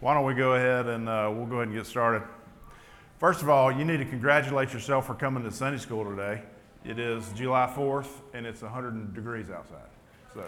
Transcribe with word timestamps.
Why 0.00 0.14
don't 0.14 0.24
we 0.24 0.34
go 0.34 0.54
ahead 0.54 0.86
and 0.86 1.08
uh, 1.08 1.28
we'll 1.34 1.46
go 1.46 1.56
ahead 1.56 1.68
and 1.68 1.76
get 1.76 1.84
started. 1.84 2.22
First 3.18 3.42
of 3.42 3.48
all, 3.48 3.72
you 3.72 3.84
need 3.84 3.96
to 3.96 4.04
congratulate 4.04 4.72
yourself 4.72 5.08
for 5.08 5.14
coming 5.14 5.42
to 5.42 5.50
Sunday 5.50 5.80
school 5.80 6.04
today. 6.04 6.42
It 6.84 7.00
is 7.00 7.28
July 7.34 7.68
4th 7.74 8.06
and 8.32 8.46
it's 8.46 8.62
100 8.62 9.12
degrees 9.12 9.50
outside. 9.50 9.88
So 10.34 10.44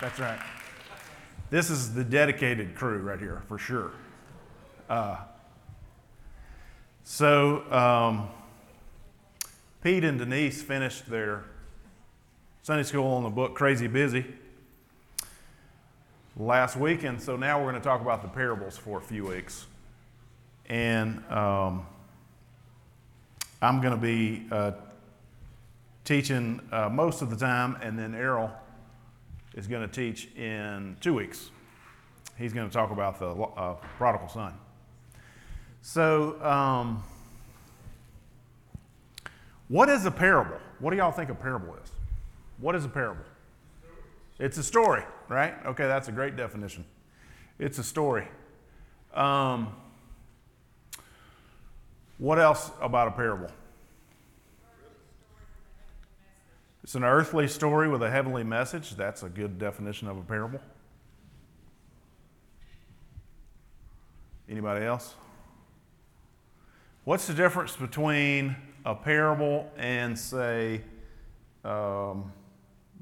that's 0.00 0.20
right. 0.20 0.38
This 1.50 1.70
is 1.70 1.92
the 1.92 2.04
dedicated 2.04 2.76
crew 2.76 2.98
right 2.98 3.18
here 3.18 3.42
for 3.48 3.58
sure. 3.58 3.90
Uh, 4.88 5.16
so 7.02 7.68
um, 7.72 8.28
Pete 9.82 10.04
and 10.04 10.20
Denise 10.20 10.62
finished 10.62 11.10
their 11.10 11.42
Sunday 12.62 12.84
school 12.84 13.08
on 13.08 13.24
the 13.24 13.30
book 13.30 13.56
Crazy 13.56 13.88
Busy 13.88 14.24
last 16.36 16.76
week, 16.76 17.04
and 17.04 17.20
so 17.20 17.36
now 17.36 17.58
we're 17.58 17.70
going 17.70 17.80
to 17.80 17.88
talk 17.88 18.00
about 18.00 18.22
the 18.22 18.28
parables 18.28 18.76
for 18.76 18.98
a 18.98 19.02
few 19.02 19.26
weeks. 19.26 19.66
And 20.66 21.22
um, 21.30 21.86
I'm 23.62 23.80
going 23.80 23.94
to 23.94 24.00
be 24.00 24.46
uh, 24.50 24.72
teaching 26.04 26.60
uh, 26.72 26.88
most 26.88 27.22
of 27.22 27.30
the 27.30 27.36
time, 27.36 27.76
and 27.82 27.98
then 27.98 28.14
Errol 28.14 28.50
is 29.54 29.66
going 29.66 29.88
to 29.88 29.92
teach 29.92 30.28
in 30.34 30.96
two 31.00 31.14
weeks. 31.14 31.50
He's 32.36 32.52
going 32.52 32.68
to 32.68 32.72
talk 32.72 32.90
about 32.90 33.18
the 33.20 33.30
uh, 33.30 33.74
prodigal 33.96 34.28
son. 34.28 34.54
So, 35.82 36.42
um, 36.42 37.04
what 39.68 39.88
is 39.88 40.04
a 40.04 40.10
parable? 40.10 40.58
What 40.78 40.90
do 40.90 40.96
y'all 40.96 41.12
think 41.12 41.30
a 41.30 41.34
parable 41.34 41.74
is? 41.82 41.90
What 42.58 42.74
is 42.74 42.84
a 42.84 42.88
parable? 42.88 43.24
It's 44.38 44.58
a 44.58 44.62
story, 44.62 45.04
right? 45.28 45.54
Okay, 45.66 45.86
that's 45.86 46.08
a 46.08 46.12
great 46.12 46.36
definition. 46.36 46.84
It's 47.58 47.78
a 47.78 47.84
story. 47.84 48.26
Um, 49.12 49.74
what 52.18 52.38
else 52.38 52.70
about 52.80 53.08
a 53.08 53.10
parable? 53.12 53.50
It's 56.82 56.94
an 56.94 57.04
earthly 57.04 57.48
story 57.48 57.88
with 57.88 58.02
a 58.02 58.10
heavenly 58.10 58.44
message. 58.44 58.94
That's 58.94 59.22
a 59.22 59.28
good 59.28 59.58
definition 59.58 60.06
of 60.06 60.18
a 60.18 60.22
parable. 60.22 60.60
Anybody 64.48 64.84
else? 64.84 65.14
What's 67.04 67.26
the 67.26 67.34
difference 67.34 67.74
between 67.74 68.54
a 68.84 68.94
parable 68.94 69.70
and, 69.78 70.18
say, 70.18 70.82
um, 71.64 72.30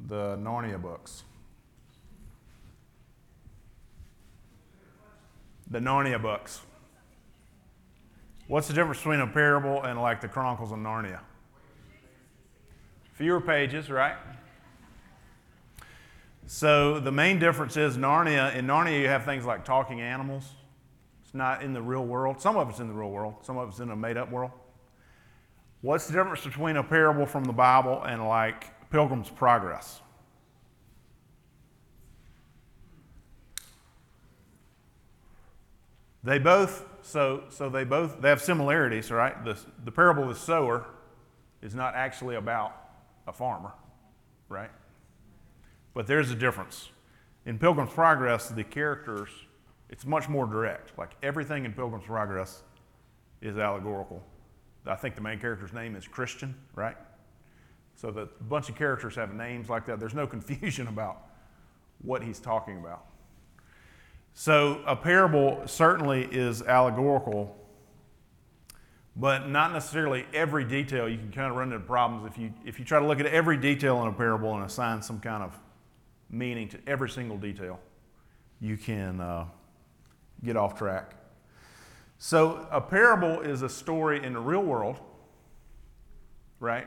the 0.06 0.36
Narnia 0.36 0.80
books? 0.80 1.24
The 5.72 5.78
Narnia 5.78 6.20
books. 6.20 6.60
What's 8.46 8.68
the 8.68 8.74
difference 8.74 8.98
between 8.98 9.20
a 9.20 9.26
parable 9.26 9.82
and 9.82 9.98
like 9.98 10.20
the 10.20 10.28
Chronicles 10.28 10.70
of 10.70 10.76
Narnia? 10.76 11.20
Fewer 13.14 13.40
pages, 13.40 13.88
right? 13.88 14.16
So 16.46 17.00
the 17.00 17.10
main 17.10 17.38
difference 17.38 17.78
is 17.78 17.96
Narnia. 17.96 18.54
In 18.54 18.66
Narnia, 18.66 19.00
you 19.00 19.08
have 19.08 19.24
things 19.24 19.46
like 19.46 19.64
talking 19.64 20.02
animals. 20.02 20.44
It's 21.24 21.32
not 21.32 21.62
in 21.62 21.72
the 21.72 21.80
real 21.80 22.04
world. 22.04 22.38
Some 22.38 22.58
of 22.58 22.68
it's 22.68 22.78
in 22.80 22.88
the 22.88 22.94
real 22.94 23.10
world. 23.10 23.36
Some 23.40 23.56
of 23.56 23.70
it's 23.70 23.78
in 23.78 23.88
a 23.88 23.96
made-up 23.96 24.30
world. 24.30 24.50
What's 25.80 26.06
the 26.06 26.12
difference 26.12 26.44
between 26.44 26.76
a 26.76 26.84
parable 26.84 27.24
from 27.24 27.44
the 27.44 27.54
Bible 27.54 28.02
and 28.02 28.28
like 28.28 28.90
Pilgrim's 28.90 29.30
Progress? 29.30 30.02
They 36.24 36.38
both, 36.38 36.84
so, 37.02 37.44
so 37.48 37.68
they 37.68 37.84
both, 37.84 38.20
they 38.20 38.28
have 38.28 38.40
similarities, 38.40 39.10
right? 39.10 39.44
The, 39.44 39.58
the 39.84 39.90
parable 39.90 40.24
of 40.24 40.28
the 40.28 40.34
sower 40.36 40.86
is 41.60 41.74
not 41.74 41.94
actually 41.94 42.36
about 42.36 42.76
a 43.26 43.32
farmer, 43.32 43.72
right? 44.48 44.70
But 45.94 46.06
there's 46.06 46.30
a 46.30 46.34
difference. 46.34 46.90
In 47.44 47.58
Pilgrim's 47.58 47.92
Progress, 47.92 48.48
the 48.48 48.62
characters, 48.62 49.30
it's 49.88 50.06
much 50.06 50.28
more 50.28 50.46
direct. 50.46 50.96
Like 50.96 51.10
everything 51.22 51.64
in 51.64 51.72
Pilgrim's 51.72 52.06
Progress 52.06 52.62
is 53.40 53.58
allegorical. 53.58 54.22
I 54.86 54.94
think 54.94 55.16
the 55.16 55.20
main 55.20 55.38
character's 55.38 55.72
name 55.72 55.96
is 55.96 56.06
Christian, 56.06 56.54
right? 56.74 56.96
So 57.96 58.10
that 58.12 58.28
a 58.40 58.44
bunch 58.44 58.68
of 58.68 58.76
characters 58.76 59.14
have 59.16 59.34
names 59.34 59.68
like 59.68 59.86
that. 59.86 59.98
There's 59.98 60.14
no 60.14 60.26
confusion 60.28 60.86
about 60.86 61.26
what 62.00 62.22
he's 62.22 62.40
talking 62.40 62.78
about. 62.78 63.06
So 64.34 64.82
a 64.86 64.96
parable 64.96 65.62
certainly 65.66 66.22
is 66.24 66.62
allegorical, 66.62 67.54
but 69.14 69.48
not 69.48 69.72
necessarily 69.72 70.24
every 70.32 70.64
detail. 70.64 71.08
You 71.08 71.18
can 71.18 71.30
kind 71.30 71.50
of 71.50 71.56
run 71.56 71.72
into 71.72 71.84
problems 71.84 72.30
if 72.30 72.38
you 72.38 72.52
if 72.64 72.78
you 72.78 72.84
try 72.84 72.98
to 72.98 73.06
look 73.06 73.20
at 73.20 73.26
every 73.26 73.56
detail 73.56 74.00
in 74.02 74.08
a 74.08 74.12
parable 74.12 74.54
and 74.54 74.64
assign 74.64 75.02
some 75.02 75.20
kind 75.20 75.42
of 75.42 75.58
meaning 76.30 76.68
to 76.70 76.78
every 76.86 77.10
single 77.10 77.36
detail. 77.36 77.78
You 78.60 78.76
can 78.76 79.20
uh, 79.20 79.46
get 80.42 80.56
off 80.56 80.74
track. 80.74 81.14
So 82.16 82.66
a 82.70 82.80
parable 82.80 83.40
is 83.40 83.62
a 83.62 83.68
story 83.68 84.24
in 84.24 84.32
the 84.32 84.40
real 84.40 84.62
world, 84.62 85.00
right? 86.60 86.86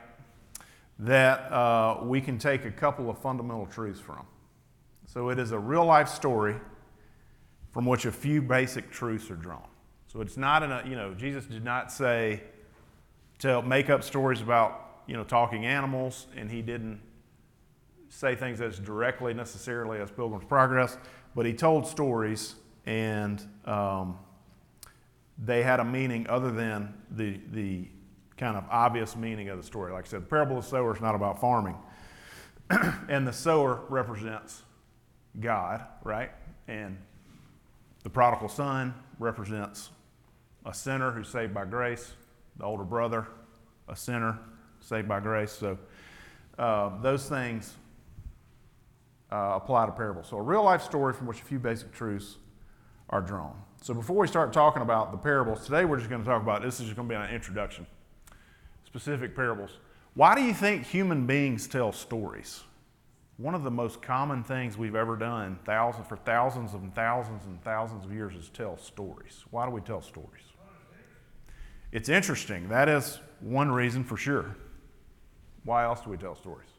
That 0.97 1.51
uh, 1.51 1.99
we 2.03 2.21
can 2.21 2.39
take 2.39 2.65
a 2.65 2.71
couple 2.71 3.09
of 3.09 3.17
fundamental 3.19 3.65
truths 3.65 3.99
from. 3.99 4.25
So 5.05 5.29
it 5.29 5.37
is 5.37 5.51
a 5.51 5.59
real 5.59 5.85
life 5.85 6.07
story 6.07 6.55
from 7.75 7.85
which 7.85 8.05
a 8.05 8.11
few 8.11 8.41
basic 8.41 8.89
truths 8.89 9.29
are 9.29 9.35
drawn. 9.35 9.67
So 10.07 10.21
it's 10.21 10.37
not 10.37 10.63
a, 10.63 10.81
you 10.87 10.95
know, 10.95 11.13
Jesus 11.13 11.43
did 11.43 11.65
not 11.65 11.91
say, 11.91 12.41
to 13.39 13.61
make 13.63 13.89
up 13.89 14.01
stories 14.01 14.39
about, 14.39 15.01
you 15.07 15.13
know, 15.13 15.25
talking 15.25 15.65
animals, 15.65 16.27
and 16.37 16.49
he 16.49 16.61
didn't 16.61 17.01
say 18.07 18.33
things 18.33 18.61
as 18.61 18.79
directly 18.79 19.33
necessarily 19.33 19.99
as 19.99 20.09
Pilgrim's 20.09 20.45
Progress, 20.45 20.97
but 21.35 21.45
he 21.45 21.51
told 21.51 21.85
stories 21.85 22.55
and 22.85 23.45
um, 23.65 24.19
they 25.37 25.61
had 25.61 25.81
a 25.81 25.85
meaning 25.85 26.25
other 26.29 26.51
than 26.51 26.93
the, 27.11 27.41
the 27.51 27.89
kind 28.37 28.55
of 28.55 28.63
obvious 28.69 29.17
meaning 29.17 29.49
of 29.49 29.57
the 29.57 29.63
story. 29.65 29.91
Like 29.91 30.05
I 30.05 30.07
said, 30.07 30.21
the 30.21 30.27
parable 30.27 30.59
of 30.59 30.63
the 30.63 30.69
sower 30.69 30.95
is 30.95 31.01
not 31.01 31.13
about 31.13 31.41
farming. 31.41 31.75
and 33.09 33.27
the 33.27 33.33
sower 33.33 33.81
represents 33.89 34.63
God, 35.41 35.85
right? 36.05 36.31
And 36.69 36.99
the 38.05 38.09
prodigal 38.11 38.47
son 38.47 38.93
represents 39.17 39.89
a 40.63 40.71
sinner 40.71 41.09
who's 41.09 41.27
saved 41.27 41.55
by 41.55 41.65
grace, 41.65 42.13
the 42.57 42.63
older 42.63 42.83
brother, 42.83 43.25
a 43.87 43.95
sinner 43.95 44.37
saved 44.79 45.07
by 45.07 45.19
grace. 45.19 45.51
So 45.51 45.75
uh, 46.59 47.01
those 47.01 47.27
things 47.27 47.73
uh, 49.31 49.53
apply 49.55 49.87
to 49.87 49.91
parables. 49.91 50.27
So 50.27 50.37
a 50.37 50.41
real 50.41 50.63
life 50.63 50.83
story 50.83 51.13
from 51.13 51.25
which 51.25 51.41
a 51.41 51.45
few 51.45 51.57
basic 51.57 51.91
truths 51.91 52.37
are 53.09 53.21
drawn. 53.21 53.59
So 53.81 53.95
before 53.95 54.17
we 54.17 54.27
start 54.27 54.53
talking 54.53 54.83
about 54.83 55.11
the 55.11 55.17
parables, 55.17 55.65
today 55.65 55.83
we're 55.83 55.97
just 55.97 56.09
going 56.09 56.21
to 56.21 56.27
talk 56.27 56.43
about 56.43 56.61
this 56.61 56.79
is 56.79 56.85
just 56.85 56.95
going 56.95 57.09
to 57.09 57.15
be 57.15 57.19
an 57.19 57.33
introduction. 57.33 57.87
Specific 58.85 59.35
parables. 59.35 59.71
Why 60.13 60.35
do 60.35 60.43
you 60.43 60.53
think 60.53 60.85
human 60.85 61.25
beings 61.25 61.65
tell 61.65 61.91
stories? 61.91 62.61
One 63.37 63.53
of 63.53 63.63
the 63.63 63.71
most 63.71 64.01
common 64.01 64.43
things 64.43 64.77
we've 64.77 64.95
ever 64.95 65.17
done 65.17 65.59
thousands, 65.65 66.07
for 66.07 66.15
thousands 66.15 66.73
and 66.73 66.93
thousands 66.95 67.45
and 67.45 67.61
thousands 67.63 68.05
of 68.05 68.13
years 68.13 68.33
is 68.33 68.49
tell 68.49 68.77
stories. 68.77 69.43
Why 69.51 69.65
do 69.65 69.71
we 69.71 69.81
tell 69.81 70.01
stories? 70.01 70.43
It's 71.91 72.07
interesting. 72.07 72.69
That 72.69 72.87
is 72.87 73.19
one 73.41 73.71
reason 73.71 74.03
for 74.03 74.15
sure. 74.15 74.55
Why 75.65 75.83
else 75.83 76.01
do 76.01 76.09
we 76.09 76.17
tell 76.17 76.35
stories? 76.35 76.69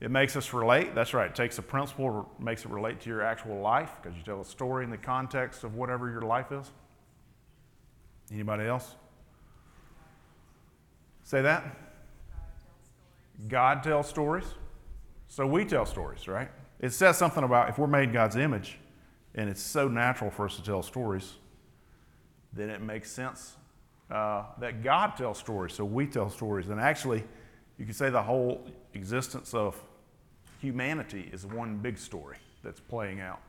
It 0.00 0.10
makes 0.10 0.36
us 0.36 0.52
relate. 0.52 0.94
That's 0.94 1.14
right. 1.14 1.30
It 1.30 1.34
takes 1.34 1.56
a 1.58 1.62
principle, 1.62 2.28
makes 2.38 2.66
it 2.66 2.70
relate 2.70 3.00
to 3.02 3.08
your 3.08 3.22
actual 3.22 3.60
life 3.60 3.92
because 4.02 4.16
you 4.18 4.22
tell 4.22 4.40
a 4.40 4.44
story 4.44 4.84
in 4.84 4.90
the 4.90 4.98
context 4.98 5.64
of 5.64 5.76
whatever 5.76 6.10
your 6.10 6.22
life 6.22 6.52
is. 6.52 6.70
Anybody 8.30 8.64
else? 8.64 8.96
Say 11.22 11.40
that? 11.40 11.83
God 13.48 13.82
tells 13.82 14.08
stories, 14.08 14.46
so 15.28 15.46
we 15.46 15.64
tell 15.64 15.86
stories, 15.86 16.28
right? 16.28 16.50
It 16.80 16.90
says 16.90 17.18
something 17.18 17.44
about 17.44 17.68
if 17.68 17.78
we're 17.78 17.86
made 17.86 18.12
God's 18.12 18.36
image 18.36 18.78
and 19.34 19.48
it's 19.48 19.62
so 19.62 19.88
natural 19.88 20.30
for 20.30 20.44
us 20.44 20.56
to 20.56 20.62
tell 20.62 20.82
stories, 20.82 21.34
then 22.52 22.70
it 22.70 22.80
makes 22.80 23.10
sense 23.10 23.56
uh, 24.10 24.44
that 24.58 24.82
God 24.82 25.16
tells 25.16 25.38
stories, 25.38 25.72
so 25.74 25.84
we 25.84 26.06
tell 26.06 26.30
stories. 26.30 26.68
And 26.68 26.80
actually, 26.80 27.24
you 27.78 27.86
could 27.86 27.96
say 27.96 28.10
the 28.10 28.22
whole 28.22 28.64
existence 28.92 29.54
of 29.54 29.82
humanity 30.60 31.28
is 31.32 31.44
one 31.44 31.76
big 31.78 31.98
story 31.98 32.36
that's 32.62 32.80
playing 32.80 33.20
out. 33.20 33.40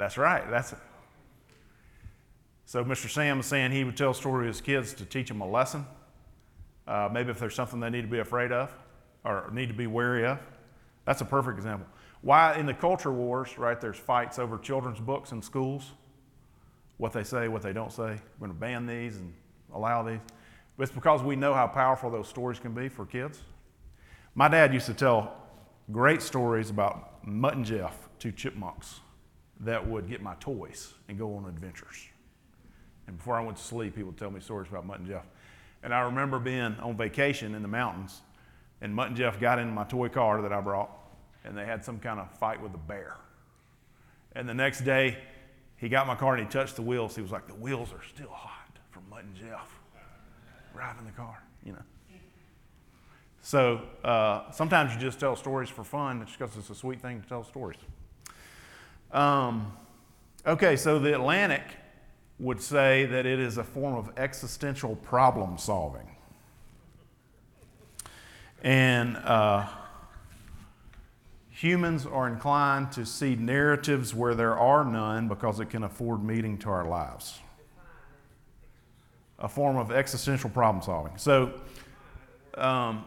That's 0.00 0.16
right. 0.16 0.48
That's 0.48 0.72
it. 0.72 0.78
So 2.64 2.82
Mr. 2.82 3.10
Sam 3.10 3.40
is 3.40 3.44
saying 3.46 3.70
he 3.70 3.84
would 3.84 3.98
tell 3.98 4.14
stories 4.14 4.44
to 4.44 4.48
his 4.48 4.60
kids 4.62 4.94
to 4.94 5.04
teach 5.04 5.28
them 5.28 5.42
a 5.42 5.46
lesson. 5.46 5.84
Uh, 6.88 7.10
maybe 7.12 7.30
if 7.30 7.38
there's 7.38 7.54
something 7.54 7.80
they 7.80 7.90
need 7.90 8.00
to 8.00 8.08
be 8.08 8.20
afraid 8.20 8.50
of 8.50 8.74
or 9.26 9.50
need 9.52 9.68
to 9.68 9.74
be 9.74 9.86
wary 9.86 10.24
of. 10.24 10.38
That's 11.04 11.20
a 11.20 11.26
perfect 11.26 11.58
example. 11.58 11.86
Why 12.22 12.56
in 12.56 12.64
the 12.64 12.72
culture 12.72 13.12
wars, 13.12 13.58
right, 13.58 13.78
there's 13.78 13.98
fights 13.98 14.38
over 14.38 14.56
children's 14.56 15.00
books 15.00 15.32
in 15.32 15.42
schools, 15.42 15.90
what 16.96 17.12
they 17.12 17.22
say, 17.22 17.48
what 17.48 17.60
they 17.60 17.74
don't 17.74 17.92
say. 17.92 18.18
We're 18.38 18.46
going 18.46 18.52
to 18.52 18.58
ban 18.58 18.86
these 18.86 19.18
and 19.18 19.34
allow 19.74 20.02
these. 20.02 20.20
But 20.78 20.84
it's 20.84 20.94
because 20.94 21.22
we 21.22 21.36
know 21.36 21.52
how 21.52 21.66
powerful 21.66 22.08
those 22.08 22.26
stories 22.26 22.58
can 22.58 22.72
be 22.72 22.88
for 22.88 23.04
kids. 23.04 23.42
My 24.34 24.48
dad 24.48 24.72
used 24.72 24.86
to 24.86 24.94
tell 24.94 25.36
great 25.92 26.22
stories 26.22 26.70
about 26.70 27.26
Mutt 27.26 27.56
and 27.56 27.66
Jeff, 27.66 28.08
two 28.18 28.32
chipmunks 28.32 29.00
that 29.60 29.86
would 29.86 30.08
get 30.08 30.22
my 30.22 30.34
toys 30.40 30.94
and 31.08 31.18
go 31.18 31.34
on 31.36 31.46
adventures. 31.46 32.06
And 33.06 33.16
before 33.16 33.36
I 33.36 33.44
went 33.44 33.56
to 33.58 33.62
sleep, 33.62 33.96
he 33.96 34.02
would 34.02 34.16
tell 34.16 34.30
me 34.30 34.40
stories 34.40 34.68
about 34.68 34.86
Mutt 34.86 35.00
and 35.00 35.08
Jeff. 35.08 35.26
And 35.82 35.94
I 35.94 36.00
remember 36.00 36.38
being 36.38 36.76
on 36.80 36.96
vacation 36.96 37.54
in 37.54 37.62
the 37.62 37.68
mountains, 37.68 38.20
and 38.80 38.94
Mutt 38.94 39.08
and 39.08 39.16
Jeff 39.16 39.40
got 39.40 39.58
in 39.58 39.72
my 39.72 39.84
toy 39.84 40.08
car 40.08 40.42
that 40.42 40.52
I 40.52 40.60
brought, 40.60 40.90
and 41.44 41.56
they 41.56 41.64
had 41.64 41.84
some 41.84 41.98
kind 41.98 42.20
of 42.20 42.30
fight 42.38 42.62
with 42.62 42.74
a 42.74 42.78
bear. 42.78 43.16
And 44.34 44.48
the 44.48 44.54
next 44.54 44.82
day, 44.82 45.18
he 45.76 45.88
got 45.88 46.06
my 46.06 46.14
car 46.14 46.36
and 46.36 46.46
he 46.46 46.50
touched 46.50 46.76
the 46.76 46.82
wheels. 46.82 47.16
He 47.16 47.22
was 47.22 47.30
like, 47.30 47.46
The 47.46 47.54
wheels 47.54 47.92
are 47.92 48.02
still 48.14 48.30
hot 48.30 48.78
from 48.90 49.02
Mutt 49.08 49.24
and 49.24 49.34
Jeff 49.34 49.80
driving 50.74 51.04
the 51.04 51.12
car, 51.12 51.42
you 51.64 51.72
know. 51.72 51.82
So 53.42 53.82
uh, 54.04 54.50
sometimes 54.52 54.94
you 54.94 55.00
just 55.00 55.18
tell 55.18 55.34
stories 55.34 55.70
for 55.70 55.82
fun 55.82 56.24
just 56.24 56.38
because 56.38 56.56
it's 56.56 56.70
a 56.70 56.74
sweet 56.74 57.00
thing 57.00 57.22
to 57.22 57.28
tell 57.28 57.42
stories. 57.42 57.78
Um, 59.12 59.72
okay, 60.46 60.76
so 60.76 60.98
the 60.98 61.14
Atlantic 61.14 61.62
would 62.38 62.60
say 62.60 63.06
that 63.06 63.26
it 63.26 63.38
is 63.38 63.58
a 63.58 63.64
form 63.64 63.94
of 63.94 64.10
existential 64.16 64.96
problem 64.96 65.58
solving. 65.58 66.08
And 68.62 69.16
uh, 69.18 69.66
humans 71.50 72.06
are 72.06 72.28
inclined 72.28 72.92
to 72.92 73.04
see 73.04 73.34
narratives 73.34 74.14
where 74.14 74.34
there 74.34 74.56
are 74.56 74.84
none 74.84 75.28
because 75.28 75.60
it 75.60 75.70
can 75.70 75.82
afford 75.82 76.22
meaning 76.22 76.56
to 76.58 76.70
our 76.70 76.86
lives. 76.86 77.38
A 79.38 79.48
form 79.48 79.76
of 79.76 79.90
existential 79.90 80.50
problem 80.50 80.82
solving. 80.82 81.16
So, 81.16 81.52
um, 82.54 83.04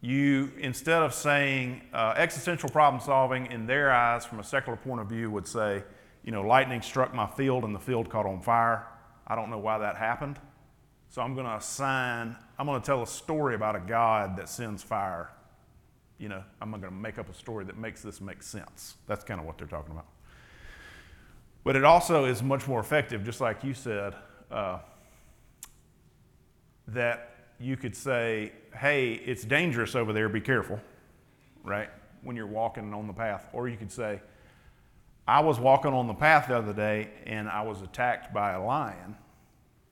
you, 0.00 0.52
instead 0.58 1.02
of 1.02 1.12
saying 1.12 1.82
uh, 1.92 2.14
existential 2.16 2.68
problem 2.68 3.02
solving 3.02 3.46
in 3.46 3.66
their 3.66 3.90
eyes 3.90 4.24
from 4.24 4.38
a 4.38 4.44
secular 4.44 4.76
point 4.76 5.00
of 5.00 5.08
view, 5.08 5.30
would 5.30 5.46
say, 5.46 5.82
you 6.24 6.30
know, 6.30 6.42
lightning 6.42 6.82
struck 6.82 7.12
my 7.14 7.26
field 7.26 7.64
and 7.64 7.74
the 7.74 7.80
field 7.80 8.08
caught 8.08 8.26
on 8.26 8.40
fire. 8.40 8.86
I 9.26 9.34
don't 9.34 9.50
know 9.50 9.58
why 9.58 9.78
that 9.78 9.96
happened. 9.96 10.38
So 11.10 11.22
I'm 11.22 11.34
going 11.34 11.46
to 11.46 11.56
assign, 11.56 12.36
I'm 12.58 12.66
going 12.66 12.80
to 12.80 12.86
tell 12.86 13.02
a 13.02 13.06
story 13.06 13.54
about 13.54 13.74
a 13.74 13.80
God 13.80 14.36
that 14.36 14.48
sends 14.48 14.82
fire. 14.82 15.30
You 16.18 16.28
know, 16.28 16.42
I'm 16.60 16.70
going 16.70 16.82
to 16.82 16.90
make 16.90 17.18
up 17.18 17.28
a 17.30 17.34
story 17.34 17.64
that 17.64 17.78
makes 17.78 18.02
this 18.02 18.20
make 18.20 18.42
sense. 18.42 18.96
That's 19.06 19.24
kind 19.24 19.40
of 19.40 19.46
what 19.46 19.58
they're 19.58 19.66
talking 19.66 19.92
about. 19.92 20.06
But 21.64 21.76
it 21.76 21.84
also 21.84 22.24
is 22.24 22.42
much 22.42 22.68
more 22.68 22.80
effective, 22.80 23.24
just 23.24 23.40
like 23.40 23.64
you 23.64 23.74
said, 23.74 24.14
uh, 24.50 24.78
that 26.88 27.37
you 27.60 27.76
could 27.76 27.96
say, 27.96 28.52
hey, 28.74 29.12
it's 29.12 29.44
dangerous 29.44 29.94
over 29.94 30.12
there, 30.12 30.28
be 30.28 30.40
careful, 30.40 30.80
right? 31.64 31.90
When 32.22 32.36
you're 32.36 32.46
walking 32.46 32.94
on 32.94 33.06
the 33.06 33.12
path. 33.12 33.48
Or 33.52 33.68
you 33.68 33.76
could 33.76 33.92
say, 33.92 34.20
I 35.26 35.40
was 35.40 35.58
walking 35.60 35.92
on 35.92 36.06
the 36.06 36.14
path 36.14 36.48
the 36.48 36.56
other 36.56 36.72
day 36.72 37.10
and 37.26 37.48
I 37.48 37.62
was 37.62 37.82
attacked 37.82 38.32
by 38.32 38.52
a 38.52 38.62
lion 38.62 39.16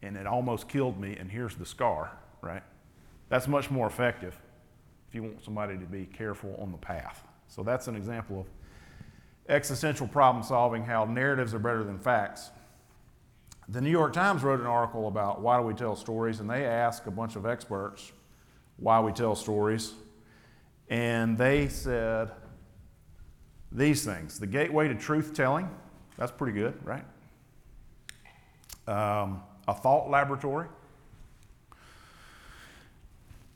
and 0.03 0.17
it 0.17 0.27
almost 0.27 0.69
killed 0.69 1.01
me, 1.01 1.17
and 1.17 1.31
here's 1.31 1.57
the 1.57 1.67
scar, 1.67 2.13
right? 2.41 2.63
That's 3.29 3.49
much 3.49 3.71
more 3.71 3.87
effective 3.87 4.39
if 5.09 5.15
you 5.15 5.23
want 5.23 5.43
somebody 5.45 5.77
to 5.79 5.85
be 5.85 6.07
careful 6.07 6.57
on 6.61 6.71
the 6.71 6.79
path. 6.79 7.25
So 7.49 7.63
that's 7.63 7.89
an 7.89 7.97
example 7.97 8.41
of 8.41 8.47
existential 9.49 10.07
problem 10.07 10.45
solving, 10.45 10.85
how 10.85 11.05
narratives 11.05 11.55
are 11.55 11.59
better 11.59 11.83
than 11.83 11.99
facts. 11.99 12.51
The 13.69 13.81
New 13.81 13.91
York 13.91 14.13
Times 14.13 14.45
wrote 14.45 14.61
an 14.61 14.67
article 14.67 15.09
about 15.09 15.41
why 15.41 15.59
do 15.59 15.65
we 15.65 15.75
tell 15.75 15.97
stories, 15.97 16.39
and 16.39 16.49
they 16.49 16.65
asked 16.65 17.07
a 17.07 17.11
bunch 17.11 17.35
of 17.35 17.47
experts 17.47 18.13
why 18.77 19.01
we 19.01 19.11
tell 19.13 19.35
stories. 19.35 19.93
And 20.89 21.37
they 21.37 21.69
said 21.69 22.31
these 23.73 24.05
things 24.05 24.39
the 24.39 24.47
gateway 24.47 24.87
to 24.87 24.95
truth 24.95 25.35
telling, 25.35 25.69
that's 26.17 26.31
pretty 26.31 26.53
good, 26.53 26.79
right? 26.85 27.05
Um, 28.87 29.43
a 29.67 29.75
thought 29.75 30.11
laboratory. 30.11 30.69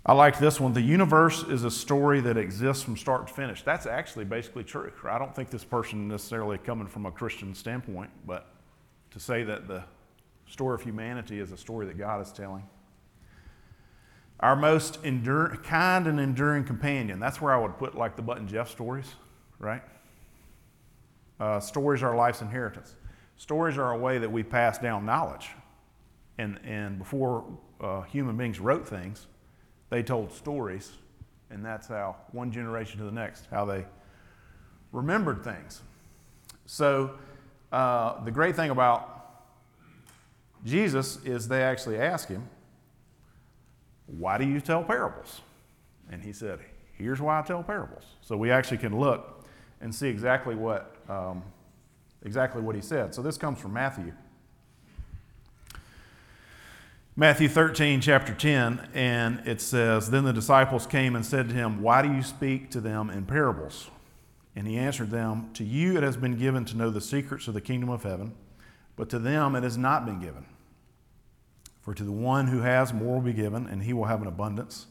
I 0.04 0.12
like 0.14 0.40
this 0.40 0.58
one. 0.58 0.72
The 0.72 0.80
universe 0.80 1.44
is 1.44 1.62
a 1.62 1.70
story 1.70 2.20
that 2.22 2.36
exists 2.36 2.82
from 2.82 2.96
start 2.96 3.28
to 3.28 3.32
finish. 3.32 3.62
That's 3.62 3.86
actually 3.86 4.24
basically 4.24 4.64
true. 4.64 4.90
I 5.08 5.18
don't 5.18 5.36
think 5.36 5.50
this 5.50 5.62
person 5.62 6.08
necessarily 6.08 6.58
coming 6.58 6.88
from 6.88 7.06
a 7.06 7.12
Christian 7.12 7.54
standpoint, 7.54 8.10
but 8.26 8.48
to 9.12 9.20
say 9.20 9.44
that 9.44 9.68
the 9.68 9.84
story 10.50 10.75
of 10.75 10.82
humanity 10.82 11.38
is 11.38 11.52
a 11.52 11.56
story 11.56 11.87
that 11.87 11.97
God 11.97 12.20
is 12.20 12.32
telling. 12.32 12.64
Our 14.41 14.56
most 14.56 14.99
endure, 15.05 15.56
kind 15.62 16.06
and 16.06 16.19
enduring 16.19 16.64
companion. 16.64 17.20
That's 17.20 17.41
where 17.41 17.55
I 17.55 17.58
would 17.58 17.79
put 17.79 17.94
like 17.94 18.17
the 18.17 18.23
Mutt 18.23 18.38
and 18.38 18.49
Jeff 18.49 18.69
stories, 18.69 19.14
right? 19.58 19.82
Uh, 21.38 21.61
stories 21.61 22.02
are 22.02 22.17
life's 22.17 22.43
inheritance. 22.43 22.97
Stories 23.37 23.79
are 23.79 23.93
a 23.93 23.99
way 23.99 24.19
that 24.19 24.31
we 24.31 24.43
pass 24.43 24.79
down 24.79 25.06
knowledge. 25.06 25.50
And, 26.38 26.58
and 26.64 26.99
before 26.99 27.44
uh, 27.81 28.03
human 28.03 28.37
beings 28.37 28.61
wrote 28.61 28.88
things, 28.88 29.26
they 29.88 30.03
told 30.03 30.32
stories, 30.32 30.93
and 31.50 31.64
that's 31.64 31.87
how 31.87 32.17
one 32.32 32.50
generation 32.50 32.99
to 32.99 33.05
the 33.05 33.12
next, 33.12 33.46
how 33.50 33.64
they 33.64 33.85
remembered 34.93 35.44
things. 35.44 35.82
So 36.67 37.12
uh, 37.73 38.25
the 38.25 38.31
great 38.31 38.56
thing 38.56 38.70
about 38.70 39.19
Jesus 40.64 41.24
is 41.24 41.48
they 41.48 41.62
actually 41.62 41.98
ask 41.98 42.28
him, 42.28 42.48
Why 44.06 44.38
do 44.38 44.46
you 44.46 44.60
tell 44.60 44.82
parables? 44.82 45.40
And 46.10 46.22
he 46.22 46.32
said, 46.32 46.60
Here's 46.92 47.20
why 47.20 47.38
I 47.38 47.42
tell 47.42 47.62
parables. 47.62 48.04
So 48.20 48.36
we 48.36 48.50
actually 48.50 48.78
can 48.78 48.98
look 48.98 49.44
and 49.80 49.94
see 49.94 50.08
exactly 50.08 50.54
what, 50.54 50.96
um, 51.08 51.42
exactly 52.22 52.60
what 52.60 52.74
he 52.74 52.82
said. 52.82 53.14
So 53.14 53.22
this 53.22 53.38
comes 53.38 53.58
from 53.58 53.72
Matthew. 53.72 54.12
Matthew 57.16 57.48
13, 57.48 58.00
chapter 58.00 58.32
10, 58.32 58.88
and 58.94 59.42
it 59.46 59.60
says, 59.60 60.10
Then 60.10 60.24
the 60.24 60.32
disciples 60.32 60.86
came 60.86 61.17
and 61.17 61.24
said 61.24 61.48
to 61.48 61.55
him, 61.55 61.82
Why 61.82 62.02
do 62.02 62.12
you 62.12 62.22
speak 62.22 62.70
to 62.70 62.81
them 62.81 63.10
in 63.10 63.24
parables? 63.24 63.90
And 64.55 64.67
he 64.67 64.76
answered 64.76 65.10
them, 65.10 65.50
To 65.55 65.64
you 65.64 65.96
it 65.96 66.02
has 66.02 66.17
been 66.17 66.36
given 66.36 66.64
to 66.67 66.76
know 66.76 66.90
the 66.90 67.00
secrets 67.00 67.48
of 67.48 67.55
the 67.55 67.60
kingdom 67.60 67.88
of 67.88 68.02
heaven 68.02 68.34
but 69.00 69.08
to 69.08 69.19
them 69.19 69.56
it 69.56 69.62
has 69.62 69.78
not 69.78 70.04
been 70.04 70.20
given. 70.20 70.44
For 71.80 71.94
to 71.94 72.04
the 72.04 72.12
one 72.12 72.48
who 72.48 72.60
has, 72.60 72.92
more 72.92 73.14
will 73.14 73.22
be 73.22 73.32
given, 73.32 73.66
and 73.66 73.82
he 73.82 73.94
will 73.94 74.04
have 74.04 74.20
an 74.20 74.28
abundance. 74.28 74.88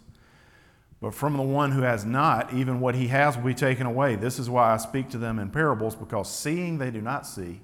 But 1.00 1.14
from 1.14 1.38
the 1.38 1.44
one 1.44 1.74
who 1.74 1.84
has 1.84 2.06
not, 2.06 2.52
even 2.52 2.80
what 2.80 2.96
he 2.96 3.10
has 3.10 3.38
will 3.38 3.44
be 3.44 3.54
taken 3.54 3.86
away. 3.86 4.16
This 4.16 4.40
is 4.40 4.50
why 4.50 4.74
I 4.74 4.78
speak 4.78 5.10
to 5.10 5.20
them 5.20 5.38
in 5.38 5.52
parables, 5.52 5.94
because 5.94 6.28
seeing 6.28 6.80
they 6.80 6.90
do 6.90 7.02
not 7.02 7.28
see, 7.28 7.62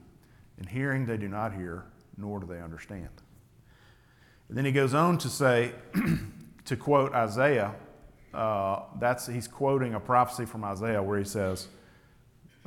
and 0.60 0.70
hearing 0.70 1.08
they 1.08 1.18
do 1.18 1.28
not 1.28 1.52
hear, 1.52 1.86
nor 2.16 2.40
do 2.40 2.46
they 2.46 2.62
understand. 2.62 3.10
And 4.48 4.56
then 4.56 4.66
he 4.66 4.72
goes 4.72 4.94
on 4.94 5.18
to 5.18 5.30
say, 5.30 5.72
to 6.66 6.78
quote 6.78 7.12
Isaiah, 7.16 7.74
uh, 8.36 8.82
that's, 9.00 9.26
he's 9.26 9.48
quoting 9.48 9.96
a 9.96 10.00
prophecy 10.00 10.46
from 10.46 10.64
Isaiah 10.64 11.02
where 11.02 11.18
he 11.18 11.26
says, 11.26 11.70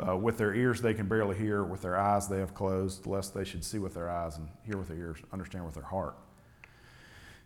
uh, 0.07 0.17
with 0.17 0.39
their 0.39 0.55
ears 0.55 0.81
they 0.81 0.95
can 0.95 1.09
barely 1.09 1.37
hear, 1.37 1.65
with 1.65 1.83
their 1.83 1.97
eyes 1.97 2.29
they 2.29 2.39
have 2.39 2.55
closed, 2.55 3.07
lest 3.07 3.35
they 3.35 3.45
should 3.45 3.65
see 3.65 3.79
with 3.79 3.95
their 3.95 4.09
eyes 4.09 4.37
and 4.37 4.49
hear 4.65 4.77
with 4.77 4.89
their 4.89 4.97
ears, 4.97 5.19
understand 5.33 5.65
with 5.65 5.75
their 5.75 5.85
heart. 5.85 6.17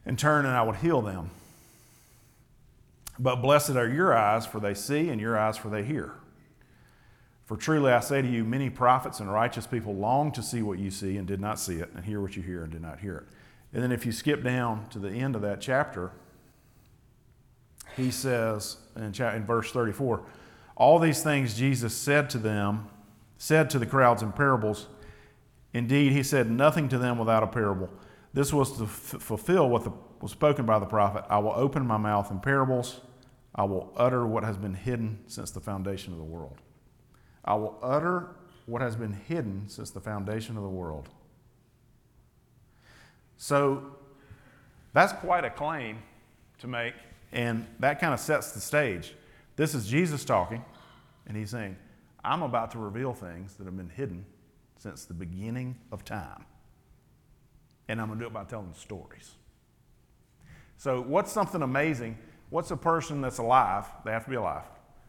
And 0.04 0.18
turn, 0.18 0.44
and 0.44 0.54
I 0.54 0.62
would 0.62 0.76
heal 0.76 1.00
them. 1.00 1.30
But 3.18 3.36
blessed 3.36 3.70
are 3.70 3.88
your 3.88 4.16
eyes, 4.16 4.46
for 4.46 4.60
they 4.60 4.74
see, 4.74 5.08
and 5.08 5.20
your 5.20 5.38
eyes, 5.38 5.56
for 5.56 5.68
they 5.68 5.84
hear. 5.84 6.14
For 7.44 7.56
truly 7.56 7.92
I 7.92 8.00
say 8.00 8.22
to 8.22 8.28
you, 8.28 8.44
many 8.44 8.70
prophets 8.70 9.20
and 9.20 9.32
righteous 9.32 9.66
people 9.66 9.94
long 9.94 10.32
to 10.32 10.42
see 10.42 10.62
what 10.62 10.78
you 10.78 10.90
see 10.90 11.16
and 11.16 11.26
did 11.26 11.40
not 11.40 11.58
see 11.58 11.76
it, 11.76 11.90
and 11.94 12.04
hear 12.04 12.20
what 12.20 12.36
you 12.36 12.42
hear 12.42 12.62
and 12.62 12.72
did 12.72 12.82
not 12.82 13.00
hear 13.00 13.18
it. 13.18 13.24
And 13.72 13.82
then 13.82 13.92
if 13.92 14.04
you 14.04 14.12
skip 14.12 14.42
down 14.42 14.88
to 14.90 14.98
the 14.98 15.10
end 15.10 15.36
of 15.36 15.42
that 15.42 15.60
chapter, 15.60 16.12
he 17.96 18.10
says 18.10 18.78
in, 18.96 19.14
in 19.14 19.44
verse 19.44 19.70
34, 19.70 20.22
all 20.76 20.98
these 20.98 21.22
things 21.22 21.56
Jesus 21.56 21.94
said 21.94 22.30
to 22.30 22.38
them, 22.38 22.88
said 23.36 23.70
to 23.70 23.78
the 23.78 23.86
crowds 23.86 24.22
in 24.22 24.32
parables. 24.32 24.86
Indeed, 25.72 26.12
he 26.12 26.22
said 26.22 26.50
nothing 26.50 26.88
to 26.90 26.98
them 26.98 27.18
without 27.18 27.42
a 27.42 27.46
parable. 27.46 27.90
This 28.34 28.52
was 28.52 28.76
to 28.78 28.84
f- 28.84 28.90
fulfill 29.20 29.68
what 29.68 29.84
the, 29.84 29.92
was 30.20 30.32
spoken 30.32 30.64
by 30.64 30.78
the 30.78 30.86
prophet 30.86 31.24
I 31.28 31.38
will 31.38 31.52
open 31.54 31.86
my 31.86 31.96
mouth 31.96 32.30
in 32.30 32.40
parables, 32.40 33.00
I 33.54 33.64
will 33.64 33.92
utter 33.96 34.26
what 34.26 34.44
has 34.44 34.56
been 34.56 34.74
hidden 34.74 35.18
since 35.26 35.50
the 35.50 35.60
foundation 35.60 36.12
of 36.12 36.18
the 36.18 36.24
world. 36.24 36.58
I 37.44 37.54
will 37.54 37.78
utter 37.82 38.36
what 38.66 38.80
has 38.80 38.96
been 38.96 39.12
hidden 39.12 39.64
since 39.68 39.90
the 39.90 40.00
foundation 40.00 40.56
of 40.56 40.62
the 40.62 40.68
world. 40.68 41.08
So 43.36 43.82
that's 44.92 45.12
quite 45.12 45.44
a 45.44 45.50
claim 45.50 45.98
to 46.58 46.66
make, 46.68 46.94
and 47.32 47.66
that 47.80 48.00
kind 48.00 48.14
of 48.14 48.20
sets 48.20 48.52
the 48.52 48.60
stage. 48.60 49.14
This 49.56 49.74
is 49.74 49.86
Jesus 49.86 50.24
talking, 50.24 50.64
and 51.26 51.36
he's 51.36 51.50
saying, 51.50 51.76
I'm 52.24 52.42
about 52.42 52.70
to 52.72 52.78
reveal 52.78 53.12
things 53.12 53.54
that 53.54 53.64
have 53.64 53.76
been 53.76 53.90
hidden 53.90 54.24
since 54.78 55.04
the 55.04 55.14
beginning 55.14 55.76
of 55.90 56.04
time. 56.04 56.44
And 57.88 58.00
I'm 58.00 58.06
going 58.06 58.18
to 58.18 58.24
do 58.24 58.28
it 58.28 58.32
by 58.32 58.44
telling 58.44 58.72
stories. 58.74 59.32
So, 60.76 61.00
what's 61.00 61.30
something 61.30 61.62
amazing? 61.62 62.18
What's 62.50 62.70
a 62.70 62.76
person 62.76 63.20
that's 63.20 63.38
alive? 63.38 63.86
They 64.04 64.10
have 64.12 64.24
to 64.24 64.30
be 64.30 64.36
alive. 64.36 64.64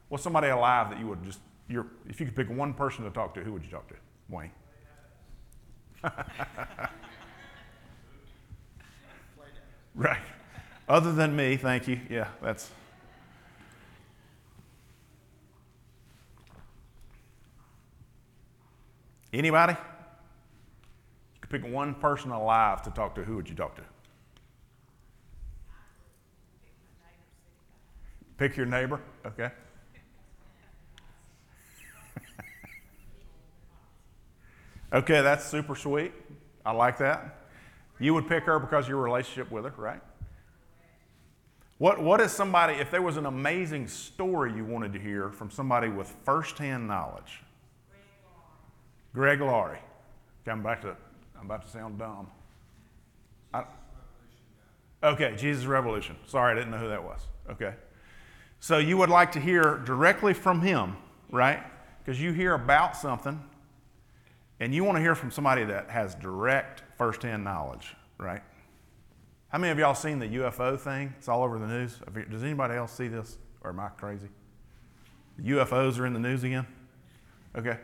What's 0.10 0.24
somebody 0.24 0.50
alive 0.50 0.90
that 0.92 1.00
you 1.00 1.08
would 1.08 1.24
just, 1.24 1.40
you're, 1.68 1.88
if 2.08 2.20
you 2.20 2.26
could 2.26 2.36
pick 2.36 2.50
one 2.50 2.74
person 2.74 3.04
to 3.06 3.10
talk 3.10 3.34
to, 3.36 3.42
who 3.42 3.54
would 3.54 3.64
you 3.64 3.70
talk 3.72 3.88
to? 3.88 3.96
Wayne. 4.30 4.52
right. 9.96 10.22
Other 10.88 11.14
than 11.14 11.36
me, 11.36 11.58
thank 11.58 11.88
you. 11.88 12.00
Yeah, 12.10 12.28
that's. 12.42 12.70
Anybody? 19.34 19.74
You 19.74 21.40
could 21.42 21.50
pick 21.50 21.66
one 21.74 21.96
person 21.96 22.30
alive 22.30 22.84
to 22.84 22.92
talk 22.92 23.16
to. 23.16 23.24
Who 23.24 23.36
would 23.36 23.50
you 23.50 23.56
talk 23.56 23.76
to? 23.76 23.82
Pick 28.38 28.56
your 28.56 28.68
neighbor. 28.68 29.02
Okay. 29.26 29.50
okay, 34.94 35.22
that's 35.22 35.46
super 35.46 35.76
sweet. 35.76 36.14
I 36.66 36.72
like 36.72 36.98
that. 37.00 37.40
You 38.00 38.14
would 38.14 38.28
pick 38.28 38.44
her 38.44 38.60
because 38.60 38.88
your 38.88 38.98
relationship 39.02 39.52
with 39.52 39.66
her, 39.66 39.74
right? 39.78 40.02
What, 41.80 42.02
what 42.02 42.22
is 42.22 42.32
somebody, 42.32 42.76
if 42.76 42.92
there 42.92 43.02
was 43.02 43.18
an 43.18 43.26
amazing 43.26 43.88
story 43.88 44.54
you 44.54 44.64
wanted 44.64 44.94
to 44.94 45.00
hear 45.00 45.32
from 45.32 45.50
somebody 45.50 45.90
with 45.90 46.08
firsthand 46.24 46.88
knowledge? 46.88 47.42
Greg 49.14 49.42
Laurie. 49.42 49.80
I'm 50.48 50.64
back 50.64 50.82
to, 50.82 50.96
I'm 51.40 51.46
about 51.46 51.64
to 51.64 51.70
sound 51.70 52.00
dumb. 52.00 52.28
I, 53.54 53.64
okay, 55.04 55.36
Jesus 55.36 55.66
Revolution. 55.66 56.16
Sorry, 56.26 56.52
I 56.52 56.56
didn't 56.56 56.72
know 56.72 56.78
who 56.78 56.90
that 56.90 57.04
was. 57.04 57.22
Okay. 57.52 57.74
So 58.60 58.78
you 58.78 58.98
would 58.98 59.10
like 59.10 59.32
to 59.34 59.40
hear 59.40 59.82
directly 59.86 60.34
from 60.34 60.62
him, 60.62 60.98
right? 61.30 61.62
Because 62.00 62.22
you 62.22 62.32
hear 62.32 62.54
about 62.54 62.96
something 62.98 63.42
and 64.60 64.74
you 64.74 64.84
want 64.84 64.98
to 64.98 65.02
hear 65.02 65.16
from 65.16 65.32
somebody 65.32 65.64
that 65.66 65.90
has 65.90 66.16
direct 66.16 66.84
firsthand 66.98 67.44
knowledge, 67.44 67.96
right? 68.18 68.42
How 69.50 69.60
many 69.60 69.72
of 69.72 69.78
y'all 69.78 69.94
seen 69.94 70.18
the 70.20 70.28
UFO 70.28 70.80
thing? 70.80 71.14
It's 71.18 71.28
all 71.28 71.44
over 71.44 71.60
the 71.60 71.68
news. 71.68 72.00
Does 72.32 72.44
anybody 72.44 72.76
else 72.76 72.92
see 72.92 73.08
this? 73.08 73.38
Or 73.62 73.70
am 73.70 73.80
I 73.80 73.90
crazy? 73.90 74.30
The 75.38 75.52
UFOs 75.52 76.00
are 76.00 76.06
in 76.06 76.14
the 76.14 76.20
news 76.20 76.44
again? 76.44 76.66
Okay. 77.56 77.78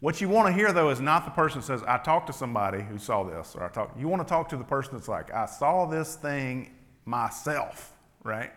What 0.00 0.22
you 0.22 0.30
want 0.30 0.48
to 0.48 0.52
hear, 0.54 0.72
though, 0.72 0.88
is 0.88 0.98
not 0.98 1.26
the 1.26 1.30
person 1.30 1.60
says, 1.60 1.82
I 1.86 1.98
talked 1.98 2.26
to 2.28 2.32
somebody 2.32 2.82
who 2.82 2.96
saw 2.96 3.22
this, 3.22 3.54
or 3.54 3.64
I 3.64 3.68
talked. 3.68 3.98
You 3.98 4.08
want 4.08 4.26
to 4.26 4.28
talk 4.28 4.48
to 4.48 4.56
the 4.56 4.64
person 4.64 4.94
that's 4.94 5.08
like, 5.08 5.30
I 5.32 5.44
saw 5.44 5.84
this 5.84 6.16
thing 6.16 6.70
myself, 7.04 7.92
right? 8.24 8.50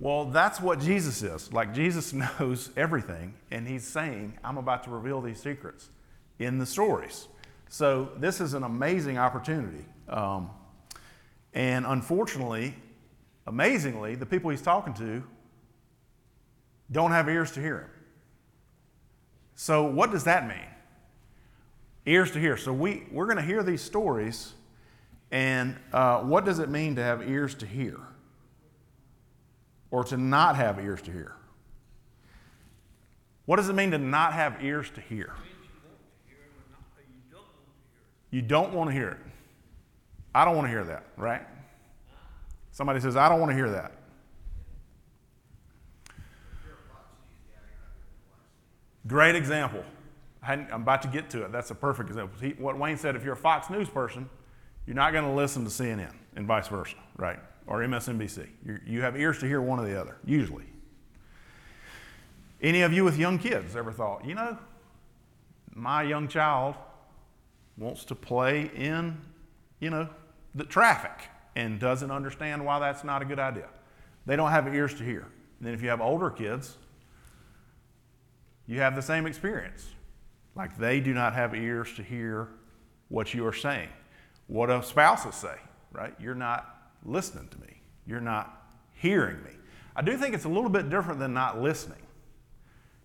Well, 0.00 0.24
that's 0.24 0.58
what 0.58 0.80
Jesus 0.80 1.22
is. 1.22 1.52
Like, 1.52 1.74
Jesus 1.74 2.12
knows 2.38 2.70
everything, 2.78 3.34
and 3.50 3.68
he's 3.68 3.86
saying, 3.86 4.38
I'm 4.42 4.56
about 4.56 4.84
to 4.84 4.90
reveal 4.90 5.20
these 5.20 5.40
secrets 5.40 5.90
in 6.38 6.58
the 6.58 6.66
stories. 6.66 7.28
So, 7.68 8.10
this 8.16 8.40
is 8.40 8.54
an 8.54 8.62
amazing 8.62 9.18
opportunity. 9.18 9.84
Um, 10.08 10.48
and 11.52 11.84
unfortunately, 11.84 12.74
amazingly, 13.46 14.14
the 14.14 14.26
people 14.26 14.50
he's 14.50 14.62
talking 14.62 14.94
to 14.94 15.22
don't 16.90 17.10
have 17.10 17.28
ears 17.28 17.52
to 17.52 17.60
hear 17.60 17.80
him. 17.80 17.90
So, 19.56 19.84
what 19.84 20.12
does 20.12 20.24
that 20.24 20.46
mean? 20.46 20.68
Ears 22.06 22.30
to 22.30 22.38
hear. 22.38 22.56
So, 22.56 22.72
we, 22.72 23.02
we're 23.10 23.26
going 23.26 23.38
to 23.38 23.42
hear 23.42 23.64
these 23.64 23.82
stories, 23.82 24.54
and 25.32 25.76
uh, 25.92 26.20
what 26.20 26.44
does 26.44 26.60
it 26.60 26.68
mean 26.68 26.94
to 26.96 27.02
have 27.02 27.28
ears 27.28 27.54
to 27.56 27.66
hear? 27.66 27.98
or 29.90 30.04
to 30.04 30.16
not 30.16 30.56
have 30.56 30.78
ears 30.78 31.00
to 31.02 31.10
hear? 31.10 31.32
What 33.46 33.56
does 33.56 33.68
it 33.68 33.74
mean 33.74 33.92
to 33.92 33.98
not 33.98 34.32
have 34.32 34.62
ears 34.62 34.90
to 34.90 35.00
hear? 35.00 35.32
You 38.30 38.42
don't 38.42 38.72
want 38.72 38.90
to 38.90 38.94
hear 38.94 39.10
it. 39.10 39.18
I 40.34 40.44
don't 40.44 40.54
want 40.56 40.66
to 40.66 40.70
hear 40.70 40.84
that, 40.84 41.06
right? 41.16 41.42
Somebody 42.72 43.00
says, 43.00 43.16
I 43.16 43.28
don't 43.28 43.40
want 43.40 43.50
to 43.50 43.56
hear 43.56 43.70
that. 43.70 43.92
Great 49.06 49.34
example. 49.36 49.84
I'm 50.42 50.68
about 50.70 51.02
to 51.02 51.08
get 51.08 51.28
to 51.30 51.44
it. 51.44 51.52
That's 51.52 51.70
a 51.70 51.74
perfect 51.74 52.08
example. 52.08 52.38
He, 52.40 52.50
what 52.50 52.78
Wayne 52.78 52.96
said 52.96 53.16
if 53.16 53.24
you're 53.24 53.34
a 53.34 53.36
Fox 53.36 53.68
News 53.68 53.88
person, 53.88 54.28
you're 54.86 54.94
not 54.94 55.12
going 55.12 55.24
to 55.24 55.32
listen 55.32 55.64
to 55.64 55.70
CNN 55.70 56.14
and 56.36 56.46
vice 56.46 56.68
versa, 56.68 56.96
right? 57.16 57.40
or 57.66 57.80
MSNBC. 57.80 58.48
You're, 58.64 58.80
you 58.86 59.02
have 59.02 59.16
ears 59.16 59.38
to 59.40 59.46
hear 59.46 59.60
one 59.60 59.78
or 59.78 59.86
the 59.86 60.00
other, 60.00 60.16
usually. 60.24 60.64
Any 62.62 62.82
of 62.82 62.92
you 62.92 63.04
with 63.04 63.18
young 63.18 63.38
kids 63.38 63.76
ever 63.76 63.92
thought, 63.92 64.24
you 64.24 64.34
know, 64.34 64.56
my 65.74 66.02
young 66.02 66.28
child 66.28 66.74
wants 67.76 68.04
to 68.04 68.14
play 68.14 68.70
in, 68.74 69.20
you 69.80 69.90
know, 69.90 70.08
the 70.54 70.64
traffic 70.64 71.28
and 71.54 71.78
doesn't 71.78 72.10
understand 72.10 72.64
why 72.64 72.78
that's 72.78 73.04
not 73.04 73.20
a 73.20 73.24
good 73.24 73.38
idea. 73.38 73.68
They 74.24 74.36
don't 74.36 74.50
have 74.50 74.72
ears 74.74 74.94
to 74.94 75.04
hear. 75.04 75.26
And 75.58 75.66
then 75.66 75.74
if 75.74 75.82
you 75.82 75.88
have 75.88 76.00
older 76.00 76.30
kids, 76.30 76.76
you 78.66 78.80
have 78.80 78.96
the 78.96 79.02
same 79.02 79.26
experience. 79.26 79.88
Like 80.54 80.76
they 80.78 81.00
do 81.00 81.12
not 81.12 81.34
have 81.34 81.54
ears 81.54 81.94
to 81.96 82.02
hear 82.02 82.48
what 83.08 83.34
you 83.34 83.46
are 83.46 83.52
saying. 83.52 83.88
What 84.46 84.66
do 84.66 84.80
spouses 84.82 85.34
say, 85.34 85.56
right? 85.92 86.14
You're 86.20 86.34
not 86.34 86.92
listening 87.04 87.48
to 87.48 87.60
me. 87.60 87.80
You're 88.06 88.20
not 88.20 88.62
hearing 88.94 89.42
me. 89.42 89.50
I 89.94 90.02
do 90.02 90.16
think 90.16 90.34
it's 90.34 90.44
a 90.44 90.48
little 90.48 90.70
bit 90.70 90.90
different 90.90 91.18
than 91.18 91.32
not 91.32 91.60
listening. 91.60 92.02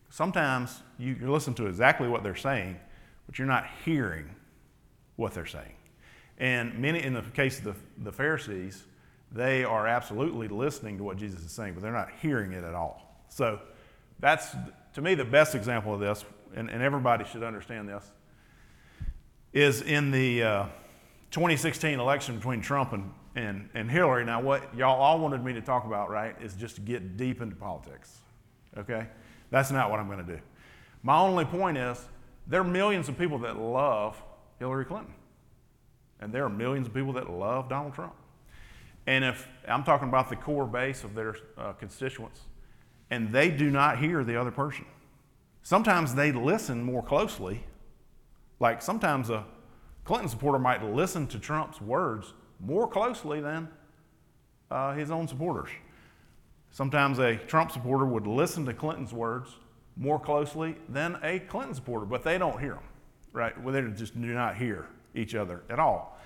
Sometimes 0.09 0.81
you, 0.97 1.15
you 1.19 1.31
listen 1.31 1.53
to 1.55 1.67
exactly 1.67 2.07
what 2.07 2.23
they're 2.23 2.35
saying, 2.35 2.77
but 3.25 3.39
you're 3.39 3.47
not 3.47 3.65
hearing 3.85 4.29
what 5.15 5.33
they're 5.33 5.45
saying. 5.45 5.73
And 6.37 6.77
many, 6.79 7.03
in 7.03 7.13
the 7.13 7.21
case 7.21 7.59
of 7.59 7.63
the, 7.63 7.75
the 8.03 8.11
Pharisees, 8.11 8.83
they 9.31 9.63
are 9.63 9.87
absolutely 9.87 10.47
listening 10.49 10.97
to 10.97 11.03
what 11.03 11.17
Jesus 11.17 11.41
is 11.41 11.51
saying, 11.51 11.73
but 11.73 11.83
they're 11.83 11.93
not 11.93 12.09
hearing 12.21 12.51
it 12.51 12.63
at 12.63 12.73
all. 12.73 13.23
So 13.29 13.59
that's, 14.19 14.55
to 14.93 15.01
me, 15.01 15.15
the 15.15 15.25
best 15.25 15.55
example 15.55 15.93
of 15.93 16.00
this, 16.00 16.25
and, 16.55 16.69
and 16.69 16.81
everybody 16.81 17.25
should 17.25 17.43
understand 17.43 17.88
this, 17.88 18.03
is 19.53 19.81
in 19.81 20.12
the 20.12 20.43
uh, 20.43 20.65
2016 21.31 22.00
election 22.00 22.36
between 22.36 22.62
Trump 22.62 22.93
and, 22.93 23.12
and, 23.36 23.69
and 23.74 23.89
Hillary. 23.89 24.25
Now, 24.25 24.41
what 24.41 24.75
y'all 24.75 25.00
all 25.01 25.19
wanted 25.19 25.43
me 25.43 25.53
to 25.53 25.62
talk 25.62 25.86
about, 25.86 26.10
right, 26.10 26.36
is 26.41 26.53
just 26.55 26.75
to 26.75 26.81
get 26.81 27.17
deep 27.17 27.41
into 27.41 27.55
politics. 27.55 28.19
Okay? 28.77 29.07
That's 29.50 29.71
not 29.71 29.89
what 29.89 30.00
I'm 30.00 30.07
going 30.07 30.25
to 30.25 30.36
do. 30.36 30.39
My 31.03 31.19
only 31.19 31.45
point 31.45 31.77
is 31.77 32.05
there 32.48 32.62
are 32.62 32.65
millions 32.65 33.10
of 33.10 33.17
people 33.17 33.39
that 33.39 33.57
love 33.57 34.21
Hillary 34.60 34.86
Clinton, 34.86 35.13
and 36.19 36.33
there 36.33 36.45
are 36.45 36.50
millions 36.50 36.88
of 36.88 36.93
people 36.93 37.13
that 37.13 37.29
love 37.29 37.69
Donald 37.69 37.93
Trump. 37.93 38.13
And 39.07 39.25
if 39.25 39.48
I'm 39.67 39.83
talking 39.83 40.10
about 40.10 40.29
the 40.29 40.36
core 40.36 40.67
base 40.67 41.03
of 41.03 41.15
their 41.15 41.36
uh, 41.57 41.74
constituents, 41.74 42.41
and 43.11 43.31
they 43.31 43.51
do 43.51 43.69
not 43.69 43.99
hear 43.99 44.23
the 44.23 44.39
other 44.39 44.49
person, 44.49 44.85
sometimes 45.61 46.15
they 46.15 46.31
listen 46.31 46.81
more 46.81 47.03
closely. 47.03 47.63
Like 48.59 48.81
sometimes 48.81 49.29
a 49.29 49.45
Clinton 50.05 50.29
supporter 50.29 50.57
might 50.57 50.83
listen 50.83 51.27
to 51.27 51.37
Trump's 51.37 51.79
words 51.79 52.33
more 52.59 52.87
closely 52.87 53.41
than 53.41 53.67
uh, 54.71 54.93
his 54.93 55.11
own 55.11 55.27
supporters. 55.27 55.69
Sometimes 56.71 57.19
a 57.19 57.35
Trump 57.35 57.71
supporter 57.71 58.05
would 58.05 58.25
listen 58.25 58.65
to 58.65 58.73
Clinton's 58.73 59.13
words 59.13 59.57
more 59.97 60.19
closely 60.19 60.75
than 60.87 61.19
a 61.21 61.39
Clinton 61.39 61.75
supporter, 61.75 62.05
but 62.05 62.23
they 62.23 62.37
don't 62.37 62.59
hear 62.59 62.75
them, 62.75 62.83
right? 63.33 63.61
Well, 63.61 63.73
they 63.73 63.81
just 63.91 64.19
do 64.19 64.33
not 64.33 64.55
hear 64.55 64.87
each 65.13 65.35
other 65.35 65.63
at 65.69 65.79
all. 65.79 66.17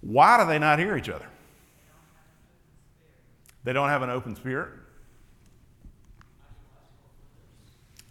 Why 0.00 0.42
do 0.42 0.48
they 0.48 0.58
not 0.58 0.80
hear 0.80 0.96
each 0.96 1.08
other? 1.08 1.26
They 3.62 3.72
don't 3.72 3.88
have 3.88 4.02
an 4.02 4.10
open 4.10 4.34
spirit. 4.34 4.70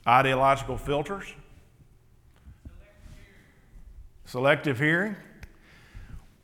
Ideological 0.08 0.78
filters. 0.78 1.26
Selective 4.26 4.80
hearing. 4.80 5.16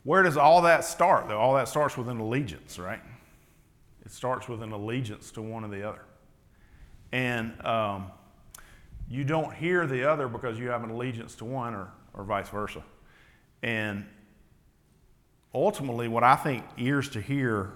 Where 0.03 0.21
does 0.21 0.35
all 0.35 0.63
that 0.63 0.83
start, 0.83 1.29
though? 1.29 1.39
All 1.39 1.55
that 1.55 1.69
starts 1.69 1.97
with 1.97 2.09
an 2.09 2.19
allegiance, 2.19 2.77
right? 2.77 2.99
It 4.05 4.11
starts 4.11 4.49
with 4.49 4.61
an 4.61 4.73
allegiance 4.73 5.31
to 5.31 5.41
one 5.41 5.63
or 5.63 5.69
the 5.69 5.87
other. 5.87 6.01
And 7.13 7.53
um, 7.65 8.11
you 9.09 9.23
don't 9.23 9.53
hear 9.53 9.87
the 9.87 10.09
other 10.09 10.27
because 10.27 10.59
you 10.59 10.69
have 10.69 10.83
an 10.83 10.89
allegiance 10.89 11.35
to 11.35 11.45
one 11.45 11.73
or, 11.73 11.87
or 12.13 12.23
vice 12.25 12.49
versa. 12.49 12.83
And 13.61 14.05
ultimately, 15.53 16.09
what 16.09 16.23
I 16.23 16.35
think 16.35 16.65
ears 16.77 17.07
to 17.09 17.21
hear 17.21 17.71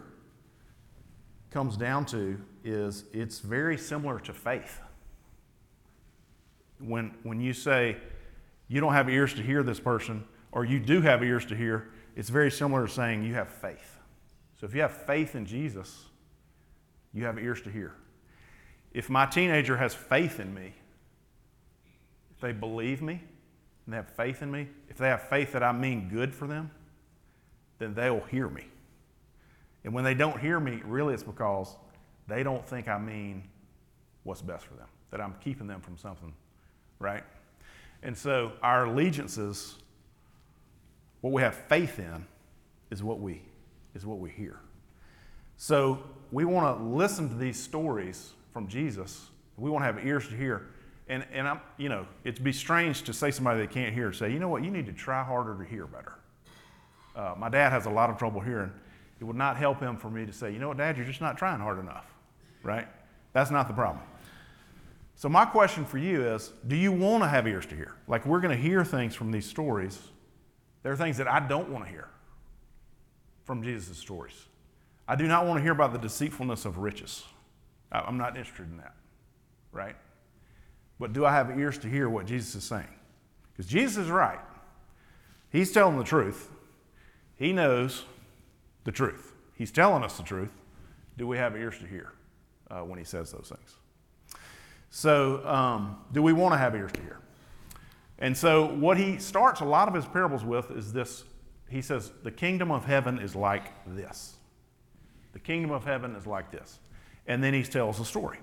comes 1.52 1.78
down 1.78 2.06
to 2.08 2.42
is 2.66 3.06
it's 3.14 3.40
very 3.40 3.78
similar 3.78 4.20
to 4.20 4.34
faith. 4.34 4.82
When, 6.80 7.14
when 7.24 7.40
you 7.40 7.54
say 7.54 7.98
you 8.68 8.82
don't 8.82 8.94
have 8.94 9.10
ears 9.10 9.34
to 9.36 9.42
hear 9.42 9.64
this 9.64 9.80
person, 9.80 10.24
or 10.52 10.66
you 10.66 10.80
do 10.80 11.02
have 11.02 11.24
ears 11.24 11.46
to 11.46 11.56
hear, 11.56 11.90
it's 12.16 12.30
very 12.30 12.52
similar 12.52 12.88
to 12.88 12.92
saying 12.92 13.24
you 13.24 13.34
have 13.36 13.50
faith. 13.50 13.98
So 14.60 14.66
if 14.66 14.74
you 14.74 14.82
have 14.82 14.92
faith 14.92 15.36
in 15.36 15.46
Jesus, 15.46 16.06
you 17.14 17.26
have 17.26 17.38
ears 17.38 17.62
to 17.62 17.70
hear. 17.70 17.94
If 18.92 19.10
my 19.10 19.26
teenager 19.26 19.78
has 19.78 19.94
faith 19.94 20.40
in 20.40 20.54
me, 20.54 20.74
if 22.32 22.42
they 22.42 22.52
believe 22.52 23.02
me 23.02 23.22
and 23.86 23.94
they 23.94 23.98
have 23.98 24.10
faith 24.10 24.42
in 24.42 24.52
me, 24.52 24.68
if 24.90 24.98
they 24.98 25.08
have 25.08 25.30
faith 25.30 25.54
that 25.54 25.64
I 25.64 25.72
mean 25.72 26.10
good 26.10 26.34
for 26.34 26.48
them, 26.48 26.72
then 27.80 27.94
they'll 27.94 28.22
hear 28.22 28.50
me. 28.50 28.66
And 29.84 29.94
when 29.94 30.04
they 30.04 30.14
don't 30.14 30.40
hear 30.40 30.60
me, 30.60 30.82
really 30.86 31.14
it's 31.14 31.24
because 31.24 31.76
they 32.28 32.44
don't 32.44 32.68
think 32.68 32.88
I 32.88 32.98
mean 32.98 33.44
what's 34.24 34.42
best 34.42 34.66
for 34.66 34.74
them, 34.74 34.88
that 35.12 35.22
I'm 35.22 35.36
keeping 35.44 35.68
them 35.68 35.82
from 35.82 35.98
something, 35.98 36.34
right? 37.00 37.24
And 38.04 38.18
so 38.18 38.54
our 38.62 38.86
allegiances, 38.86 39.76
what 41.22 41.34
we 41.34 41.42
have 41.42 41.56
faith 41.56 42.00
in, 42.00 42.26
is 42.92 43.04
what 43.04 43.20
we 43.20 43.42
is 43.96 44.06
what 44.06 44.20
we 44.20 44.30
hear. 44.30 44.60
So 45.58 46.00
we 46.32 46.46
want 46.46 46.78
to 46.78 46.84
listen 46.84 47.30
to 47.30 47.36
these 47.36 47.62
stories 47.62 48.34
from 48.54 48.68
Jesus. 48.68 49.30
We 49.58 49.72
want 49.72 49.82
to 49.82 49.86
have 49.88 50.06
ears 50.06 50.28
to 50.28 50.36
hear. 50.36 50.68
And, 51.10 51.26
and 51.34 51.48
I'm, 51.48 51.62
you 51.78 51.90
know, 51.90 52.06
it'd 52.24 52.44
be 52.44 52.54
strange 52.54 53.04
to 53.04 53.14
say 53.14 53.32
somebody 53.32 53.62
that 53.62 53.72
can't 53.72 53.94
hear, 53.94 54.14
say, 54.14 54.32
you 54.32 54.40
know 54.40 54.50
what, 54.50 54.64
you 54.64 54.70
need 54.70 54.86
to 54.86 54.94
try 54.94 55.24
harder 55.24 55.58
to 55.58 55.68
hear 55.68 55.88
better. 55.88 56.14
Uh, 57.16 57.34
my 57.38 57.50
dad 57.50 57.72
has 57.72 57.88
a 57.88 57.90
lot 57.90 58.10
of 58.10 58.18
trouble 58.18 58.40
hearing. 58.40 58.72
It 59.20 59.24
would 59.24 59.36
not 59.36 59.58
help 59.58 59.80
him 59.80 59.98
for 59.98 60.10
me 60.10 60.26
to 60.26 60.34
say, 60.34 60.52
you 60.52 60.60
know 60.60 60.68
what, 60.68 60.78
Dad, 60.78 60.96
you're 60.96 61.06
just 61.06 61.22
not 61.22 61.38
trying 61.38 61.60
hard 61.60 61.80
enough, 61.80 62.06
right? 62.62 62.88
That's 63.34 63.50
not 63.50 63.68
the 63.68 63.74
problem. 63.74 64.04
So, 65.18 65.28
my 65.28 65.46
question 65.46 65.84
for 65.84 65.98
you 65.98 66.24
is 66.28 66.54
do 66.68 66.76
you 66.76 66.92
want 66.92 67.24
to 67.24 67.28
have 67.28 67.48
ears 67.48 67.66
to 67.66 67.76
hear? 67.76 67.96
Like, 68.08 68.28
we're 68.28 68.40
going 68.40 68.56
to 68.56 68.62
hear 68.62 68.86
things 68.86 69.16
from 69.16 69.32
these 69.32 69.48
stories. 69.48 70.00
There 70.84 70.94
are 70.94 70.96
things 70.96 71.18
that 71.18 71.28
I 71.28 71.40
don't 71.40 71.70
want 71.70 71.86
to 71.86 71.90
hear 71.90 72.08
from 73.44 73.64
Jesus' 73.64 73.98
stories. 73.98 74.46
I 75.08 75.16
do 75.16 75.28
not 75.28 75.48
want 75.48 75.58
to 75.58 75.64
hear 75.64 75.72
about 75.72 75.92
the 75.92 75.98
deceitfulness 75.98 76.66
of 76.66 76.78
riches. 76.78 77.24
I'm 77.92 78.18
not 78.18 78.38
interested 78.38 78.70
in 78.70 78.78
that, 78.78 78.94
right? 79.72 79.96
But 81.00 81.14
do 81.14 81.26
I 81.26 81.32
have 81.32 81.58
ears 81.58 81.80
to 81.80 81.88
hear 81.88 82.08
what 82.10 82.28
Jesus 82.28 82.54
is 82.54 82.64
saying? 82.64 82.94
Because 83.52 83.66
Jesus 83.66 84.06
is 84.06 84.12
right. 84.12 84.40
He's 85.50 85.72
telling 85.72 85.98
the 85.98 86.04
truth. 86.04 86.52
He 87.38 87.54
knows 87.54 88.04
the 88.84 88.92
truth. 88.92 89.34
He's 89.56 89.72
telling 89.72 90.04
us 90.04 90.18
the 90.18 90.24
truth. 90.24 90.52
Do 91.18 91.26
we 91.26 91.38
have 91.38 91.56
ears 91.56 91.80
to 91.80 91.88
hear 91.88 92.12
uh, 92.70 92.82
when 92.82 93.00
he 93.00 93.06
says 93.06 93.32
those 93.32 93.52
things? 93.56 93.78
So, 94.90 95.46
um, 95.46 95.98
do 96.14 96.22
we 96.24 96.34
want 96.34 96.54
to 96.54 96.58
have 96.58 96.76
ears 96.76 96.92
to 96.94 97.02
hear? 97.02 97.20
And 98.20 98.36
so, 98.36 98.74
what 98.74 98.98
he 98.98 99.18
starts 99.18 99.62
a 99.62 99.66
lot 99.66 99.88
of 99.88 99.94
his 99.94 100.06
parables 100.06 100.44
with 100.44 100.72
is 100.72 100.94
this 100.94 101.24
he 101.70 101.82
says, 101.82 102.12
The 102.24 102.32
kingdom 102.32 102.72
of 102.72 102.86
heaven 102.86 103.20
is 103.20 103.36
like 103.36 103.72
this. 103.86 104.36
The 105.34 105.40
kingdom 105.40 105.72
of 105.72 105.84
heaven 105.84 106.16
is 106.16 106.26
like 106.26 106.52
this. 106.52 106.80
And 107.28 107.44
then 107.44 107.54
he 107.54 107.64
tells 107.64 108.00
a 108.00 108.06
story. 108.06 108.40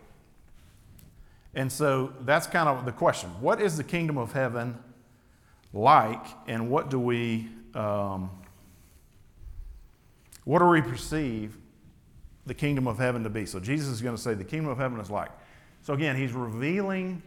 And 1.55 1.71
so 1.71 2.13
that's 2.23 2.47
kind 2.47 2.69
of 2.69 2.85
the 2.85 2.93
question. 2.93 3.31
What 3.41 3.61
is 3.61 3.77
the 3.77 3.85
kingdom 3.85 4.19
of 4.19 4.33
heaven 4.33 4.79
like, 5.73 6.25
and 6.47 6.71
what 6.71 6.91
do 6.91 7.01
we, 7.01 7.49
um, 7.75 8.31
what 10.45 10.59
do 10.61 10.67
we 10.67 10.83
perceive 10.83 11.57
the 12.47 12.55
kingdom 12.55 12.87
of 12.87 12.99
heaven 12.99 13.25
to 13.25 13.31
be? 13.31 13.47
So 13.47 13.59
Jesus 13.59 13.89
is 13.89 14.03
going 14.03 14.15
to 14.15 14.21
say 14.21 14.35
the 14.35 14.45
kingdom 14.45 14.71
of 14.71 14.79
heaven 14.79 15.01
is 15.01 15.11
like. 15.11 15.31
So 15.85 15.93
again, 15.93 16.17
he's 16.17 16.33
revealing 16.33 17.23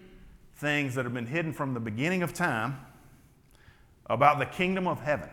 things 0.56 0.96
that 0.96 1.06
have 1.06 1.14
been 1.14 1.28
hidden 1.28 1.54
from 1.54 1.76
the 1.76 1.80
beginning 1.80 2.24
of 2.24 2.34
time 2.34 2.80
about 4.08 4.40
the 4.40 4.48
kingdom 4.48 4.88
of 4.88 5.00
heaven. 5.00 5.30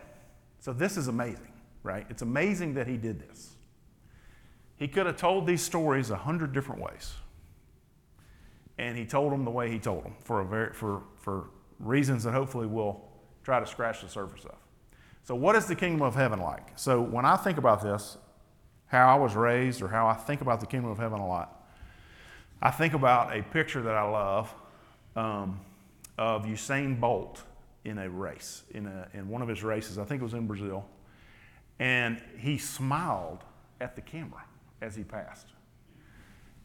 So 0.59 0.71
this 0.71 0.95
is 0.95 1.07
amazing, 1.07 1.51
right? 1.81 2.05
It's 2.11 2.21
amazing 2.21 2.75
that 2.75 2.85
he 2.85 2.97
did 2.97 3.19
this. 3.19 3.55
He 4.75 4.87
could 4.87 5.07
have 5.07 5.17
told 5.17 5.47
these 5.47 5.63
stories 5.63 6.11
a 6.11 6.15
hundred 6.15 6.53
different 6.53 6.79
ways. 6.79 7.15
And 8.77 8.95
he 8.95 9.05
told 9.05 9.31
them 9.31 9.43
the 9.43 9.49
way 9.49 9.71
he 9.71 9.79
told 9.79 10.05
them 10.05 10.13
for, 10.23 10.41
a 10.41 10.45
very, 10.45 10.73
for, 10.73 11.01
for 11.17 11.49
reasons 11.79 12.25
that 12.25 12.33
hopefully 12.33 12.67
we'll 12.67 13.01
try 13.43 13.59
to 13.59 13.65
scratch 13.65 14.03
the 14.03 14.09
surface 14.09 14.45
of. 14.45 14.55
So, 15.23 15.33
what 15.33 15.55
is 15.55 15.65
the 15.65 15.75
kingdom 15.75 16.03
of 16.03 16.13
heaven 16.13 16.39
like? 16.41 16.77
So, 16.77 17.01
when 17.01 17.25
I 17.25 17.37
think 17.37 17.57
about 17.57 17.81
this, 17.81 18.19
how 18.85 19.07
I 19.07 19.15
was 19.15 19.35
raised 19.35 19.81
or 19.81 19.87
how 19.87 20.05
I 20.05 20.13
think 20.13 20.41
about 20.41 20.59
the 20.59 20.67
kingdom 20.67 20.91
of 20.91 20.99
heaven 20.99 21.19
a 21.19 21.27
lot, 21.27 21.54
I 22.61 22.71
think 22.71 22.93
about 22.93 23.35
a 23.35 23.43
picture 23.43 23.81
that 23.81 23.95
I 23.95 24.09
love 24.09 24.53
um, 25.15 25.59
of 26.17 26.45
Usain 26.45 26.99
Bolt 26.99 27.43
in 27.83 27.97
a 27.99 28.09
race, 28.09 28.63
in, 28.71 28.87
a, 28.87 29.07
in 29.13 29.29
one 29.29 29.41
of 29.41 29.47
his 29.47 29.63
races. 29.63 29.97
I 29.97 30.05
think 30.05 30.21
it 30.21 30.23
was 30.23 30.33
in 30.33 30.47
Brazil. 30.47 30.85
And 31.79 32.21
he 32.37 32.57
smiled 32.57 33.43
at 33.79 33.95
the 33.95 34.01
camera 34.01 34.43
as 34.81 34.95
he 34.95 35.03
passed. 35.03 35.47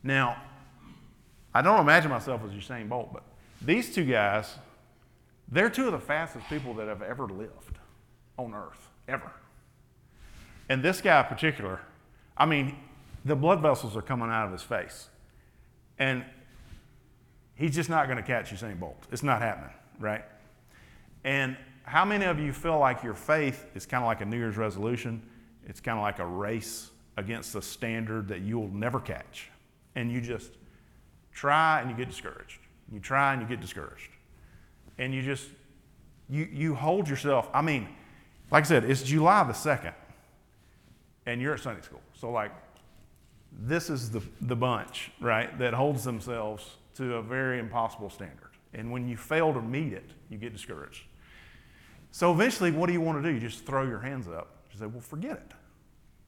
Now, 0.03 0.41
I 1.53 1.63
don't 1.63 1.81
imagine 1.81 2.11
myself 2.11 2.43
as 2.45 2.53
Usain 2.53 2.89
Bolt, 2.89 3.13
but 3.13 3.25
these 3.61 3.95
two 3.95 4.05
guys, 4.05 4.55
they're 5.51 5.69
two 5.69 5.87
of 5.87 5.93
the 5.93 5.99
fastest 5.99 6.49
people 6.49 6.73
that 6.75 6.89
have 6.89 7.03
ever 7.03 7.27
lived 7.27 7.79
on 8.39 8.55
earth, 8.55 8.89
ever. 9.09 9.31
And 10.69 10.83
this 10.83 11.01
guy 11.01 11.21
in 11.21 11.27
particular, 11.27 11.81
I 12.37 12.47
mean, 12.47 12.77
the 13.25 13.37
blood 13.37 13.61
vessels 13.61 13.97
are 13.97 14.03
coming 14.03 14.31
out 14.31 14.47
of 14.47 14.53
his 14.53 14.63
face. 14.63 15.10
And 16.01 16.25
he's 17.55 17.75
just 17.75 17.89
not 17.89 18.07
going 18.07 18.17
to 18.17 18.25
catch 18.25 18.51
Usain 18.51 18.81
Bolt. 18.81 19.07
It's 19.13 19.23
not 19.23 19.41
happening, 19.41 19.71
right? 20.01 20.25
And 21.23 21.57
how 21.85 22.05
many 22.05 22.25
of 22.25 22.41
you 22.41 22.53
feel 22.53 22.79
like 22.79 23.05
your 23.05 23.15
faith 23.15 23.67
is 23.75 23.87
kind 23.87 24.03
of 24.03 24.07
like 24.07 24.23
a 24.23 24.25
New 24.25 24.39
Year's 24.39 24.57
resolution? 24.57 25.23
It's 25.67 25.81
kind 25.81 25.99
of 25.99 26.03
like 26.03 26.19
a 26.19 26.27
race 26.27 26.91
against 27.17 27.55
a 27.55 27.63
standard 27.63 28.27
that 28.29 28.41
you'll 28.41 28.69
never 28.69 28.99
catch. 28.99 29.51
And 29.95 30.11
you 30.11 30.21
just 30.21 30.53
try 31.33 31.81
and 31.81 31.91
you 31.91 31.97
get 31.97 32.09
discouraged. 32.09 32.59
You 32.91 32.99
try 32.99 33.35
and 33.35 33.43
you 33.43 33.49
get 33.49 33.61
discouraged. 33.61 34.11
And 34.99 35.15
you 35.15 35.23
just, 35.23 35.49
you, 36.29 36.49
you 36.51 36.75
hold 36.75 37.09
yourself. 37.09 37.49
I 37.53 37.61
mean, 37.61 37.89
like 38.51 38.65
I 38.65 38.67
said, 38.67 38.85
it's 38.85 39.03
July 39.03 39.45
the 39.45 39.53
2nd, 39.53 39.95
and 41.27 41.41
you're 41.41 41.55
at 41.55 41.61
Sunday 41.61 41.83
school. 41.83 42.01
So, 42.15 42.31
like, 42.31 42.53
this 43.53 43.91
is 43.91 44.11
the, 44.11 44.23
the 44.41 44.57
bunch, 44.57 45.11
right, 45.21 45.57
that 45.59 45.75
holds 45.75 46.05
themselves 46.05 46.77
to 46.97 47.17
a 47.17 47.23
very 47.23 47.59
impossible 47.59 48.11
standard. 48.11 48.51
And 48.73 48.91
when 48.93 49.09
you 49.09 49.17
fail 49.17 49.53
to 49.53 49.61
meet 49.61 49.93
it, 49.93 50.11
you 50.29 50.39
get 50.39 50.53
discouraged. 50.53 51.05
So 52.13 52.33
eventually, 52.33 52.71
what 52.71 52.87
do 52.87 52.93
you 52.93 53.01
want 53.01 53.23
to 53.23 53.29
do? 53.29 53.35
You 53.35 53.41
just 53.41 53.65
throw 53.67 53.87
your 53.87 54.01
hands 54.01 54.29
up. 54.29 54.57
You 54.73 54.79
say, 54.79 54.87
well, 54.87 55.01
forget 55.01 55.33
it. 55.33 55.53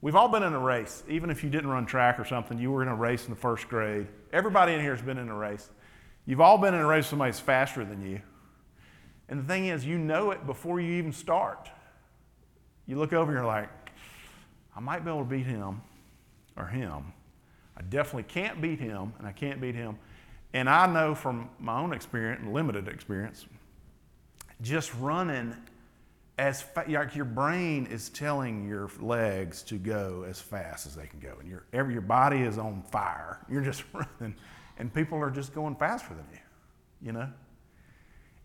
We've 0.00 0.16
all 0.16 0.28
been 0.28 0.42
in 0.42 0.52
a 0.52 0.58
race. 0.58 1.04
Even 1.08 1.30
if 1.30 1.44
you 1.44 1.50
didn't 1.50 1.70
run 1.70 1.86
track 1.86 2.18
or 2.18 2.24
something, 2.24 2.58
you 2.58 2.72
were 2.72 2.82
in 2.82 2.88
a 2.88 2.94
race 2.94 3.24
in 3.24 3.30
the 3.30 3.40
first 3.40 3.68
grade. 3.68 4.08
Everybody 4.32 4.74
in 4.74 4.80
here 4.80 4.94
has 4.94 5.04
been 5.04 5.18
in 5.18 5.28
a 5.28 5.34
race. 5.34 5.70
You've 6.26 6.40
all 6.40 6.58
been 6.58 6.74
in 6.74 6.80
a 6.80 6.86
race 6.86 7.04
with 7.04 7.10
somebody 7.10 7.32
faster 7.32 7.84
than 7.84 8.02
you. 8.02 8.20
And 9.28 9.40
the 9.40 9.44
thing 9.44 9.66
is, 9.66 9.86
you 9.86 9.98
know 9.98 10.32
it 10.32 10.44
before 10.44 10.80
you 10.80 10.94
even 10.94 11.12
start. 11.12 11.70
You 12.86 12.98
look 12.98 13.12
over 13.12 13.30
and 13.30 13.38
you're 13.38 13.46
like, 13.46 13.68
I 14.76 14.80
might 14.80 15.04
be 15.04 15.10
able 15.10 15.20
to 15.20 15.30
beat 15.30 15.46
him 15.46 15.80
or 16.56 16.66
him. 16.66 17.12
I 17.76 17.82
definitely 17.82 18.24
can't 18.24 18.60
beat 18.60 18.78
him, 18.78 19.12
and 19.18 19.26
I 19.26 19.32
can't 19.32 19.60
beat 19.60 19.74
him. 19.74 19.98
And 20.52 20.68
I 20.68 20.86
know 20.86 21.14
from 21.14 21.48
my 21.58 21.80
own 21.80 21.92
experience 21.92 22.42
limited 22.46 22.88
experience, 22.88 23.46
just 24.60 24.94
running 24.96 25.56
as 26.38 26.62
fa- 26.62 26.84
like 26.88 27.14
your 27.14 27.24
brain 27.24 27.86
is 27.86 28.08
telling 28.10 28.66
your 28.68 28.90
legs 29.00 29.62
to 29.62 29.76
go 29.76 30.24
as 30.28 30.40
fast 30.40 30.86
as 30.86 30.94
they 30.94 31.06
can 31.06 31.20
go, 31.20 31.36
and 31.40 31.48
your 31.48 31.64
every 31.72 31.94
your 31.94 32.02
body 32.02 32.40
is 32.40 32.58
on 32.58 32.82
fire. 32.90 33.40
You're 33.50 33.62
just 33.62 33.84
running, 33.92 34.34
and 34.78 34.92
people 34.92 35.18
are 35.18 35.30
just 35.30 35.54
going 35.54 35.76
faster 35.76 36.14
than 36.14 36.26
you. 36.32 36.38
You 37.06 37.12
know. 37.12 37.28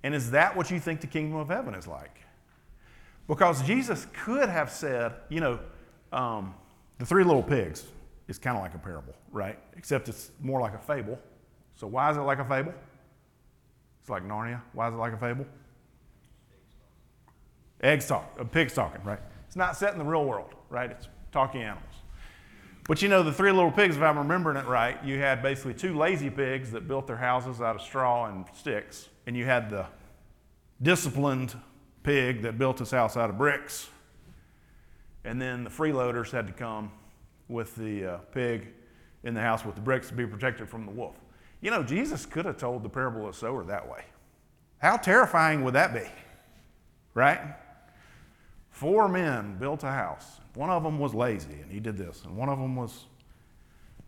And 0.03 0.15
is 0.15 0.31
that 0.31 0.55
what 0.55 0.71
you 0.71 0.79
think 0.79 1.01
the 1.01 1.07
kingdom 1.07 1.37
of 1.37 1.49
heaven 1.49 1.75
is 1.75 1.87
like? 1.87 2.21
Because 3.27 3.61
Jesus 3.63 4.07
could 4.13 4.47
have 4.47 4.71
said, 4.71 5.13
you 5.27 5.41
know, 5.41 5.59
um, 6.13 6.55
the 6.97 7.05
three 7.05 7.23
little 7.25 7.43
pigs 7.43 7.83
is 8.27 8.37
kind 8.37 8.57
of 8.57 8.63
like 8.63 8.73
a 8.73 8.79
parable, 8.79 9.13
right? 9.31 9.57
Except 9.75 10.09
it's 10.09 10.31
more 10.41 10.59
like 10.59 10.73
a 10.73 10.79
fable. 10.79 11.17
So 11.75 11.87
why 11.87 12.11
is 12.11 12.17
it 12.17 12.21
like 12.21 12.39
a 12.39 12.45
fable? 12.45 12.73
It's 14.01 14.09
like 14.09 14.23
Narnia. 14.23 14.61
Why 14.73 14.87
is 14.87 14.93
it 14.93 14.97
like 14.97 15.13
a 15.13 15.17
fable? 15.17 15.45
Eggs 17.81 18.07
talk, 18.07 18.33
a 18.37 18.41
uh, 18.41 18.43
pigs 18.43 18.73
talking, 18.73 19.03
right? 19.03 19.19
It's 19.45 19.55
not 19.55 19.77
set 19.77 19.93
in 19.93 19.99
the 19.99 20.05
real 20.05 20.25
world, 20.25 20.55
right? 20.69 20.89
It's 20.89 21.07
talking 21.31 21.61
animals. 21.61 21.83
But 22.87 23.01
you 23.01 23.09
know, 23.09 23.21
the 23.21 23.33
three 23.33 23.51
little 23.51 23.71
pigs, 23.71 23.97
if 23.97 24.01
I'm 24.01 24.17
remembering 24.17 24.57
it 24.57 24.65
right, 24.65 25.03
you 25.03 25.19
had 25.19 25.43
basically 25.43 25.73
two 25.73 25.95
lazy 25.95 26.29
pigs 26.29 26.71
that 26.71 26.87
built 26.87 27.05
their 27.05 27.17
houses 27.17 27.61
out 27.61 27.75
of 27.75 27.81
straw 27.81 28.25
and 28.27 28.45
sticks, 28.55 29.09
and 29.27 29.35
you 29.35 29.45
had 29.45 29.69
the 29.69 29.85
disciplined 30.81 31.55
pig 32.03 32.41
that 32.43 32.57
built 32.57 32.79
his 32.79 32.91
house 32.91 33.17
out 33.17 33.29
of 33.29 33.37
bricks. 33.37 33.89
And 35.25 35.41
then 35.41 35.65
the 35.65 35.69
freeloaders 35.69 36.31
had 36.31 36.47
to 36.47 36.53
come 36.53 36.91
with 37.49 37.75
the 37.75 38.05
uh, 38.05 38.17
pig 38.31 38.67
in 39.23 39.33
the 39.33 39.41
house 39.41 39.65
with 39.65 39.75
the 39.75 39.81
bricks 39.81 40.07
to 40.09 40.13
be 40.13 40.25
protected 40.25 40.69
from 40.69 40.85
the 40.85 40.91
wolf. 40.91 41.15
You 41.61 41.71
know, 41.71 41.83
Jesus 41.83 42.25
could 42.25 42.45
have 42.45 42.57
told 42.57 42.83
the 42.83 42.89
parable 42.89 43.27
of 43.27 43.33
the 43.33 43.39
sower 43.39 43.63
that 43.65 43.89
way. 43.89 44.03
How 44.79 44.97
terrifying 44.97 45.63
would 45.63 45.73
that 45.73 45.93
be? 45.93 46.07
Right? 47.13 47.39
Four 48.69 49.09
men 49.09 49.57
built 49.57 49.83
a 49.83 49.91
house. 49.91 50.39
One 50.53 50.69
of 50.69 50.83
them 50.83 50.99
was 50.99 51.13
lazy 51.13 51.61
and 51.61 51.71
he 51.71 51.79
did 51.79 51.97
this, 51.97 52.23
and 52.25 52.35
one 52.37 52.49
of 52.49 52.59
them 52.59 52.75
was, 52.75 53.05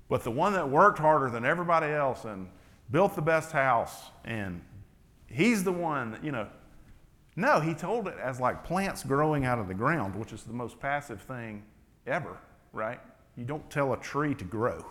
but 0.10 0.24
the 0.24 0.32
one 0.32 0.54
that 0.54 0.70
worked 0.70 1.00
harder 1.00 1.30
than 1.30 1.44
everybody 1.44 1.88
else 1.88 2.26
and 2.26 2.48
built 2.92 3.16
the 3.16 3.22
best 3.22 3.52
house, 3.52 4.10
and 4.26 4.62
he's 5.28 5.64
the 5.64 5.72
one 5.72 6.12
that, 6.12 6.24
you 6.24 6.32
know. 6.32 6.48
No, 7.36 7.60
he 7.60 7.74
told 7.74 8.08
it 8.08 8.16
as 8.22 8.40
like 8.40 8.64
plants 8.64 9.04
growing 9.04 9.46
out 9.46 9.60
of 9.60 9.68
the 9.68 9.74
ground, 9.74 10.16
which 10.16 10.34
is 10.34 10.44
the 10.44 10.54
most 10.54 10.80
passive 10.80 11.22
thing 11.22 11.64
ever, 12.06 12.38
right? 12.74 13.00
You 13.40 13.46
don't 13.46 13.68
tell 13.72 13.94
a 13.94 13.98
tree 13.98 14.36
to 14.36 14.44
grow, 14.44 14.86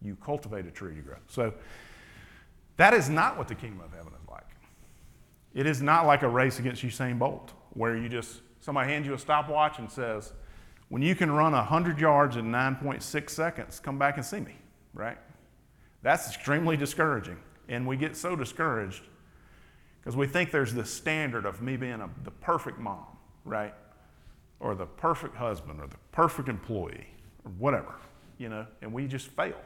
you 0.00 0.16
cultivate 0.24 0.64
a 0.64 0.70
tree 0.70 0.94
to 0.94 1.02
grow. 1.02 1.18
So 1.26 1.52
that 2.78 2.94
is 2.94 3.10
not 3.10 3.36
what 3.36 3.48
the 3.48 3.54
kingdom 3.54 3.82
of 3.82 3.92
heaven 3.92 4.14
is 4.14 4.28
like. 4.30 4.46
It 5.52 5.66
is 5.66 5.82
not 5.82 6.06
like 6.06 6.22
a 6.22 6.28
race 6.28 6.58
against 6.58 6.82
Usain 6.82 7.18
Bolt, 7.18 7.52
where 7.74 7.98
you 7.98 8.08
just, 8.08 8.40
somebody 8.60 8.90
hands 8.90 9.06
you 9.06 9.12
a 9.12 9.18
stopwatch 9.18 9.78
and 9.78 9.90
says, 9.90 10.32
when 10.88 11.02
you 11.02 11.14
can 11.14 11.30
run 11.30 11.52
100 11.52 12.00
yards 12.00 12.36
in 12.36 12.50
9.6 12.50 13.28
seconds, 13.28 13.78
come 13.78 13.98
back 13.98 14.16
and 14.16 14.24
see 14.24 14.40
me, 14.40 14.54
right? 14.94 15.18
That's 16.00 16.28
extremely 16.28 16.78
discouraging. 16.78 17.36
And 17.68 17.86
we 17.86 17.98
get 17.98 18.16
so 18.16 18.36
discouraged 18.36 19.02
because 20.00 20.16
we 20.16 20.26
think 20.26 20.50
there's 20.50 20.72
this 20.72 20.90
standard 20.90 21.44
of 21.44 21.60
me 21.60 21.76
being 21.76 22.00
a, 22.00 22.08
the 22.24 22.30
perfect 22.30 22.78
mom, 22.78 23.04
right? 23.44 23.74
Or 24.60 24.74
the 24.74 24.86
perfect 24.86 25.36
husband, 25.36 25.78
or 25.78 25.88
the 25.88 25.98
perfect 26.10 26.48
employee, 26.48 27.08
whatever, 27.58 27.94
you 28.36 28.48
know, 28.48 28.66
and 28.82 28.92
we 28.92 29.06
just 29.06 29.28
fail. 29.28 29.56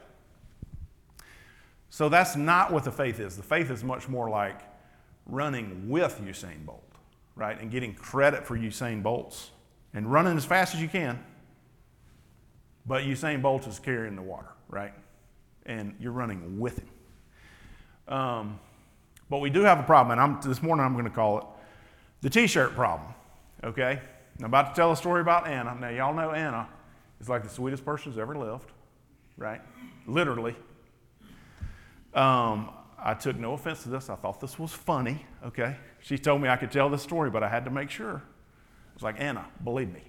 So 1.89 2.09
that's 2.09 2.35
not 2.35 2.71
what 2.71 2.83
the 2.83 2.91
faith 2.91 3.19
is. 3.19 3.37
The 3.37 3.43
faith 3.43 3.69
is 3.69 3.83
much 3.83 4.09
more 4.09 4.29
like 4.29 4.61
running 5.25 5.89
with 5.89 6.19
Usain 6.21 6.65
Bolt, 6.65 6.83
right? 7.35 7.59
And 7.59 7.69
getting 7.69 7.93
credit 7.93 8.47
for 8.47 8.57
Usain 8.57 9.03
Bolts 9.03 9.51
and 9.93 10.11
running 10.11 10.35
as 10.35 10.45
fast 10.45 10.73
as 10.73 10.81
you 10.81 10.87
can. 10.87 11.23
But 12.85 13.03
Usain 13.03 13.41
Bolt 13.41 13.67
is 13.67 13.79
carrying 13.79 14.15
the 14.15 14.21
water, 14.21 14.49
right? 14.67 14.93
And 15.65 15.95
you're 15.99 16.11
running 16.11 16.59
with 16.59 16.79
him. 16.79 16.89
Um, 18.07 18.59
but 19.29 19.37
we 19.39 19.49
do 19.49 19.61
have 19.61 19.79
a 19.79 19.83
problem, 19.83 20.19
and 20.19 20.21
I'm, 20.21 20.41
this 20.41 20.61
morning 20.61 20.85
I'm 20.85 20.93
going 20.93 21.05
to 21.05 21.11
call 21.11 21.37
it 21.37 21.45
the 22.21 22.29
t 22.29 22.47
shirt 22.47 22.75
problem, 22.75 23.13
okay? 23.63 24.01
I'm 24.39 24.45
about 24.45 24.73
to 24.73 24.75
tell 24.75 24.91
a 24.91 24.97
story 24.97 25.21
about 25.21 25.47
Anna. 25.47 25.75
Now, 25.79 25.89
y'all 25.89 26.13
know 26.13 26.31
Anna 26.31 26.67
is 27.23 27.29
like 27.29 27.43
the 27.43 27.49
sweetest 27.49 27.85
person 27.85 28.11
who's 28.11 28.19
ever 28.19 28.35
lived, 28.35 28.69
right? 29.37 29.61
Literally. 30.05 30.55
Um, 32.13 32.69
I 32.99 33.13
took 33.13 33.37
no 33.37 33.53
offense 33.53 33.83
to 33.83 33.89
this. 33.89 34.09
I 34.09 34.15
thought 34.15 34.41
this 34.41 34.59
was 34.59 34.73
funny, 34.73 35.25
okay? 35.45 35.77
She 36.01 36.17
told 36.17 36.41
me 36.41 36.49
I 36.49 36.57
could 36.57 36.69
tell 36.69 36.89
this 36.89 37.01
story, 37.01 37.29
but 37.29 37.41
I 37.41 37.47
had 37.47 37.63
to 37.63 37.71
make 37.71 37.89
sure. 37.89 38.21
It's 38.93 39.03
like, 39.03 39.15
Anna, 39.19 39.45
believe 39.63 39.91
me, 39.91 40.03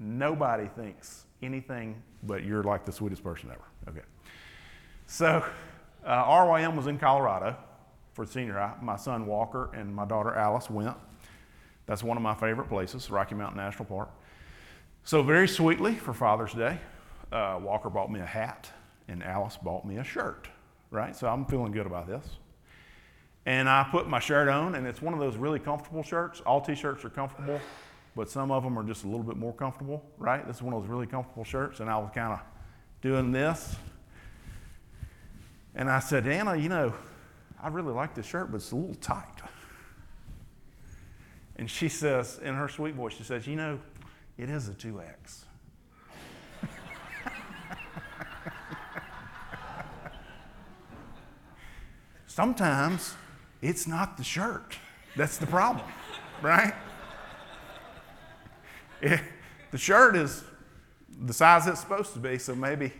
nobody 0.00 0.66
thinks 0.66 1.24
anything 1.40 2.02
but 2.24 2.44
you're 2.44 2.64
like 2.64 2.84
the 2.84 2.92
sweetest 2.92 3.22
person 3.22 3.50
ever, 3.50 3.64
okay? 3.88 4.06
So, 5.06 5.44
uh, 6.04 6.24
RYM 6.24 6.76
was 6.76 6.88
in 6.88 6.98
Colorado 6.98 7.56
for 8.12 8.26
senior 8.26 8.54
high. 8.54 8.74
My 8.82 8.96
son 8.96 9.24
Walker 9.26 9.70
and 9.72 9.94
my 9.94 10.04
daughter 10.04 10.34
Alice 10.34 10.68
went. 10.68 10.96
That's 11.86 12.02
one 12.02 12.16
of 12.16 12.24
my 12.24 12.34
favorite 12.34 12.68
places, 12.68 13.08
Rocky 13.08 13.36
Mountain 13.36 13.56
National 13.56 13.84
Park. 13.84 14.10
So, 15.04 15.22
very 15.22 15.48
sweetly 15.48 15.94
for 15.94 16.12
Father's 16.12 16.52
Day, 16.52 16.78
uh, 17.32 17.58
Walker 17.60 17.90
bought 17.90 18.10
me 18.12 18.20
a 18.20 18.26
hat 18.26 18.70
and 19.08 19.22
Alice 19.22 19.56
bought 19.56 19.84
me 19.84 19.96
a 19.96 20.04
shirt, 20.04 20.48
right? 20.90 21.16
So, 21.16 21.26
I'm 21.26 21.46
feeling 21.46 21.72
good 21.72 21.86
about 21.86 22.06
this. 22.06 22.24
And 23.46 23.68
I 23.68 23.86
put 23.90 24.08
my 24.08 24.20
shirt 24.20 24.48
on, 24.48 24.74
and 24.74 24.86
it's 24.86 25.00
one 25.00 25.14
of 25.14 25.20
those 25.20 25.36
really 25.36 25.58
comfortable 25.58 26.02
shirts. 26.02 26.40
All 26.42 26.60
t 26.60 26.74
shirts 26.74 27.04
are 27.04 27.10
comfortable, 27.10 27.58
but 28.14 28.30
some 28.30 28.50
of 28.50 28.62
them 28.62 28.78
are 28.78 28.84
just 28.84 29.04
a 29.04 29.06
little 29.06 29.22
bit 29.22 29.36
more 29.36 29.54
comfortable, 29.54 30.04
right? 30.18 30.46
This 30.46 30.56
is 30.56 30.62
one 30.62 30.74
of 30.74 30.82
those 30.82 30.90
really 30.90 31.06
comfortable 31.06 31.44
shirts, 31.44 31.80
and 31.80 31.88
I 31.88 31.96
was 31.96 32.10
kind 32.14 32.34
of 32.34 32.40
doing 33.00 33.32
this. 33.32 33.76
And 35.74 35.90
I 35.90 36.00
said, 36.00 36.26
Anna, 36.26 36.56
you 36.56 36.68
know, 36.68 36.92
I 37.62 37.68
really 37.68 37.92
like 37.92 38.14
this 38.14 38.26
shirt, 38.26 38.50
but 38.50 38.56
it's 38.56 38.72
a 38.72 38.76
little 38.76 38.94
tight. 38.96 39.24
And 41.56 41.70
she 41.70 41.88
says, 41.88 42.40
in 42.42 42.54
her 42.54 42.68
sweet 42.68 42.94
voice, 42.94 43.14
she 43.14 43.22
says, 43.22 43.46
You 43.46 43.56
know, 43.56 43.78
it 44.40 44.48
is 44.48 44.70
a 44.70 44.72
2X. 44.72 45.44
Sometimes 52.26 53.16
it's 53.60 53.86
not 53.86 54.16
the 54.16 54.24
shirt 54.24 54.78
that's 55.14 55.36
the 55.36 55.46
problem, 55.46 55.86
right? 56.40 56.72
It, 59.02 59.20
the 59.72 59.78
shirt 59.78 60.16
is 60.16 60.42
the 61.26 61.34
size 61.34 61.66
it's 61.66 61.80
supposed 61.80 62.14
to 62.14 62.18
be, 62.18 62.38
so 62.38 62.54
maybe, 62.54 62.94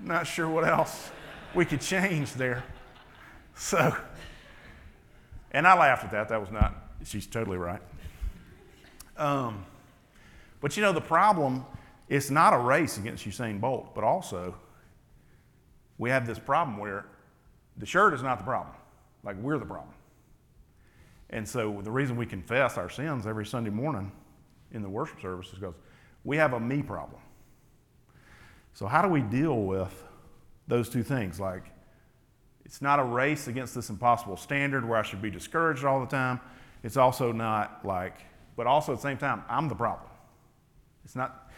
I'm 0.00 0.06
not 0.06 0.26
sure 0.26 0.48
what 0.48 0.66
else 0.66 1.10
we 1.54 1.66
could 1.66 1.82
change 1.82 2.32
there. 2.32 2.64
So, 3.54 3.94
and 5.50 5.66
I 5.66 5.78
laughed 5.78 6.04
at 6.04 6.12
that. 6.12 6.30
That 6.30 6.40
was 6.40 6.50
not, 6.50 6.74
she's 7.04 7.26
totally 7.26 7.58
right. 7.58 7.82
Um, 9.18 9.66
but 10.62 10.76
you 10.76 10.82
know, 10.82 10.92
the 10.92 11.00
problem, 11.00 11.66
it's 12.08 12.30
not 12.30 12.54
a 12.54 12.58
race 12.58 12.96
against 12.96 13.26
Usain 13.26 13.60
Bolt, 13.60 13.94
but 13.94 14.04
also 14.04 14.54
we 15.98 16.08
have 16.08 16.26
this 16.26 16.38
problem 16.38 16.78
where 16.78 17.04
the 17.76 17.86
shirt 17.86 18.14
is 18.14 18.22
not 18.22 18.38
the 18.38 18.44
problem. 18.44 18.74
Like 19.22 19.36
we're 19.36 19.58
the 19.58 19.66
problem. 19.66 19.94
And 21.30 21.46
so 21.46 21.80
the 21.82 21.90
reason 21.90 22.16
we 22.16 22.26
confess 22.26 22.78
our 22.78 22.88
sins 22.88 23.26
every 23.26 23.44
Sunday 23.44 23.70
morning 23.70 24.10
in 24.70 24.82
the 24.82 24.88
worship 24.88 25.20
service 25.20 25.48
is 25.48 25.54
because 25.58 25.74
we 26.24 26.36
have 26.36 26.52
a 26.52 26.60
me 26.60 26.82
problem. 26.82 27.20
So, 28.74 28.86
how 28.86 29.02
do 29.02 29.08
we 29.08 29.20
deal 29.20 29.62
with 29.62 30.04
those 30.66 30.88
two 30.88 31.02
things? 31.02 31.38
Like, 31.38 31.64
it's 32.64 32.80
not 32.80 33.00
a 33.00 33.04
race 33.04 33.48
against 33.48 33.74
this 33.74 33.90
impossible 33.90 34.36
standard 34.36 34.88
where 34.88 34.98
I 34.98 35.02
should 35.02 35.20
be 35.20 35.30
discouraged 35.30 35.84
all 35.84 36.00
the 36.00 36.06
time. 36.06 36.40
It's 36.82 36.96
also 36.96 37.32
not 37.32 37.84
like, 37.84 38.16
but 38.56 38.66
also 38.66 38.92
at 38.92 38.98
the 38.98 39.02
same 39.02 39.18
time, 39.18 39.42
I'm 39.48 39.68
the 39.68 39.74
problem. 39.74 40.08
It's 41.04 41.16
not, 41.16 41.50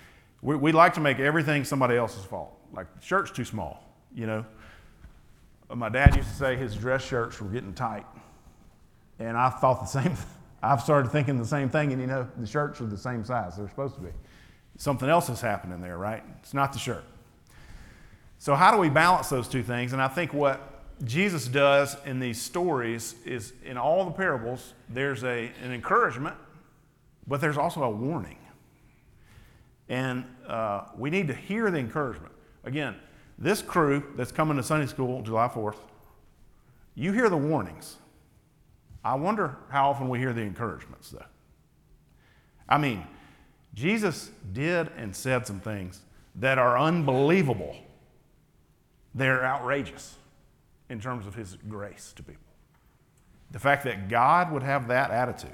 we, 0.43 0.57
we 0.57 0.73
like 0.73 0.95
to 0.95 1.01
make 1.01 1.19
everything 1.19 1.65
somebody 1.65 1.97
else's 1.97 2.25
fault. 2.25 2.59
Like, 2.73 2.87
the 2.95 3.05
shirt's 3.05 3.31
too 3.31 3.45
small, 3.45 3.85
you 4.15 4.27
know? 4.27 4.45
Uh, 5.71 5.77
my 5.77 5.89
dad 5.89 6.17
used 6.17 6.29
to 6.29 6.35
say 6.35 6.57
his 6.57 6.75
dress 6.75 7.05
shirts 7.05 7.41
were 7.41 7.49
getting 7.49 7.73
tight. 7.73 8.07
And 9.19 9.37
I 9.37 9.51
thought 9.51 9.81
the 9.81 9.87
same, 10.03 10.17
I've 10.63 10.81
started 10.81 11.11
thinking 11.11 11.39
the 11.39 11.47
same 11.47 11.69
thing, 11.69 11.93
and 11.93 12.01
you 12.01 12.07
know, 12.07 12.29
the 12.37 12.47
shirts 12.47 12.81
are 12.81 12.87
the 12.87 12.99
same 12.99 13.25
size 13.25 13.57
they're 13.57 13.69
supposed 13.69 13.95
to 13.97 14.01
be. 14.01 14.11
Something 14.77 15.09
else 15.09 15.29
is 15.29 15.41
happening 15.41 15.81
there, 15.81 15.99
right? 15.99 16.23
It's 16.41 16.55
not 16.55 16.73
the 16.73 16.79
shirt. 16.79 17.05
So, 18.39 18.55
how 18.55 18.73
do 18.73 18.79
we 18.79 18.89
balance 18.89 19.29
those 19.29 19.49
two 19.49 19.63
things? 19.63 19.93
And 19.93 20.03
I 20.03 20.09
think 20.09 20.35
what 20.35 20.61
Jesus 21.05 21.47
does 21.47 21.97
in 22.05 22.21
these 22.21 22.41
stories 22.41 23.15
is 23.25 23.53
in 23.65 23.79
all 23.79 24.05
the 24.05 24.11
parables, 24.11 24.75
there's 24.89 25.25
a, 25.25 25.51
an 25.63 25.73
encouragement, 25.73 26.37
but 27.27 27.41
there's 27.41 27.57
also 27.57 27.83
a 27.83 27.91
warning. 27.91 28.39
And 29.89 30.25
uh, 30.47 30.87
we 30.97 31.11
need 31.11 31.29
to 31.29 31.35
hear 31.35 31.71
the 31.71 31.79
encouragement. 31.79 32.33
Again, 32.65 32.97
this 33.39 33.63
crew 33.63 34.03
that's 34.17 34.33
coming 34.33 34.57
to 34.57 34.63
Sunday 34.63 34.87
school 34.87 35.23
July 35.23 35.49
4th, 35.49 35.77
you 36.95 37.13
hear 37.13 37.29
the 37.29 37.37
warnings. 37.37 37.97
I 39.05 39.15
wonder 39.17 39.57
how 39.69 39.91
often 39.91 40.09
we 40.09 40.19
hear 40.19 40.33
the 40.33 40.41
encouragements, 40.43 41.11
though. 41.11 41.27
I 42.69 42.79
mean, 42.79 43.07
Jesus 43.75 44.31
did 44.53 44.91
and 44.97 45.15
said 45.15 45.47
some 45.47 45.61
things 45.61 46.01
that 46.37 46.59
are 46.59 46.79
unbelievable, 46.79 47.77
they're 49.15 49.45
outrageous 49.45 50.17
in 50.89 51.01
terms 51.01 51.27
of 51.27 51.35
his 51.35 51.57
grace 51.69 52.13
to 52.17 52.23
people. 52.23 52.43
The 53.51 53.59
fact 53.59 53.85
that 53.85 54.09
God 54.09 54.51
would 54.53 54.63
have 54.63 54.89
that 54.89 55.11
attitude 55.11 55.51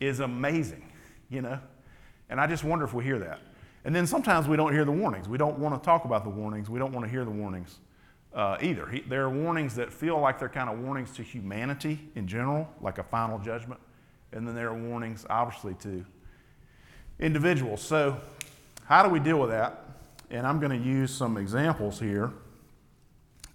is 0.00 0.20
amazing, 0.20 0.90
you 1.30 1.42
know? 1.42 1.58
And 2.32 2.40
I 2.40 2.46
just 2.46 2.64
wonder 2.64 2.86
if 2.86 2.94
we 2.94 3.04
hear 3.04 3.18
that. 3.18 3.40
And 3.84 3.94
then 3.94 4.06
sometimes 4.06 4.48
we 4.48 4.56
don't 4.56 4.72
hear 4.72 4.86
the 4.86 4.92
warnings. 4.92 5.28
We 5.28 5.36
don't 5.36 5.58
want 5.58 5.78
to 5.78 5.84
talk 5.84 6.06
about 6.06 6.24
the 6.24 6.30
warnings. 6.30 6.70
We 6.70 6.78
don't 6.78 6.90
want 6.90 7.04
to 7.04 7.10
hear 7.10 7.26
the 7.26 7.30
warnings 7.30 7.78
uh, 8.32 8.56
either. 8.62 8.86
He, 8.86 9.00
there 9.00 9.24
are 9.24 9.30
warnings 9.30 9.74
that 9.74 9.92
feel 9.92 10.18
like 10.18 10.38
they're 10.38 10.48
kind 10.48 10.70
of 10.70 10.78
warnings 10.78 11.10
to 11.16 11.22
humanity 11.22 12.00
in 12.14 12.26
general, 12.26 12.66
like 12.80 12.96
a 12.96 13.02
final 13.02 13.38
judgment. 13.38 13.78
And 14.32 14.48
then 14.48 14.54
there 14.54 14.68
are 14.68 14.74
warnings, 14.74 15.26
obviously, 15.28 15.74
to 15.82 16.06
individuals. 17.20 17.82
So, 17.82 18.18
how 18.86 19.02
do 19.02 19.10
we 19.10 19.20
deal 19.20 19.38
with 19.38 19.50
that? 19.50 19.84
And 20.30 20.46
I'm 20.46 20.58
going 20.58 20.72
to 20.72 20.88
use 20.88 21.14
some 21.14 21.36
examples 21.36 22.00
here 22.00 22.32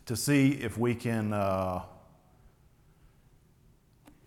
to 0.06 0.16
see 0.16 0.52
if 0.52 0.78
we 0.78 0.94
can 0.94 1.34
uh, 1.34 1.82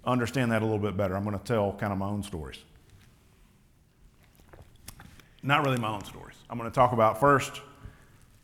understand 0.05 0.51
that 0.51 0.63
a 0.63 0.65
little 0.65 0.81
bit 0.81 0.97
better. 0.97 1.17
I'm 1.17 1.23
going 1.23 1.39
to 1.39 1.45
tell 1.45 1.73
kind 1.75 1.93
of 1.93 2.01
my 2.01 2.09
own 2.09 2.25
stories. 2.25 2.59
Not 5.43 5.65
really 5.65 5.79
my 5.79 5.89
own 5.89 6.05
stories. 6.05 6.37
I'm 6.49 6.59
going 6.59 6.71
to 6.71 6.75
talk 6.75 6.93
about 6.93 7.21
first 7.21 7.61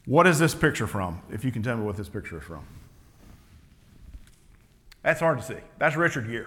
what 0.06 0.26
is 0.26 0.38
this 0.38 0.54
picture 0.54 0.86
from, 0.86 1.20
if 1.30 1.44
you 1.44 1.50
can 1.50 1.62
tell 1.62 1.76
me 1.76 1.84
what 1.84 1.96
this 1.96 2.08
picture 2.08 2.38
is 2.38 2.44
from. 2.44 2.64
That's 5.02 5.20
hard 5.20 5.38
to 5.38 5.44
see. 5.44 5.58
That's 5.78 5.96
Richard 5.96 6.28
Gere. 6.28 6.46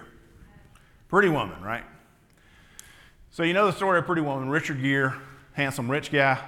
Pretty 1.08 1.28
Woman, 1.28 1.62
right? 1.62 1.84
So, 3.30 3.42
you 3.42 3.52
know 3.52 3.66
the 3.66 3.72
story 3.72 3.98
of 3.98 4.06
Pretty 4.06 4.22
Woman. 4.22 4.48
Richard 4.48 4.82
Gere, 4.82 5.12
handsome 5.52 5.90
rich 5.90 6.10
guy, 6.10 6.38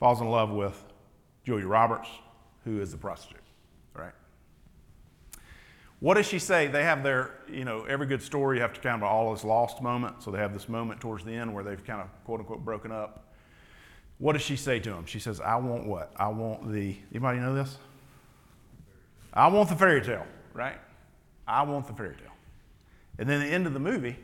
falls 0.00 0.20
in 0.20 0.28
love 0.28 0.50
with 0.50 0.84
Julia 1.44 1.66
Roberts, 1.66 2.08
who 2.64 2.80
is 2.80 2.92
a 2.92 2.98
prostitute? 2.98 3.43
What 6.04 6.18
does 6.18 6.26
she 6.26 6.38
say? 6.38 6.66
They 6.66 6.82
have 6.82 7.02
their, 7.02 7.30
you 7.50 7.64
know, 7.64 7.84
every 7.84 8.06
good 8.06 8.20
story, 8.20 8.58
you 8.58 8.60
have 8.62 8.74
to 8.74 8.80
kind 8.82 8.96
of 8.96 9.04
all 9.04 9.32
is 9.32 9.42
lost 9.42 9.80
moment. 9.80 10.22
So 10.22 10.30
they 10.30 10.36
have 10.36 10.52
this 10.52 10.68
moment 10.68 11.00
towards 11.00 11.24
the 11.24 11.34
end 11.34 11.54
where 11.54 11.64
they've 11.64 11.82
kind 11.82 12.02
of 12.02 12.08
quote 12.26 12.40
unquote 12.40 12.62
broken 12.62 12.92
up. 12.92 13.32
What 14.18 14.34
does 14.34 14.42
she 14.42 14.56
say 14.56 14.78
to 14.80 14.90
him? 14.90 15.06
She 15.06 15.18
says, 15.18 15.40
I 15.40 15.56
want 15.56 15.86
what? 15.86 16.12
I 16.16 16.28
want 16.28 16.70
the, 16.70 16.94
anybody 17.10 17.38
know 17.38 17.54
this? 17.54 17.78
I 19.32 19.46
want 19.46 19.70
the 19.70 19.76
fairy 19.76 20.02
tale, 20.02 20.26
right? 20.52 20.76
I 21.48 21.62
want 21.62 21.86
the 21.86 21.94
fairy 21.94 22.16
tale. 22.16 22.36
And 23.18 23.26
then 23.26 23.40
the 23.40 23.46
end 23.46 23.66
of 23.66 23.72
the 23.72 23.80
movie, 23.80 24.18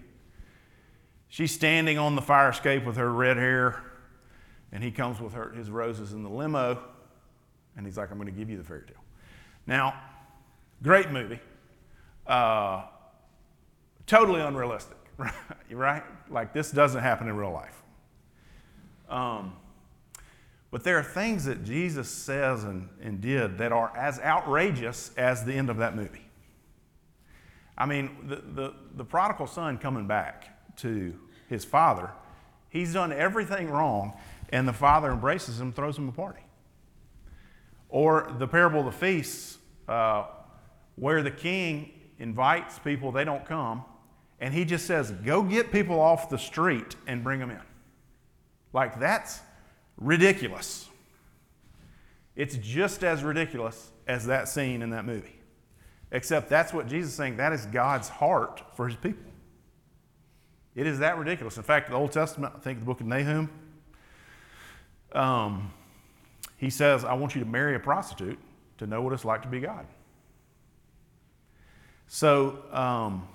she's 1.31 1.51
standing 1.51 1.97
on 1.97 2.15
the 2.15 2.21
fire 2.21 2.51
escape 2.51 2.85
with 2.85 2.99
her 2.99 3.11
red 3.11 3.39
hair, 3.39 3.83
and 4.71 4.85
he 4.85 4.91
comes 4.91 5.19
with 5.19 5.33
her, 5.33 5.49
his 5.53 5.71
roses 5.71 6.13
in 6.13 6.25
the 6.25 6.31
limo, 6.31 6.79
and 7.75 7.87
he's 7.87 7.97
like, 7.97 8.11
I'm 8.11 8.19
going 8.19 8.31
to 8.31 8.39
give 8.39 8.51
you 8.51 8.59
the 8.59 8.65
fairy 8.65 8.85
tale. 8.87 9.03
Now, 9.67 9.95
great 10.83 11.11
movie. 11.11 11.41
Uh, 12.31 12.85
totally 14.07 14.41
unrealistic, 14.41 14.97
right? 15.73 16.05
Like, 16.31 16.53
this 16.53 16.71
doesn't 16.71 17.03
happen 17.03 17.27
in 17.27 17.37
real 17.37 17.51
life. 17.51 17.83
Um, 19.09 19.55
but 20.71 20.85
there 20.85 20.97
are 20.97 21.03
things 21.03 21.45
that 21.47 21.65
Jesus 21.65 22.09
says 22.09 22.63
and, 22.63 22.89
and 23.03 23.21
did 23.21 23.59
that 23.59 23.73
are 23.73 23.93
as 23.97 24.21
outrageous 24.21 25.11
as 25.17 25.45
the 25.45 25.55
end 25.55 25.71
of 25.71 25.79
that 25.79 25.97
movie. 25.97 26.25
I 27.77 27.87
mean, 27.87 28.29
the, 28.29 28.37
the, 28.37 28.75
the 28.95 29.05
prodigal 29.05 29.49
son 29.49 29.77
coming 29.77 30.07
back 30.07 30.77
to 30.77 31.19
his 31.49 31.65
father, 31.65 32.11
he's 32.69 32.93
done 32.93 33.13
everything 33.13 33.69
wrong, 33.69 34.13
and 34.51 34.69
the 34.69 34.73
father 34.73 35.11
embraces 35.11 35.61
him, 35.61 35.73
throws 35.73 35.99
him 35.99 36.09
a 36.09 36.13
party. 36.13 36.45
Or 37.89 38.33
the 38.39 38.47
parable 38.47 38.79
of 38.79 38.87
the 38.87 38.93
feasts, 38.93 39.59
uh, 39.89 40.27
where 40.95 41.25
the 41.25 41.33
king 41.33 41.95
invites 42.21 42.79
people, 42.79 43.11
they 43.11 43.25
don't 43.25 43.45
come, 43.45 43.85
and 44.39 44.55
he 44.55 44.65
just 44.65 44.87
says, 44.87 45.11
Go 45.11 45.43
get 45.43 45.73
people 45.73 45.99
off 45.99 46.31
the 46.31 46.39
street 46.39 46.95
and 47.07 47.25
bring 47.25 47.41
them 47.41 47.51
in. 47.51 47.61
Like, 48.73 49.01
that's 49.01 49.41
ridiculous. 49.97 50.89
It's 52.37 52.57
just 52.57 53.03
as 53.03 53.25
ridiculous 53.25 53.91
as 54.07 54.27
that 54.27 54.49
scene 54.49 54.83
in 54.83 54.91
that 54.91 55.05
movie. 55.05 55.41
Except 56.13 56.49
that's 56.49 56.73
what 56.73 56.87
Jesus 56.87 57.11
is 57.11 57.17
saying. 57.17 57.37
That 57.37 57.53
is 57.53 57.67
God's 57.67 58.09
heart 58.09 58.63
for 58.77 58.87
his 58.87 58.97
people. 58.97 59.31
It 60.75 60.87
is 60.87 61.01
that 61.01 61.19
ridiculous. 61.19 61.57
In 61.57 61.63
fact, 61.63 61.91
the 61.91 61.97
Old 61.97 62.13
Testament, 62.13 62.55
I 62.57 62.61
think 62.61 62.79
the 62.79 62.85
book 62.85 63.01
of 63.01 63.07
Nahum, 63.07 63.51
um, 65.13 65.73
he 66.57 66.71
says, 66.71 67.05
I 67.05 67.15
want 67.15 67.35
you 67.35 67.41
to 67.43 67.47
marry 67.49 67.75
a 67.75 67.79
prostitute 67.79 68.39
to 68.79 68.87
know 68.87 69.03
what 69.03 69.13
it's 69.13 69.25
like 69.25 69.43
to 69.43 69.49
be 69.49 69.61
God. 69.61 69.87
So 72.13 72.59
um, 72.73 73.29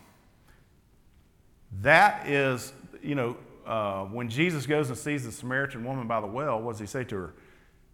that 1.81 2.27
is, 2.27 2.73
you 3.01 3.15
know, 3.15 3.37
uh, 3.65 4.03
when 4.03 4.27
Jesus 4.27 4.65
goes 4.65 4.89
and 4.89 4.97
sees 4.97 5.23
the 5.23 5.31
Samaritan 5.31 5.85
woman 5.85 6.07
by 6.07 6.19
the 6.19 6.27
well, 6.27 6.61
what 6.61 6.73
does 6.73 6.81
he 6.81 6.85
say 6.85 7.05
to 7.05 7.15
her? 7.15 7.33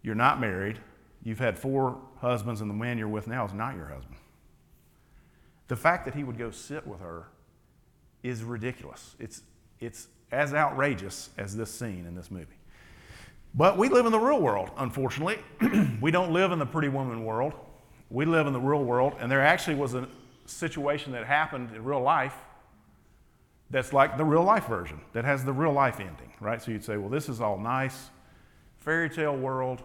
You're 0.02 0.16
not 0.16 0.40
married. 0.40 0.80
You've 1.22 1.38
had 1.38 1.56
four 1.56 2.00
husbands, 2.20 2.62
and 2.62 2.68
the 2.68 2.74
man 2.74 2.98
you're 2.98 3.06
with 3.06 3.28
now 3.28 3.44
is 3.44 3.52
not 3.52 3.76
your 3.76 3.86
husband. 3.86 4.16
The 5.68 5.76
fact 5.76 6.04
that 6.06 6.16
he 6.16 6.24
would 6.24 6.36
go 6.36 6.50
sit 6.50 6.84
with 6.84 6.98
her 6.98 7.28
is 8.24 8.42
ridiculous. 8.42 9.14
It's, 9.20 9.42
it's 9.78 10.08
as 10.32 10.52
outrageous 10.52 11.30
as 11.38 11.56
this 11.56 11.70
scene 11.70 12.06
in 12.08 12.16
this 12.16 12.28
movie. 12.28 12.58
But 13.54 13.78
we 13.78 13.88
live 13.88 14.04
in 14.04 14.10
the 14.10 14.18
real 14.18 14.40
world, 14.40 14.72
unfortunately. 14.76 15.38
we 16.00 16.10
don't 16.10 16.32
live 16.32 16.50
in 16.50 16.58
the 16.58 16.66
pretty 16.66 16.88
woman 16.88 17.24
world. 17.24 17.52
We 18.10 18.24
live 18.24 18.48
in 18.48 18.52
the 18.52 18.60
real 18.60 18.82
world, 18.82 19.14
and 19.20 19.30
there 19.30 19.42
actually 19.42 19.76
was 19.76 19.94
a 19.94 20.08
situation 20.52 21.12
that 21.12 21.26
happened 21.26 21.74
in 21.74 21.84
real 21.84 22.00
life 22.00 22.34
that's 23.70 23.92
like 23.92 24.18
the 24.18 24.24
real 24.24 24.44
life 24.44 24.66
version, 24.66 25.00
that 25.14 25.24
has 25.24 25.44
the 25.44 25.52
real 25.52 25.72
life 25.72 25.98
ending, 25.98 26.32
right? 26.40 26.60
So 26.62 26.70
you'd 26.70 26.84
say, 26.84 26.98
well, 26.98 27.08
this 27.08 27.28
is 27.28 27.40
all 27.40 27.58
nice, 27.58 28.10
fairy 28.80 29.08
tale 29.08 29.34
world. 29.34 29.82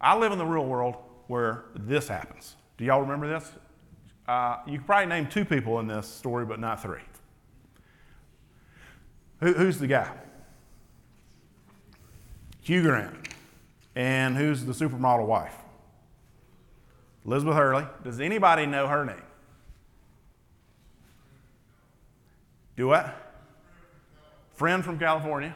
I 0.00 0.16
live 0.16 0.30
in 0.30 0.38
the 0.38 0.46
real 0.46 0.64
world 0.64 0.94
where 1.26 1.64
this 1.74 2.06
happens. 2.06 2.54
Do 2.78 2.84
y'all 2.84 3.00
remember 3.00 3.28
this? 3.28 3.50
Uh, 4.28 4.58
you 4.66 4.78
could 4.78 4.86
probably 4.86 5.06
name 5.06 5.26
two 5.26 5.44
people 5.44 5.80
in 5.80 5.88
this 5.88 6.06
story, 6.06 6.44
but 6.44 6.60
not 6.60 6.80
three. 6.80 7.00
Who, 9.40 9.52
who's 9.52 9.78
the 9.78 9.86
guy? 9.88 10.10
Hugh 12.60 12.82
Grant. 12.82 13.14
And 13.94 14.36
who's 14.36 14.64
the 14.64 14.72
supermodel 14.72 15.26
wife? 15.26 15.54
Elizabeth 17.24 17.54
Hurley. 17.54 17.86
Does 18.04 18.20
anybody 18.20 18.66
know 18.66 18.86
her 18.86 19.04
name? 19.04 19.22
Do 22.76 22.88
what? 22.88 23.14
Friend 24.54 24.84
from 24.84 24.98
California. 24.98 25.54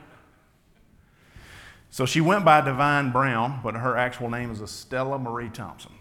So 1.90 2.06
she 2.06 2.20
went 2.20 2.44
by 2.44 2.60
Divine 2.60 3.12
Brown, 3.12 3.60
but 3.62 3.74
her 3.74 3.96
actual 3.96 4.30
name 4.30 4.50
is 4.50 4.62
Estella 4.62 5.18
Marie 5.18 5.50
Thompson. 5.50 5.92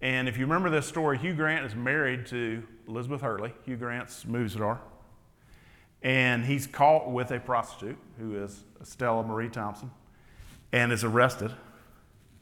And 0.00 0.28
if 0.28 0.36
you 0.36 0.44
remember 0.44 0.68
this 0.68 0.86
story, 0.86 1.16
Hugh 1.18 1.34
Grant 1.34 1.64
is 1.64 1.74
married 1.74 2.26
to 2.26 2.62
Elizabeth 2.86 3.22
Hurley, 3.22 3.54
Hugh 3.64 3.76
Grant's 3.76 4.26
movie 4.26 4.50
star. 4.50 4.80
And 6.02 6.44
he's 6.44 6.66
caught 6.66 7.10
with 7.10 7.30
a 7.30 7.40
prostitute 7.40 7.96
who 8.18 8.36
is 8.36 8.62
Estella 8.80 9.24
Marie 9.24 9.48
Thompson 9.48 9.90
and 10.70 10.92
is 10.92 11.02
arrested. 11.02 11.52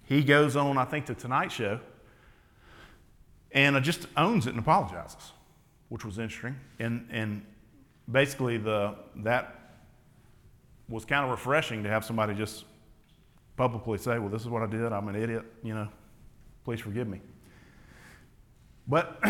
He 0.02 0.24
goes 0.24 0.56
on, 0.56 0.76
I 0.76 0.84
think, 0.84 1.06
to 1.06 1.14
Tonight 1.14 1.52
Show 1.52 1.78
and 3.52 3.76
uh, 3.76 3.80
just 3.80 4.08
owns 4.16 4.46
it 4.46 4.50
and 4.50 4.58
apologizes 4.58 5.32
which 5.92 6.06
was 6.06 6.18
interesting. 6.18 6.56
And, 6.78 7.06
and 7.10 7.44
basically, 8.10 8.56
the, 8.56 8.94
that 9.16 9.76
was 10.88 11.04
kind 11.04 11.22
of 11.22 11.30
refreshing 11.30 11.82
to 11.82 11.90
have 11.90 12.02
somebody 12.02 12.32
just 12.34 12.64
publicly 13.58 13.98
say, 13.98 14.18
Well, 14.18 14.30
this 14.30 14.40
is 14.40 14.48
what 14.48 14.62
I 14.62 14.66
did. 14.66 14.90
I'm 14.90 15.06
an 15.08 15.16
idiot. 15.16 15.44
You 15.62 15.74
know, 15.74 15.88
please 16.64 16.80
forgive 16.80 17.08
me. 17.08 17.20
But 18.88 19.22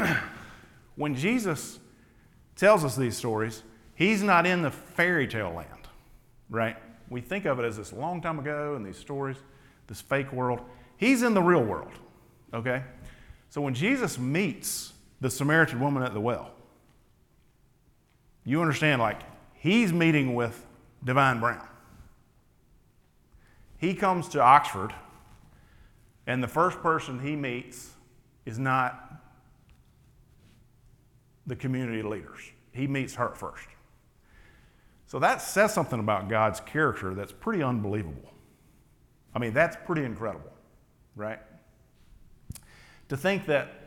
when 0.94 1.16
Jesus 1.16 1.81
tells 2.55 2.85
us 2.85 2.94
these 2.94 3.16
stories, 3.16 3.64
he's 3.96 4.22
not 4.22 4.46
in 4.46 4.62
the 4.62 4.70
fairy 4.70 5.27
tale 5.27 5.53
land, 5.53 5.88
right? 6.48 6.77
We 7.11 7.22
think 7.22 7.44
of 7.44 7.59
it 7.59 7.64
as 7.64 7.77
this 7.77 7.92
long 7.92 8.20
time 8.20 8.38
ago 8.38 8.77
and 8.77 8.87
these 8.87 8.98
stories, 8.98 9.38
this 9.88 10.01
fake 10.01 10.33
world. 10.33 10.61
He's 10.96 11.25
in 11.25 11.35
the 11.35 11.42
real 11.42 11.64
world, 11.64 11.90
okay? 12.55 12.85
So 13.51 13.61
when 13.61 13.75
Jesus 13.75 14.16
meets 14.16 14.92
the 15.23 15.31
Samaritan 15.31 15.79
woman 15.79 16.03
at 16.03 16.13
the 16.13 16.21
well. 16.21 16.51
You 18.45 18.61
understand, 18.61 19.01
like, 19.01 19.21
he's 19.55 19.93
meeting 19.93 20.35
with 20.35 20.67
Divine 21.05 21.39
Brown. 21.39 21.65
He 23.79 23.95
comes 23.95 24.29
to 24.31 24.41
Oxford, 24.41 24.93
and 26.27 26.43
the 26.43 26.49
first 26.49 26.81
person 26.81 27.21
he 27.21 27.37
meets 27.37 27.93
is 28.47 28.59
not 28.59 29.23
the 31.47 31.55
community 31.55 32.03
leaders. 32.03 32.41
He 32.73 32.89
meets 32.89 33.15
her 33.15 33.29
first. 33.29 33.69
So 35.07 35.21
that 35.21 35.41
says 35.41 35.73
something 35.73 36.01
about 36.01 36.29
God's 36.29 36.59
character 36.59 37.15
that's 37.15 37.33
pretty 37.33 37.63
unbelievable. 37.63 38.33
I 39.37 39.39
mean, 39.39 39.55
that's 39.55 39.77
pretty 39.87 40.03
incredible, 40.03 40.53
right? 41.15 41.39
To 43.09 43.17
think 43.17 43.47
that 43.47 43.82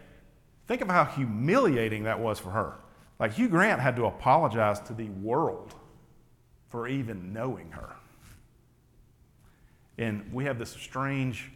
Think 0.67 0.81
of 0.81 0.89
how 0.89 1.05
humiliating 1.05 2.03
that 2.03 2.19
was 2.19 2.39
for 2.39 2.49
her. 2.49 2.75
Like 3.19 3.33
Hugh 3.33 3.47
Grant 3.47 3.79
had 3.79 3.95
to 3.97 4.05
apologize 4.05 4.79
to 4.81 4.93
the 4.93 5.09
world 5.09 5.75
for 6.69 6.87
even 6.87 7.31
knowing 7.31 7.71
her. 7.71 7.95
And 9.97 10.33
we 10.33 10.45
have 10.45 10.59
this 10.59 10.71
strange 10.71 11.51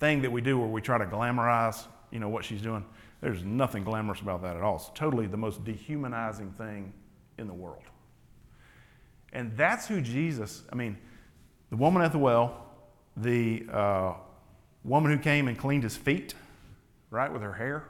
thing 0.00 0.22
that 0.22 0.32
we 0.32 0.40
do 0.40 0.58
where 0.58 0.68
we 0.68 0.80
try 0.80 0.98
to 0.98 1.06
glamorize, 1.06 1.86
you 2.10 2.18
know, 2.18 2.28
what 2.28 2.44
she's 2.44 2.60
doing. 2.60 2.84
There's 3.20 3.44
nothing 3.44 3.84
glamorous 3.84 4.20
about 4.20 4.42
that 4.42 4.56
at 4.56 4.62
all. 4.62 4.76
It's 4.76 4.90
totally 4.94 5.26
the 5.26 5.36
most 5.36 5.62
dehumanizing 5.62 6.52
thing 6.52 6.92
in 7.38 7.46
the 7.46 7.54
world. 7.54 7.84
And 9.32 9.56
that's 9.56 9.86
who 9.86 10.00
Jesus, 10.00 10.64
I 10.72 10.74
mean, 10.74 10.98
the 11.70 11.76
woman 11.76 12.02
at 12.02 12.10
the 12.10 12.18
well, 12.18 12.66
the 13.16 13.64
uh, 13.70 14.14
woman 14.82 15.12
who 15.12 15.18
came 15.18 15.46
and 15.46 15.56
cleaned 15.56 15.84
his 15.84 15.96
feet, 15.96 16.34
right, 17.10 17.32
with 17.32 17.42
her 17.42 17.52
hair 17.52 17.84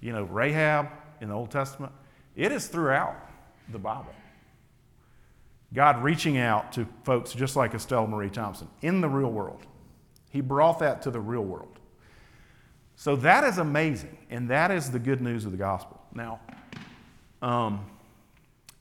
you 0.00 0.12
know, 0.12 0.24
Rahab 0.24 0.88
in 1.20 1.28
the 1.28 1.34
Old 1.34 1.50
Testament, 1.50 1.92
it 2.34 2.52
is 2.52 2.68
throughout 2.68 3.16
the 3.70 3.78
Bible. 3.78 4.14
God 5.74 6.02
reaching 6.02 6.38
out 6.38 6.72
to 6.72 6.86
folks 7.04 7.32
just 7.32 7.56
like 7.56 7.74
Estelle 7.74 8.06
Marie 8.06 8.30
Thompson 8.30 8.68
in 8.82 9.00
the 9.00 9.08
real 9.08 9.30
world. 9.30 9.66
He 10.30 10.40
brought 10.40 10.78
that 10.80 11.02
to 11.02 11.10
the 11.10 11.20
real 11.20 11.44
world. 11.44 11.78
So 12.94 13.16
that 13.16 13.44
is 13.44 13.58
amazing, 13.58 14.16
and 14.30 14.48
that 14.48 14.70
is 14.70 14.90
the 14.90 14.98
good 14.98 15.20
news 15.20 15.44
of 15.44 15.52
the 15.52 15.58
gospel. 15.58 16.00
Now, 16.14 16.40
um, 17.42 17.84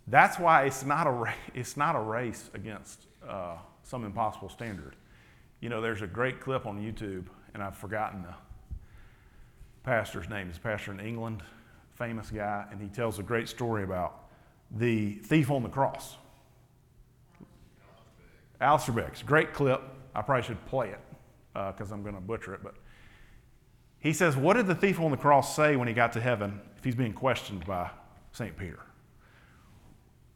that's 0.07 0.39
why 0.39 0.65
it's 0.65 0.85
not 0.85 1.07
a, 1.07 1.11
ra- 1.11 1.33
it's 1.53 1.75
not 1.75 1.95
a 1.95 1.99
race 1.99 2.49
against 2.53 3.07
uh, 3.27 3.57
some 3.83 4.05
impossible 4.05 4.49
standard. 4.49 4.95
You 5.59 5.69
know, 5.69 5.81
there's 5.81 6.01
a 6.01 6.07
great 6.07 6.39
clip 6.39 6.65
on 6.65 6.79
YouTube, 6.79 7.25
and 7.53 7.61
I've 7.61 7.75
forgotten 7.75 8.23
the 8.23 8.33
pastor's 9.85 10.27
name. 10.27 10.47
He's 10.47 10.57
a 10.57 10.61
pastor 10.61 10.91
in 10.91 10.99
England, 10.99 11.43
famous 11.93 12.31
guy, 12.31 12.65
and 12.71 12.81
he 12.81 12.87
tells 12.87 13.19
a 13.19 13.23
great 13.23 13.47
story 13.47 13.83
about 13.83 14.25
the 14.71 15.13
thief 15.13 15.51
on 15.51 15.61
the 15.63 15.69
cross. 15.69 16.15
Alistair 18.59 18.95
Beggs, 18.95 19.21
great 19.21 19.53
clip. 19.53 19.81
I 20.15 20.21
probably 20.21 20.43
should 20.43 20.65
play 20.65 20.89
it 20.89 20.99
because 21.53 21.91
uh, 21.91 21.95
I'm 21.95 22.01
going 22.01 22.15
to 22.15 22.21
butcher 22.21 22.53
it. 22.55 22.61
But 22.63 22.75
he 23.99 24.11
says, 24.11 24.35
What 24.35 24.55
did 24.55 24.65
the 24.65 24.75
thief 24.75 24.99
on 24.99 25.11
the 25.11 25.17
cross 25.17 25.55
say 25.55 25.75
when 25.75 25.87
he 25.87 25.93
got 25.93 26.13
to 26.13 26.21
heaven 26.21 26.59
if 26.77 26.83
he's 26.83 26.95
being 26.95 27.13
questioned 27.13 27.65
by 27.65 27.89
St. 28.31 28.57
Peter? 28.57 28.79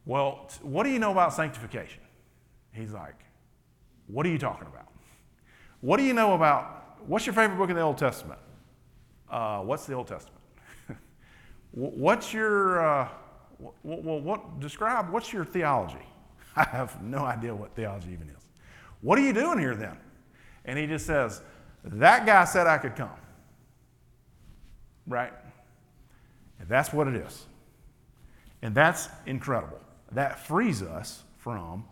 Well, 0.05 0.49
what 0.61 0.83
do 0.83 0.89
you 0.89 0.99
know 0.99 1.11
about 1.11 1.33
sanctification? 1.33 2.01
He's 2.71 2.91
like, 2.91 3.15
What 4.07 4.25
are 4.25 4.29
you 4.29 4.37
talking 4.37 4.67
about? 4.67 4.87
What 5.81 5.97
do 5.97 6.03
you 6.03 6.13
know 6.13 6.33
about, 6.33 6.99
what's 7.07 7.25
your 7.25 7.33
favorite 7.33 7.57
book 7.57 7.69
in 7.69 7.77
the 7.77 7.81
Old 7.81 7.97
Testament? 7.97 8.39
Uh, 9.29 9.59
what's 9.59 9.85
the 9.85 9.93
Old 9.93 10.07
Testament? 10.07 10.41
what's 11.71 12.33
your, 12.33 12.85
uh, 12.85 13.07
what, 13.83 14.21
what, 14.23 14.59
describe, 14.59 15.09
what's 15.09 15.31
your 15.31 15.45
theology? 15.45 16.05
I 16.55 16.63
have 16.63 17.01
no 17.01 17.19
idea 17.19 17.53
what 17.53 17.75
theology 17.75 18.11
even 18.11 18.29
is. 18.29 18.43
What 19.01 19.19
are 19.19 19.21
you 19.21 19.33
doing 19.33 19.59
here 19.59 19.75
then? 19.75 19.97
And 20.65 20.77
he 20.77 20.87
just 20.87 21.05
says, 21.05 21.41
That 21.83 22.25
guy 22.25 22.45
said 22.45 22.67
I 22.67 22.77
could 22.77 22.95
come. 22.95 23.09
Right? 25.07 25.33
And 26.59 26.67
that's 26.67 26.91
what 26.91 27.07
it 27.07 27.15
is. 27.15 27.45
And 28.61 28.75
that's 28.75 29.07
incredible. 29.25 29.79
That 30.11 30.39
frees 30.45 30.81
us 30.81 31.23
from 31.37 31.85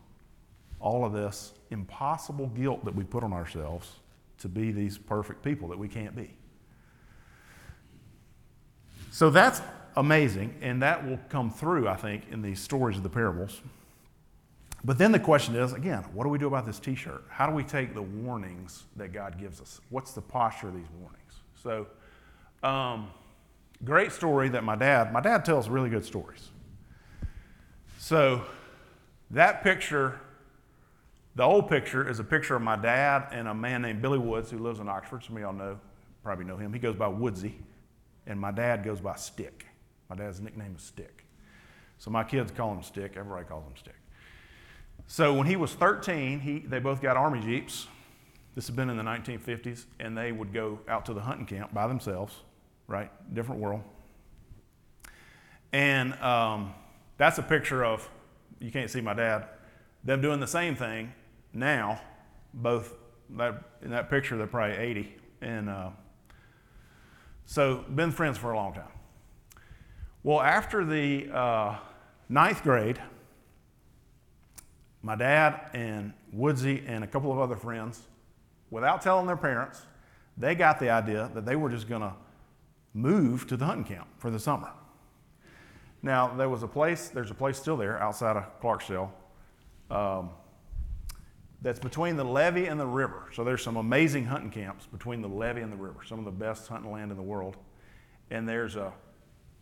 all 0.79 1.05
of 1.05 1.13
this 1.13 1.53
impossible 1.71 2.47
guilt 2.47 2.83
that 2.85 2.93
we 2.93 3.03
put 3.03 3.23
on 3.23 3.33
ourselves 3.33 3.99
to 4.39 4.47
be 4.47 4.71
these 4.71 4.97
perfect 4.97 5.43
people 5.43 5.67
that 5.69 5.79
we 5.79 5.87
can't 5.87 6.15
be. 6.15 6.35
So 9.11 9.29
that's 9.29 9.61
amazing, 9.95 10.55
and 10.61 10.81
that 10.83 11.07
will 11.07 11.19
come 11.29 11.51
through, 11.51 11.87
I 11.87 11.95
think, 11.95 12.23
in 12.31 12.41
these 12.41 12.59
stories 12.59 12.97
of 12.97 13.03
the 13.03 13.09
parables. 13.09 13.61
But 14.85 14.97
then 14.97 15.11
the 15.11 15.19
question 15.19 15.55
is 15.55 15.73
again, 15.73 16.03
what 16.13 16.23
do 16.23 16.29
we 16.29 16.37
do 16.37 16.47
about 16.47 16.65
this 16.65 16.79
t 16.79 16.95
shirt? 16.95 17.23
How 17.29 17.47
do 17.47 17.53
we 17.53 17.63
take 17.63 17.93
the 17.93 18.01
warnings 18.01 18.83
that 18.95 19.11
God 19.11 19.39
gives 19.39 19.59
us? 19.59 19.81
What's 19.89 20.13
the 20.13 20.21
posture 20.21 20.69
of 20.69 20.75
these 20.75 20.87
warnings? 20.99 21.33
So, 21.61 21.87
um, 22.63 23.09
great 23.83 24.11
story 24.11 24.49
that 24.49 24.63
my 24.63 24.75
dad, 24.75 25.11
my 25.11 25.19
dad 25.19 25.43
tells 25.43 25.67
really 25.67 25.89
good 25.89 26.05
stories. 26.05 26.49
So, 27.97 28.43
that 29.31 29.63
picture, 29.63 30.19
the 31.35 31.43
old 31.43 31.67
picture, 31.67 32.07
is 32.07 32.19
a 32.19 32.23
picture 32.23 32.55
of 32.55 32.61
my 32.61 32.75
dad 32.75 33.27
and 33.31 33.47
a 33.47 33.53
man 33.53 33.81
named 33.81 34.01
Billy 34.01 34.19
Woods 34.19 34.51
who 34.51 34.59
lives 34.59 34.79
in 34.79 34.87
Oxford. 34.87 35.23
Some 35.23 35.35
of 35.35 35.41
y'all 35.41 35.53
know, 35.53 35.79
probably 36.23 36.45
know 36.45 36.55
him. 36.55 36.71
He 36.71 36.79
goes 36.79 36.95
by 36.95 37.07
Woodsy, 37.07 37.55
and 38.27 38.39
my 38.39 38.51
dad 38.51 38.83
goes 38.83 38.99
by 38.99 39.15
Stick. 39.15 39.65
My 40.09 40.15
dad's 40.15 40.39
nickname 40.39 40.75
is 40.77 40.83
Stick. 40.83 41.25
So 41.97 42.11
my 42.11 42.23
kids 42.23 42.51
call 42.51 42.73
him 42.73 42.83
Stick. 42.83 43.13
Everybody 43.17 43.45
calls 43.45 43.65
him 43.65 43.73
Stick. 43.75 43.95
So 45.07 45.33
when 45.33 45.47
he 45.47 45.55
was 45.55 45.73
13, 45.73 46.39
he, 46.39 46.59
they 46.59 46.79
both 46.79 47.01
got 47.01 47.17
Army 47.17 47.39
Jeeps. 47.39 47.87
This 48.55 48.67
had 48.67 48.75
been 48.75 48.89
in 48.89 48.97
the 48.97 49.03
1950s, 49.03 49.85
and 49.99 50.17
they 50.17 50.31
would 50.31 50.53
go 50.53 50.79
out 50.87 51.05
to 51.05 51.13
the 51.13 51.21
hunting 51.21 51.45
camp 51.45 51.73
by 51.73 51.87
themselves, 51.87 52.35
right? 52.87 53.09
Different 53.33 53.61
world. 53.61 53.81
And 55.71 56.13
um, 56.15 56.73
that's 57.17 57.37
a 57.37 57.43
picture 57.43 57.85
of, 57.85 58.07
you 58.59 58.71
can't 58.71 58.89
see 58.89 59.01
my 59.01 59.13
dad, 59.13 59.47
them 60.03 60.21
doing 60.21 60.39
the 60.39 60.47
same 60.47 60.75
thing 60.75 61.13
now, 61.53 62.01
both 62.53 62.93
that, 63.31 63.61
in 63.81 63.91
that 63.91 64.09
picture, 64.09 64.37
they're 64.37 64.47
probably 64.47 64.77
80. 64.77 65.15
And 65.41 65.69
uh, 65.69 65.89
so, 67.49 67.85
been 67.95 68.11
friends 68.11 68.37
for 68.37 68.51
a 68.51 68.55
long 68.57 68.73
time. 68.73 68.91
Well, 70.21 70.41
after 70.41 70.83
the 70.83 71.29
uh, 71.31 71.77
ninth 72.27 72.61
grade, 72.61 73.01
my 75.01 75.15
dad 75.15 75.69
and 75.73 76.11
Woodsy 76.33 76.83
and 76.85 77.05
a 77.05 77.07
couple 77.07 77.31
of 77.31 77.39
other 77.39 77.55
friends, 77.55 78.01
without 78.69 79.01
telling 79.01 79.25
their 79.27 79.37
parents, 79.37 79.83
they 80.37 80.55
got 80.55 80.77
the 80.77 80.89
idea 80.89 81.31
that 81.33 81.45
they 81.45 81.55
were 81.55 81.69
just 81.69 81.87
going 81.87 82.01
to 82.01 82.13
move 82.93 83.47
to 83.47 83.55
the 83.55 83.63
hunting 83.63 83.85
camp 83.85 84.07
for 84.17 84.29
the 84.29 84.39
summer. 84.39 84.71
Now, 86.03 86.27
there 86.35 86.49
was 86.49 86.63
a 86.63 86.67
place, 86.67 87.07
there's 87.07 87.31
a 87.31 87.33
place 87.33 87.57
still 87.57 87.77
there 87.77 87.97
outside 88.01 88.35
of 88.35 88.59
Clarksville. 88.59 89.09
um, 89.89 90.31
that's 91.61 91.79
between 91.79 92.17
the 92.17 92.23
levee 92.23 92.67
and 92.67 92.79
the 92.79 92.85
river. 92.85 93.29
So 93.33 93.43
there's 93.43 93.63
some 93.63 93.77
amazing 93.77 94.25
hunting 94.25 94.51
camps 94.51 94.85
between 94.85 95.21
the 95.21 95.27
levee 95.27 95.61
and 95.61 95.71
the 95.71 95.77
river, 95.77 95.99
some 96.05 96.19
of 96.19 96.25
the 96.25 96.31
best 96.31 96.67
hunting 96.67 96.91
land 96.91 97.11
in 97.11 97.17
the 97.17 97.23
world. 97.23 97.57
And 98.29 98.47
there's 98.47 98.75
a, 98.75 98.93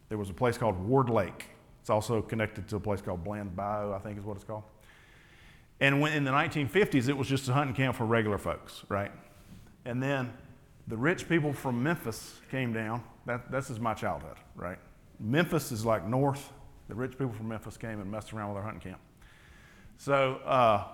there 0.10 0.18
was 0.18 0.30
a 0.30 0.34
place 0.34 0.58
called 0.58 0.78
Ward 0.78 1.10
Lake. 1.10 1.46
It's 1.82 1.90
also 1.90 2.22
connected 2.22 2.68
to 2.70 2.76
a 2.76 2.80
place 2.80 3.02
called 3.02 3.24
Bland 3.24 3.56
Bayou, 3.56 3.94
I 3.94 4.00
think 4.00 4.18
is 4.18 4.26
what 4.26 4.36
it's 4.36 4.44
called. 4.44 4.64
And 5.80 6.02
when, 6.02 6.14
in 6.14 6.24
the 6.24 6.32
1950s, 6.32 7.10
it 7.10 7.18
was 7.18 7.28
just 7.28 7.48
a 7.48 7.54
hunting 7.54 7.76
camp 7.76 7.96
for 7.96 8.06
regular 8.06 8.38
folks, 8.38 8.84
right? 8.90 9.12
And 9.86 10.02
then 10.02 10.34
the 10.88 10.98
rich 10.98 11.28
people 11.30 11.54
from 11.54 11.82
Memphis 11.82 12.40
came 12.50 12.74
down. 12.74 13.04
That, 13.26 13.52
this 13.52 13.70
is 13.70 13.80
my 13.80 13.94
childhood, 13.94 14.38
right? 14.56 14.80
Memphis 15.20 15.72
is 15.72 15.86
like 15.86 16.06
north. 16.08 16.52
The 16.88 16.96
rich 16.96 17.12
people 17.12 17.34
from 17.34 17.48
Memphis 17.48 17.78
came 17.78 18.00
and 18.00 18.10
messed 18.10 18.34
around 18.34 18.50
with 18.50 18.58
our 18.58 18.64
hunting 18.64 18.82
camp. 18.82 19.00
So, 19.98 20.36
uh, 20.46 20.86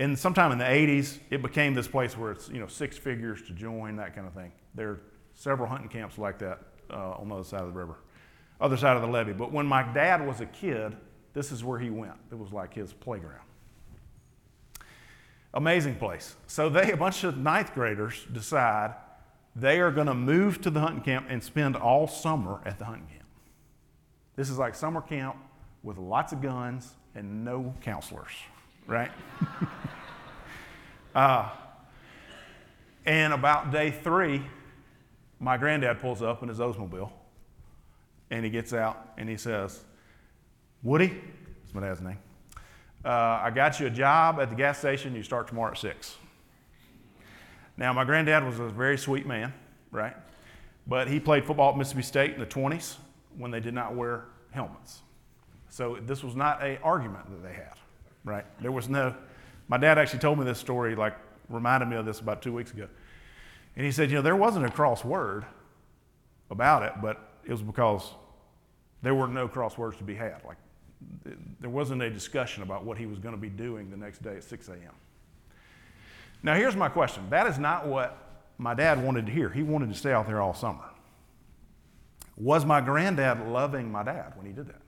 and 0.00 0.18
sometime 0.18 0.50
in 0.50 0.56
the 0.56 0.64
80s, 0.64 1.18
it 1.28 1.42
became 1.42 1.74
this 1.74 1.86
place 1.86 2.16
where 2.16 2.32
it's, 2.32 2.48
you 2.48 2.58
know, 2.58 2.66
six 2.66 2.96
figures 2.96 3.42
to 3.42 3.52
join, 3.52 3.96
that 3.96 4.14
kind 4.14 4.26
of 4.26 4.32
thing. 4.32 4.50
There 4.74 4.88
are 4.88 5.00
several 5.34 5.68
hunting 5.68 5.90
camps 5.90 6.16
like 6.16 6.38
that 6.38 6.58
uh, 6.90 7.12
on 7.12 7.28
the 7.28 7.34
other 7.34 7.44
side 7.44 7.60
of 7.60 7.66
the 7.66 7.78
river, 7.78 7.96
other 8.62 8.78
side 8.78 8.96
of 8.96 9.02
the 9.02 9.08
levee. 9.08 9.34
But 9.34 9.52
when 9.52 9.66
my 9.66 9.82
dad 9.82 10.26
was 10.26 10.40
a 10.40 10.46
kid, 10.46 10.96
this 11.34 11.52
is 11.52 11.62
where 11.62 11.78
he 11.78 11.90
went. 11.90 12.14
It 12.32 12.38
was 12.38 12.50
like 12.50 12.72
his 12.72 12.94
playground. 12.94 13.44
Amazing 15.52 15.96
place. 15.96 16.34
So 16.46 16.70
they, 16.70 16.92
a 16.92 16.96
bunch 16.96 17.22
of 17.24 17.36
ninth 17.36 17.74
graders, 17.74 18.24
decide 18.32 18.94
they 19.54 19.80
are 19.80 19.90
going 19.90 20.06
to 20.06 20.14
move 20.14 20.62
to 20.62 20.70
the 20.70 20.80
hunting 20.80 21.02
camp 21.02 21.26
and 21.28 21.42
spend 21.42 21.76
all 21.76 22.08
summer 22.08 22.62
at 22.64 22.78
the 22.78 22.86
hunting 22.86 23.06
camp. 23.06 23.24
This 24.34 24.48
is 24.48 24.56
like 24.56 24.74
summer 24.74 25.02
camp 25.02 25.36
with 25.82 25.98
lots 25.98 26.32
of 26.32 26.40
guns 26.40 26.94
and 27.14 27.44
no 27.44 27.74
counselors, 27.82 28.32
right? 28.90 29.10
uh, 31.14 31.48
and 33.06 33.32
about 33.32 33.72
day 33.72 33.90
three, 33.90 34.42
my 35.38 35.56
granddad 35.56 36.00
pulls 36.00 36.20
up 36.20 36.42
in 36.42 36.50
his 36.50 36.58
Oldsmobile 36.58 37.10
and 38.30 38.44
he 38.44 38.50
gets 38.50 38.74
out 38.74 39.12
and 39.16 39.28
he 39.28 39.38
says, 39.38 39.80
Woody, 40.82 41.18
that's 41.62 41.74
my 41.74 41.80
dad's 41.80 42.02
name 42.02 42.18
uh, 43.04 43.40
I 43.42 43.50
got 43.50 43.80
you 43.80 43.86
a 43.86 43.90
job 43.90 44.40
at 44.40 44.50
the 44.50 44.56
gas 44.56 44.78
station. 44.78 45.14
You 45.14 45.22
start 45.22 45.48
tomorrow 45.48 45.72
at 45.72 45.78
6. 45.78 46.16
Now, 47.76 47.92
my 47.92 48.04
granddad 48.04 48.44
was 48.44 48.60
a 48.60 48.68
very 48.68 48.98
sweet 48.98 49.26
man, 49.26 49.54
right? 49.90 50.14
But 50.86 51.08
he 51.08 51.18
played 51.18 51.46
football 51.46 51.72
at 51.72 51.78
Mississippi 51.78 52.02
State 52.02 52.34
in 52.34 52.40
the 52.40 52.46
20s 52.46 52.96
when 53.38 53.50
they 53.50 53.60
did 53.60 53.72
not 53.72 53.94
wear 53.94 54.24
helmets. 54.50 55.00
So 55.70 55.98
this 56.04 56.22
was 56.22 56.36
not 56.36 56.62
an 56.62 56.78
argument 56.82 57.30
that 57.30 57.42
they 57.46 57.54
had, 57.54 57.74
right? 58.24 58.44
There 58.60 58.72
was 58.72 58.88
no, 58.88 59.14
my 59.68 59.76
dad 59.76 59.98
actually 59.98 60.20
told 60.20 60.38
me 60.38 60.44
this 60.44 60.58
story, 60.58 60.94
like 60.94 61.16
reminded 61.48 61.88
me 61.88 61.96
of 61.96 62.06
this 62.06 62.20
about 62.20 62.42
two 62.42 62.52
weeks 62.52 62.72
ago. 62.72 62.88
And 63.76 63.84
he 63.84 63.92
said, 63.92 64.10
you 64.10 64.16
know, 64.16 64.22
there 64.22 64.36
wasn't 64.36 64.66
a 64.66 64.70
cross 64.70 65.04
word 65.04 65.44
about 66.50 66.82
it, 66.82 66.92
but 67.00 67.30
it 67.44 67.52
was 67.52 67.62
because 67.62 68.12
there 69.02 69.14
were 69.14 69.28
no 69.28 69.48
cross 69.48 69.78
words 69.78 69.96
to 69.98 70.04
be 70.04 70.14
had. 70.14 70.42
Like 70.44 70.58
there 71.60 71.70
wasn't 71.70 72.02
a 72.02 72.10
discussion 72.10 72.62
about 72.62 72.84
what 72.84 72.98
he 72.98 73.06
was 73.06 73.18
going 73.18 73.34
to 73.34 73.40
be 73.40 73.48
doing 73.48 73.90
the 73.90 73.96
next 73.96 74.22
day 74.22 74.36
at 74.36 74.44
6 74.44 74.68
a.m. 74.68 74.92
Now, 76.42 76.54
here's 76.54 76.76
my 76.76 76.88
question. 76.88 77.24
That 77.30 77.46
is 77.46 77.58
not 77.58 77.86
what 77.86 78.16
my 78.58 78.74
dad 78.74 79.02
wanted 79.02 79.26
to 79.26 79.32
hear. 79.32 79.48
He 79.50 79.62
wanted 79.62 79.90
to 79.90 79.94
stay 79.94 80.12
out 80.12 80.26
there 80.26 80.40
all 80.40 80.54
summer. 80.54 80.84
Was 82.36 82.64
my 82.64 82.80
granddad 82.80 83.46
loving 83.48 83.92
my 83.92 84.02
dad 84.02 84.32
when 84.36 84.46
he 84.46 84.52
did 84.52 84.68
that? 84.68 84.80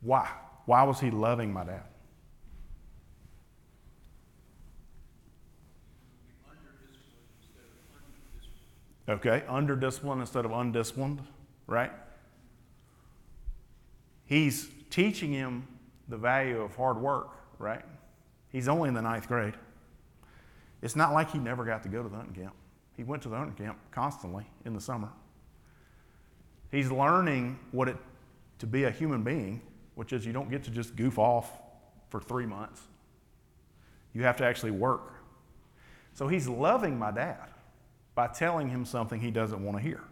Why? 0.00 0.28
Why 0.70 0.84
was 0.84 1.00
he 1.00 1.10
loving 1.10 1.52
my 1.52 1.64
dad? 1.64 1.82
Okay, 9.08 9.42
under 9.48 9.74
discipline 9.74 10.20
instead 10.20 10.44
of 10.44 10.52
undisciplined, 10.52 11.26
right? 11.66 11.90
He's 14.26 14.70
teaching 14.90 15.32
him 15.32 15.66
the 16.06 16.16
value 16.16 16.60
of 16.60 16.76
hard 16.76 16.98
work, 16.98 17.30
right? 17.58 17.82
He's 18.50 18.68
only 18.68 18.90
in 18.90 18.94
the 18.94 19.02
ninth 19.02 19.26
grade. 19.26 19.54
It's 20.82 20.94
not 20.94 21.12
like 21.12 21.32
he 21.32 21.38
never 21.38 21.64
got 21.64 21.82
to 21.82 21.88
go 21.88 22.00
to 22.00 22.08
the 22.08 22.14
hunting 22.14 22.44
camp. 22.44 22.54
He 22.96 23.02
went 23.02 23.24
to 23.24 23.28
the 23.28 23.36
hunting 23.36 23.56
camp 23.56 23.76
constantly 23.90 24.46
in 24.64 24.74
the 24.74 24.80
summer. 24.80 25.08
He's 26.70 26.92
learning 26.92 27.58
what 27.72 27.88
it 27.88 27.96
to 28.60 28.68
be 28.68 28.84
a 28.84 28.90
human 28.92 29.24
being, 29.24 29.62
which 30.00 30.14
is 30.14 30.24
you 30.24 30.32
don't 30.32 30.48
get 30.50 30.64
to 30.64 30.70
just 30.70 30.96
goof 30.96 31.18
off 31.18 31.52
for 32.08 32.22
three 32.22 32.46
months. 32.46 32.80
You 34.14 34.22
have 34.22 34.38
to 34.38 34.46
actually 34.46 34.70
work. 34.70 35.12
So 36.14 36.26
he's 36.26 36.48
loving 36.48 36.98
my 36.98 37.10
dad 37.10 37.50
by 38.14 38.28
telling 38.28 38.70
him 38.70 38.86
something 38.86 39.20
he 39.20 39.30
doesn't 39.30 39.62
want 39.62 39.76
to 39.76 39.82
hear. 39.82 40.02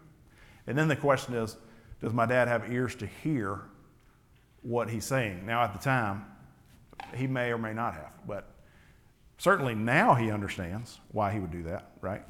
And 0.66 0.76
then 0.76 0.89
the 0.89 0.95
question 0.95 1.32
is 1.32 1.57
does 2.03 2.12
my 2.12 2.26
dad 2.26 2.49
have 2.49 2.70
ears 2.70 2.97
to 2.97 3.07
hear 3.07 3.62
what 4.61 4.91
he's 4.91 5.07
saying? 5.07 5.47
Now, 5.47 5.62
at 5.62 5.72
the 5.72 5.78
time, 5.78 6.26
he 7.14 7.26
may 7.26 7.51
or 7.51 7.57
may 7.57 7.72
not 7.72 7.95
have, 7.95 8.12
but 8.26 8.45
certainly 9.39 9.74
now 9.74 10.12
he 10.12 10.30
understands 10.30 11.01
why 11.12 11.32
he 11.32 11.41
would 11.41 11.51
do 11.51 11.62
that, 11.62 11.93
right? 12.03 12.26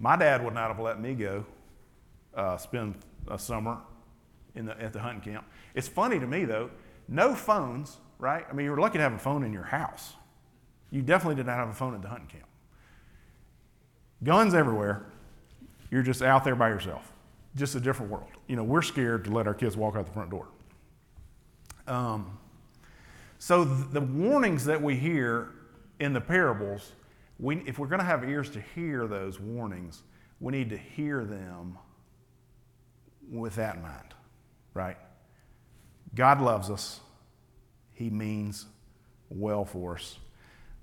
My 0.00 0.16
dad 0.16 0.44
would 0.44 0.54
not 0.54 0.66
have 0.66 0.80
let 0.80 1.00
me 1.00 1.14
go 1.14 1.46
uh, 2.34 2.56
spend 2.56 2.96
a 3.28 3.38
summer 3.38 3.78
in 4.54 4.66
the, 4.66 4.80
at 4.80 4.92
the 4.92 5.00
hunting 5.00 5.32
camp. 5.32 5.46
It's 5.74 5.88
funny 5.88 6.18
to 6.18 6.26
me, 6.26 6.44
though, 6.44 6.70
no 7.08 7.34
phones, 7.34 7.98
right? 8.18 8.44
I 8.48 8.52
mean, 8.52 8.64
you 8.64 8.70
were 8.70 8.80
lucky 8.80 8.98
to 8.98 9.02
have 9.02 9.12
a 9.12 9.18
phone 9.18 9.44
in 9.44 9.52
your 9.52 9.64
house. 9.64 10.14
You 10.90 11.02
definitely 11.02 11.36
did 11.36 11.46
not 11.46 11.56
have 11.56 11.68
a 11.68 11.74
phone 11.74 11.94
at 11.94 12.02
the 12.02 12.08
hunting 12.08 12.28
camp. 12.28 12.46
Guns 14.22 14.54
everywhere. 14.54 15.06
You're 15.90 16.02
just 16.02 16.22
out 16.22 16.44
there 16.44 16.56
by 16.56 16.68
yourself. 16.68 17.12
Just 17.56 17.74
a 17.74 17.80
different 17.80 18.12
world. 18.12 18.28
You 18.46 18.56
know, 18.56 18.64
we're 18.64 18.82
scared 18.82 19.24
to 19.24 19.30
let 19.30 19.46
our 19.46 19.54
kids 19.54 19.76
walk 19.76 19.96
out 19.96 20.06
the 20.06 20.12
front 20.12 20.30
door. 20.30 20.48
Um, 21.86 22.38
so 23.38 23.64
the 23.64 24.00
warnings 24.00 24.64
that 24.66 24.80
we 24.80 24.96
hear 24.96 25.50
in 25.98 26.12
the 26.12 26.20
parables, 26.20 26.92
we, 27.38 27.56
if 27.66 27.78
we're 27.78 27.88
going 27.88 28.00
to 28.00 28.04
have 28.04 28.28
ears 28.28 28.50
to 28.50 28.60
hear 28.74 29.06
those 29.06 29.40
warnings, 29.40 30.02
we 30.40 30.52
need 30.52 30.70
to 30.70 30.76
hear 30.76 31.24
them 31.24 31.78
with 33.30 33.54
that 33.56 33.76
in 33.76 33.82
mind, 33.82 34.14
right? 34.74 34.96
God 36.14 36.40
loves 36.40 36.70
us. 36.70 37.00
He 37.92 38.10
means 38.10 38.66
well 39.28 39.64
for 39.64 39.96
us. 39.96 40.18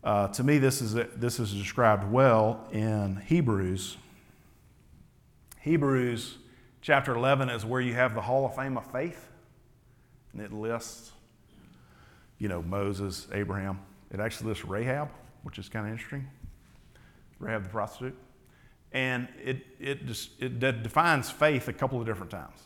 Uh, 0.03 0.27
to 0.29 0.43
me, 0.43 0.57
this 0.57 0.81
is, 0.81 0.93
this 1.15 1.39
is 1.39 1.53
described 1.53 2.09
well 2.11 2.65
in 2.71 3.17
Hebrews. 3.25 3.97
Hebrews 5.61 6.37
chapter 6.81 7.13
11 7.13 7.49
is 7.49 7.65
where 7.65 7.81
you 7.81 7.93
have 7.93 8.15
the 8.15 8.21
Hall 8.21 8.45
of 8.45 8.55
Fame 8.55 8.77
of 8.77 8.89
Faith, 8.91 9.27
and 10.31 10.41
it 10.41 10.53
lists, 10.53 11.11
you 12.37 12.47
know, 12.47 12.61
Moses, 12.61 13.27
Abraham. 13.33 13.79
It 14.11 14.19
actually 14.19 14.49
lists 14.49 14.63
Rahab, 14.63 15.09
which 15.43 15.59
is 15.59 15.67
kind 15.67 15.85
of 15.85 15.91
interesting. 15.91 16.27
Rahab 17.39 17.63
the 17.63 17.69
prostitute. 17.69 18.17
And 18.93 19.27
it, 19.43 19.65
it, 19.79 20.05
just, 20.05 20.29
it 20.41 20.59
defines 20.59 21.29
faith 21.29 21.67
a 21.67 21.73
couple 21.73 21.99
of 21.99 22.05
different 22.05 22.31
times. 22.31 22.57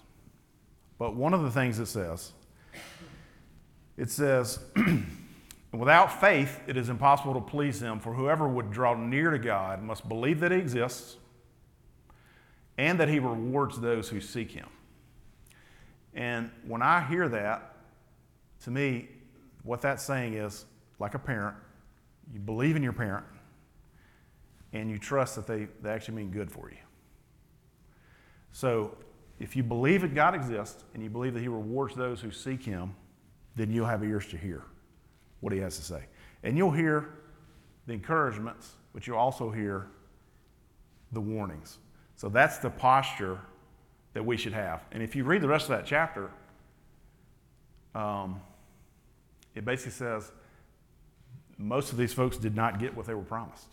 But 1.02 1.16
one 1.16 1.34
of 1.34 1.42
the 1.42 1.50
things 1.50 1.80
it 1.80 1.88
says, 1.88 2.32
it 3.98 4.12
says, 4.12 4.60
Without 5.72 6.22
faith, 6.22 6.60
it 6.68 6.78
is 6.78 6.90
impossible 6.90 7.34
to 7.34 7.42
please 7.42 7.82
him, 7.82 8.00
for 8.00 8.14
whoever 8.14 8.48
would 8.48 8.70
draw 8.70 8.94
near 8.94 9.32
to 9.32 9.40
God 9.40 9.82
must 9.82 10.08
believe 10.08 10.42
that 10.42 10.52
he 10.52 10.60
exists 10.60 11.18
and 12.78 13.00
that 13.00 13.10
he 13.10 13.18
rewards 13.18 13.80
those 13.80 14.10
who 14.10 14.22
seek 14.22 14.52
him. 14.52 14.68
And 16.14 16.52
when 16.68 16.84
I 16.84 17.02
hear 17.02 17.28
that, 17.30 17.78
to 18.66 18.70
me, 18.70 19.10
what 19.64 19.82
that's 19.82 20.04
saying 20.04 20.36
is 20.36 20.66
like 21.00 21.16
a 21.16 21.20
parent, 21.20 21.56
you 22.32 22.40
believe 22.40 22.76
in 22.76 22.84
your 22.84 22.94
parent 22.94 23.26
and 24.72 24.88
you 24.88 25.00
trust 25.00 25.36
that 25.36 25.48
they, 25.48 25.68
they 25.82 25.90
actually 25.90 26.18
mean 26.18 26.30
good 26.30 26.52
for 26.52 26.70
you. 26.70 26.78
So 28.52 28.96
if 29.42 29.56
you 29.56 29.64
believe 29.64 30.02
that 30.02 30.14
God 30.14 30.36
exists 30.36 30.84
and 30.94 31.02
you 31.02 31.10
believe 31.10 31.34
that 31.34 31.42
he 31.42 31.48
rewards 31.48 31.96
those 31.96 32.22
who 32.22 32.30
seek 32.30 32.64
him, 32.64 32.94
then 33.56 33.72
you'll 33.72 33.88
have 33.88 34.04
ears 34.04 34.28
to 34.28 34.38
hear 34.38 34.64
what 35.40 35.52
he 35.52 35.58
has 35.60 35.78
to 35.78 35.84
say. 35.84 36.04
And 36.44 36.56
you'll 36.56 36.72
hear 36.72 37.10
the 37.88 37.94
encouragements, 37.94 38.74
but 38.94 39.08
you'll 39.08 39.18
also 39.18 39.50
hear 39.50 39.88
the 41.12 41.20
warnings. 41.20 41.80
So 42.16 42.30
that's 42.30 42.60
the 42.60 42.70
posture 42.70 43.40
that 44.14 44.24
we 44.24 44.38
should 44.38 44.54
have. 44.54 44.84
And 44.92 45.02
if 45.02 45.16
you 45.16 45.24
read 45.24 45.42
the 45.42 45.48
rest 45.48 45.64
of 45.64 45.70
that 45.70 45.88
chapter, 45.88 46.30
um, 47.96 48.42
it 49.56 49.66
basically 49.66 49.94
says 49.94 50.32
most 51.58 51.92
of 51.92 51.98
these 51.98 52.14
folks 52.14 52.38
did 52.38 52.56
not 52.56 52.80
get 52.80 52.96
what 52.96 53.08
they 53.08 53.16
were 53.16 53.24
promised. 53.24 53.70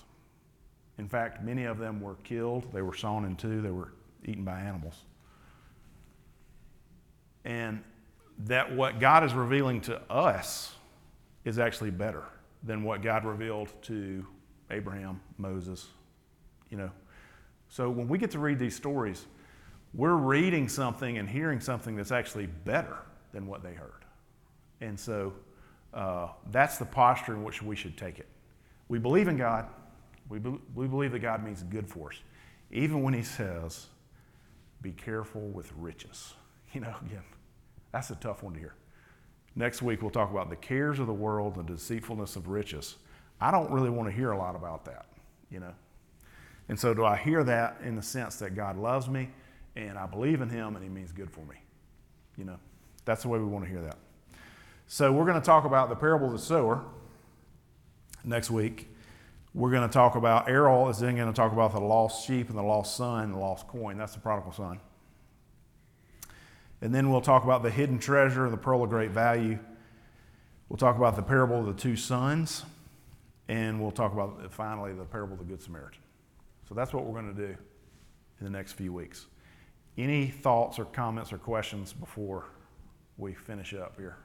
In 0.97 1.09
fact, 1.09 1.45
many 1.45 1.65
of 1.65 1.77
them 1.77 2.01
were 2.01 2.15
killed, 2.25 2.73
they 2.73 2.83
were 2.83 2.95
sawn 2.95 3.27
in 3.27 3.37
two, 3.37 3.61
they 3.61 3.71
were 3.71 3.93
eaten 4.25 4.45
by 4.45 4.61
animals. 4.61 5.05
And 7.49 7.83
that 8.45 8.73
what 8.77 9.01
God 9.01 9.25
is 9.25 9.33
revealing 9.33 9.81
to 9.83 10.01
us 10.11 10.77
is 11.45 11.59
actually 11.59 11.91
better 11.91 12.23
than 12.63 12.85
what 12.85 13.03
God 13.03 13.25
revealed 13.25 13.73
to 13.83 14.25
Abraham, 14.71 15.21
Moses, 15.39 15.89
you 16.71 16.77
know. 16.77 16.91
So 17.69 17.89
when 17.89 18.07
we 18.07 18.19
get 18.19 18.31
to 18.33 18.39
read 18.39 18.59
these 18.59 18.77
stories, 18.77 19.27
we're 19.95 20.15
reading 20.15 20.69
something 20.69 21.17
and 21.17 21.29
hearing 21.29 21.59
something 21.59 21.97
that's 21.97 22.13
actually 22.13 22.47
better 22.47 22.99
than 23.33 23.47
what 23.47 23.63
they 23.63 23.73
heard. 23.73 24.05
And 24.83 25.01
so 25.01 25.33
uh, 25.95 26.29
that's 26.51 26.77
the 26.77 26.85
posture 26.85 27.33
in 27.35 27.43
which 27.43 27.63
we 27.63 27.75
should 27.75 27.97
take 27.97 28.19
it. 28.19 28.29
We 28.89 28.99
believe 28.99 29.27
in 29.27 29.39
God. 29.39 29.67
We, 30.29 30.39
be- 30.39 30.61
we 30.75 30.87
believe 30.87 31.13
that 31.13 31.21
God 31.21 31.43
means 31.43 31.63
good 31.63 31.89
for 31.89 32.11
us. 32.11 32.19
Even 32.71 33.03
when 33.03 33.15
He 33.15 33.23
says, 33.23 33.87
be 34.83 34.93
careful 34.93 35.49
with 35.49 35.73
riches. 35.79 36.35
You 36.75 36.83
know, 36.83 36.95
again, 37.07 37.23
that's 37.93 38.11
a 38.11 38.17
tough 38.17 38.43
one 38.43 38.55
to 38.55 38.59
hear. 38.59 38.75
Next 39.55 39.83
week, 39.83 40.03
we'll 40.03 40.11
talk 40.11 40.31
about 40.31 40.51
the 40.51 40.57
cares 40.57 40.99
of 40.99 41.07
the 41.07 41.13
world 41.13 41.57
and 41.57 41.67
the 41.67 41.75
deceitfulness 41.75 42.37
of 42.37 42.49
riches. 42.49 42.97
I 43.41 43.51
don't 43.51 43.71
really 43.71 43.91
want 43.91 44.09
to 44.09 44.15
hear 44.15 44.33
a 44.33 44.39
lot 44.39 44.55
about 44.55 44.85
that, 44.85 45.07
you 45.51 45.61
know. 45.61 45.73
And 46.69 46.79
so, 46.79 46.93
do 46.95 47.05
I 47.05 47.17
hear 47.17 47.43
that 47.45 47.79
in 47.83 47.97
the 47.97 48.03
sense 48.03 48.37
that 48.37 48.55
God 48.55 48.77
loves 48.77 49.09
me 49.09 49.31
and 49.75 49.97
I 49.97 50.07
believe 50.07 50.43
in 50.43 50.51
Him 50.51 50.77
and 50.77 50.85
He 50.85 50.91
means 50.91 51.13
good 51.13 51.31
for 51.31 51.41
me? 51.41 51.57
You 52.37 52.45
know, 52.45 52.59
that's 53.05 53.23
the 53.23 53.29
way 53.29 53.39
we 53.39 53.47
want 53.47 53.65
to 53.65 53.71
hear 53.71 53.81
that. 53.81 53.97
So, 54.87 55.13
we're 55.13 55.25
going 55.25 55.41
to 55.41 55.45
talk 55.45 55.65
about 55.65 55.89
the 55.89 55.97
parable 55.97 56.27
of 56.27 56.33
the 56.33 56.39
sower 56.39 56.85
next 58.23 58.51
week. 58.51 58.95
We're 59.55 59.71
going 59.71 59.89
to 59.89 59.93
talk 59.93 60.15
about, 60.15 60.49
Errol 60.49 60.89
is 60.89 60.99
then 60.99 61.17
going 61.17 61.27
to 61.27 61.35
talk 61.35 61.53
about 61.53 61.73
the 61.73 61.81
lost 61.81 62.27
sheep 62.27 62.49
and 62.49 62.59
the 62.59 62.63
lost 62.63 62.97
son 62.97 63.25
and 63.25 63.35
the 63.35 63.39
lost 63.39 63.67
coin. 63.67 63.97
That's 63.97 64.13
the 64.13 64.21
prodigal 64.21 64.53
son. 64.53 64.79
And 66.81 66.95
then 66.95 67.11
we'll 67.11 67.21
talk 67.21 67.45
about 67.45 67.63
the 67.63 67.71
hidden 67.71 67.99
treasure 67.99 68.45
and 68.45 68.53
the 68.53 68.59
pearl 68.59 68.83
of 68.83 68.91
great 68.91 69.11
value. 69.11 69.59
We'll 70.69 70.77
talk 70.77 70.97
about 70.97 71.17
the 71.17 71.23
parable 71.23 71.61
of 71.61 71.67
the 71.67 71.81
two 71.81 71.97
sons. 71.97 72.65
And 73.49 73.81
we'll 73.81 73.91
talk 73.91 74.13
about 74.13 74.53
finally 74.53 74.93
the 74.93 75.05
parable 75.05 75.33
of 75.35 75.39
the 75.41 75.45
Good 75.45 75.63
Samaritan. 75.63 76.03
So 76.69 76.75
that's 76.75 76.93
what 76.93 77.05
we're 77.05 77.21
going 77.21 77.35
to 77.35 77.47
do 77.47 77.57
in 78.41 78.45
the 78.45 78.51
next 78.51 78.73
few 78.73 78.93
weeks. 78.93 79.27
Any 79.97 80.29
thoughts 80.29 80.79
or 80.79 80.85
comments 80.85 81.33
or 81.33 81.39
questions 81.39 81.93
before 81.93 82.45
we 83.17 83.35
finish 83.35 83.75
up 83.75 83.95
here? 83.99 84.17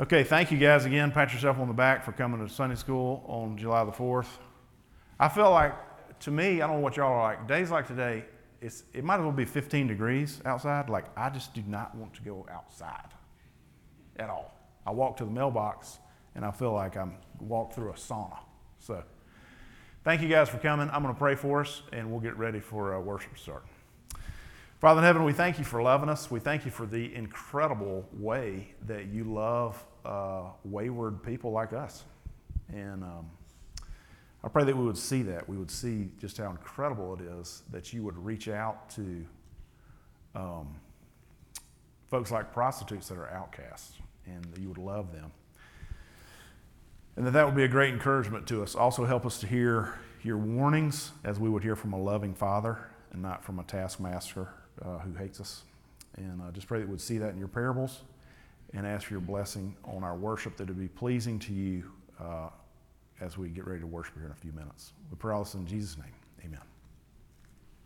Okay, 0.00 0.24
thank 0.24 0.50
you 0.50 0.58
guys 0.58 0.84
again. 0.84 1.10
Pat 1.10 1.32
yourself 1.32 1.58
on 1.58 1.68
the 1.68 1.74
back 1.74 2.04
for 2.04 2.12
coming 2.12 2.44
to 2.44 2.52
Sunday 2.52 2.76
school 2.76 3.24
on 3.26 3.56
July 3.56 3.84
the 3.84 3.92
4th. 3.92 4.28
I 5.20 5.28
feel 5.28 5.50
like, 5.50 5.74
to 6.20 6.30
me, 6.30 6.62
I 6.62 6.66
don't 6.66 6.76
know 6.76 6.82
what 6.82 6.96
y'all 6.96 7.12
are 7.12 7.22
like, 7.22 7.48
days 7.48 7.70
like 7.70 7.86
today, 7.86 8.24
it's, 8.60 8.84
it 8.92 9.04
might 9.04 9.16
as 9.16 9.22
well 9.22 9.32
be 9.32 9.44
15 9.44 9.86
degrees 9.86 10.40
outside. 10.44 10.88
Like, 10.88 11.06
I 11.16 11.30
just 11.30 11.54
do 11.54 11.62
not 11.66 11.94
want 11.94 12.14
to 12.14 12.22
go 12.22 12.46
outside 12.50 13.08
at 14.16 14.30
all. 14.30 14.54
I 14.86 14.90
walk 14.90 15.16
to 15.18 15.24
the 15.24 15.30
mailbox 15.30 15.98
and 16.34 16.44
I 16.44 16.50
feel 16.50 16.72
like 16.72 16.96
I'm 16.96 17.16
walked 17.40 17.74
through 17.74 17.90
a 17.90 17.94
sauna. 17.94 18.38
So, 18.80 19.02
thank 20.04 20.22
you 20.22 20.28
guys 20.28 20.48
for 20.48 20.58
coming. 20.58 20.90
I'm 20.92 21.02
going 21.02 21.14
to 21.14 21.18
pray 21.18 21.34
for 21.34 21.60
us 21.60 21.82
and 21.92 22.10
we'll 22.10 22.20
get 22.20 22.36
ready 22.36 22.60
for 22.60 22.94
uh, 22.94 23.00
worship 23.00 23.38
start. 23.38 23.64
Father 24.80 25.00
in 25.00 25.04
heaven, 25.04 25.24
we 25.24 25.32
thank 25.32 25.58
you 25.58 25.64
for 25.64 25.82
loving 25.82 26.08
us. 26.08 26.30
We 26.30 26.38
thank 26.38 26.64
you 26.64 26.70
for 26.70 26.86
the 26.86 27.12
incredible 27.14 28.08
way 28.12 28.74
that 28.86 29.06
you 29.06 29.24
love 29.24 29.84
uh, 30.04 30.50
wayward 30.64 31.22
people 31.22 31.50
like 31.50 31.72
us. 31.72 32.04
And 32.72 33.02
um, 33.02 33.30
I 34.44 34.48
pray 34.48 34.64
that 34.64 34.76
we 34.76 34.84
would 34.84 34.98
see 34.98 35.22
that. 35.22 35.48
We 35.48 35.56
would 35.56 35.70
see 35.70 36.10
just 36.20 36.38
how 36.38 36.50
incredible 36.50 37.14
it 37.14 37.20
is 37.40 37.62
that 37.72 37.92
you 37.92 38.04
would 38.04 38.16
reach 38.16 38.48
out 38.48 38.88
to 38.90 39.26
um, 40.34 40.74
folks 42.10 42.30
like 42.30 42.52
prostitutes 42.52 43.08
that 43.08 43.18
are 43.18 43.30
outcasts 43.30 43.94
and 44.26 44.44
that 44.44 44.60
you 44.60 44.68
would 44.68 44.78
love 44.78 45.12
them. 45.12 45.32
And 47.16 47.26
that 47.26 47.32
that 47.32 47.46
would 47.46 47.56
be 47.56 47.64
a 47.64 47.68
great 47.68 47.92
encouragement 47.92 48.46
to 48.48 48.62
us. 48.62 48.76
Also, 48.76 49.04
help 49.04 49.26
us 49.26 49.40
to 49.40 49.46
hear 49.46 49.98
your 50.22 50.38
warnings 50.38 51.10
as 51.24 51.40
we 51.40 51.48
would 51.48 51.64
hear 51.64 51.74
from 51.74 51.92
a 51.92 52.00
loving 52.00 52.34
father 52.34 52.78
and 53.12 53.20
not 53.20 53.44
from 53.44 53.58
a 53.58 53.64
taskmaster 53.64 54.48
uh, 54.84 54.98
who 54.98 55.14
hates 55.14 55.40
us. 55.40 55.64
And 56.16 56.40
uh, 56.40 56.52
just 56.52 56.68
pray 56.68 56.78
that 56.78 56.88
we'd 56.88 57.00
see 57.00 57.18
that 57.18 57.30
in 57.30 57.38
your 57.38 57.48
parables 57.48 58.02
and 58.72 58.86
ask 58.86 59.06
for 59.06 59.14
your 59.14 59.20
blessing 59.20 59.74
on 59.84 60.04
our 60.04 60.14
worship, 60.14 60.56
that 60.58 60.64
it 60.64 60.68
would 60.68 60.78
be 60.78 60.88
pleasing 60.88 61.38
to 61.40 61.52
you 61.52 61.90
uh, 62.20 62.50
as 63.20 63.36
we 63.36 63.48
get 63.48 63.66
ready 63.66 63.80
to 63.80 63.86
worship 63.86 64.14
here 64.14 64.26
in 64.26 64.32
a 64.32 64.36
few 64.36 64.52
minutes. 64.52 64.92
We 65.10 65.16
pray 65.16 65.34
all 65.34 65.44
this 65.44 65.54
in 65.54 65.66
Jesus' 65.66 65.96
name. 65.96 66.12
Amen. 66.44 66.60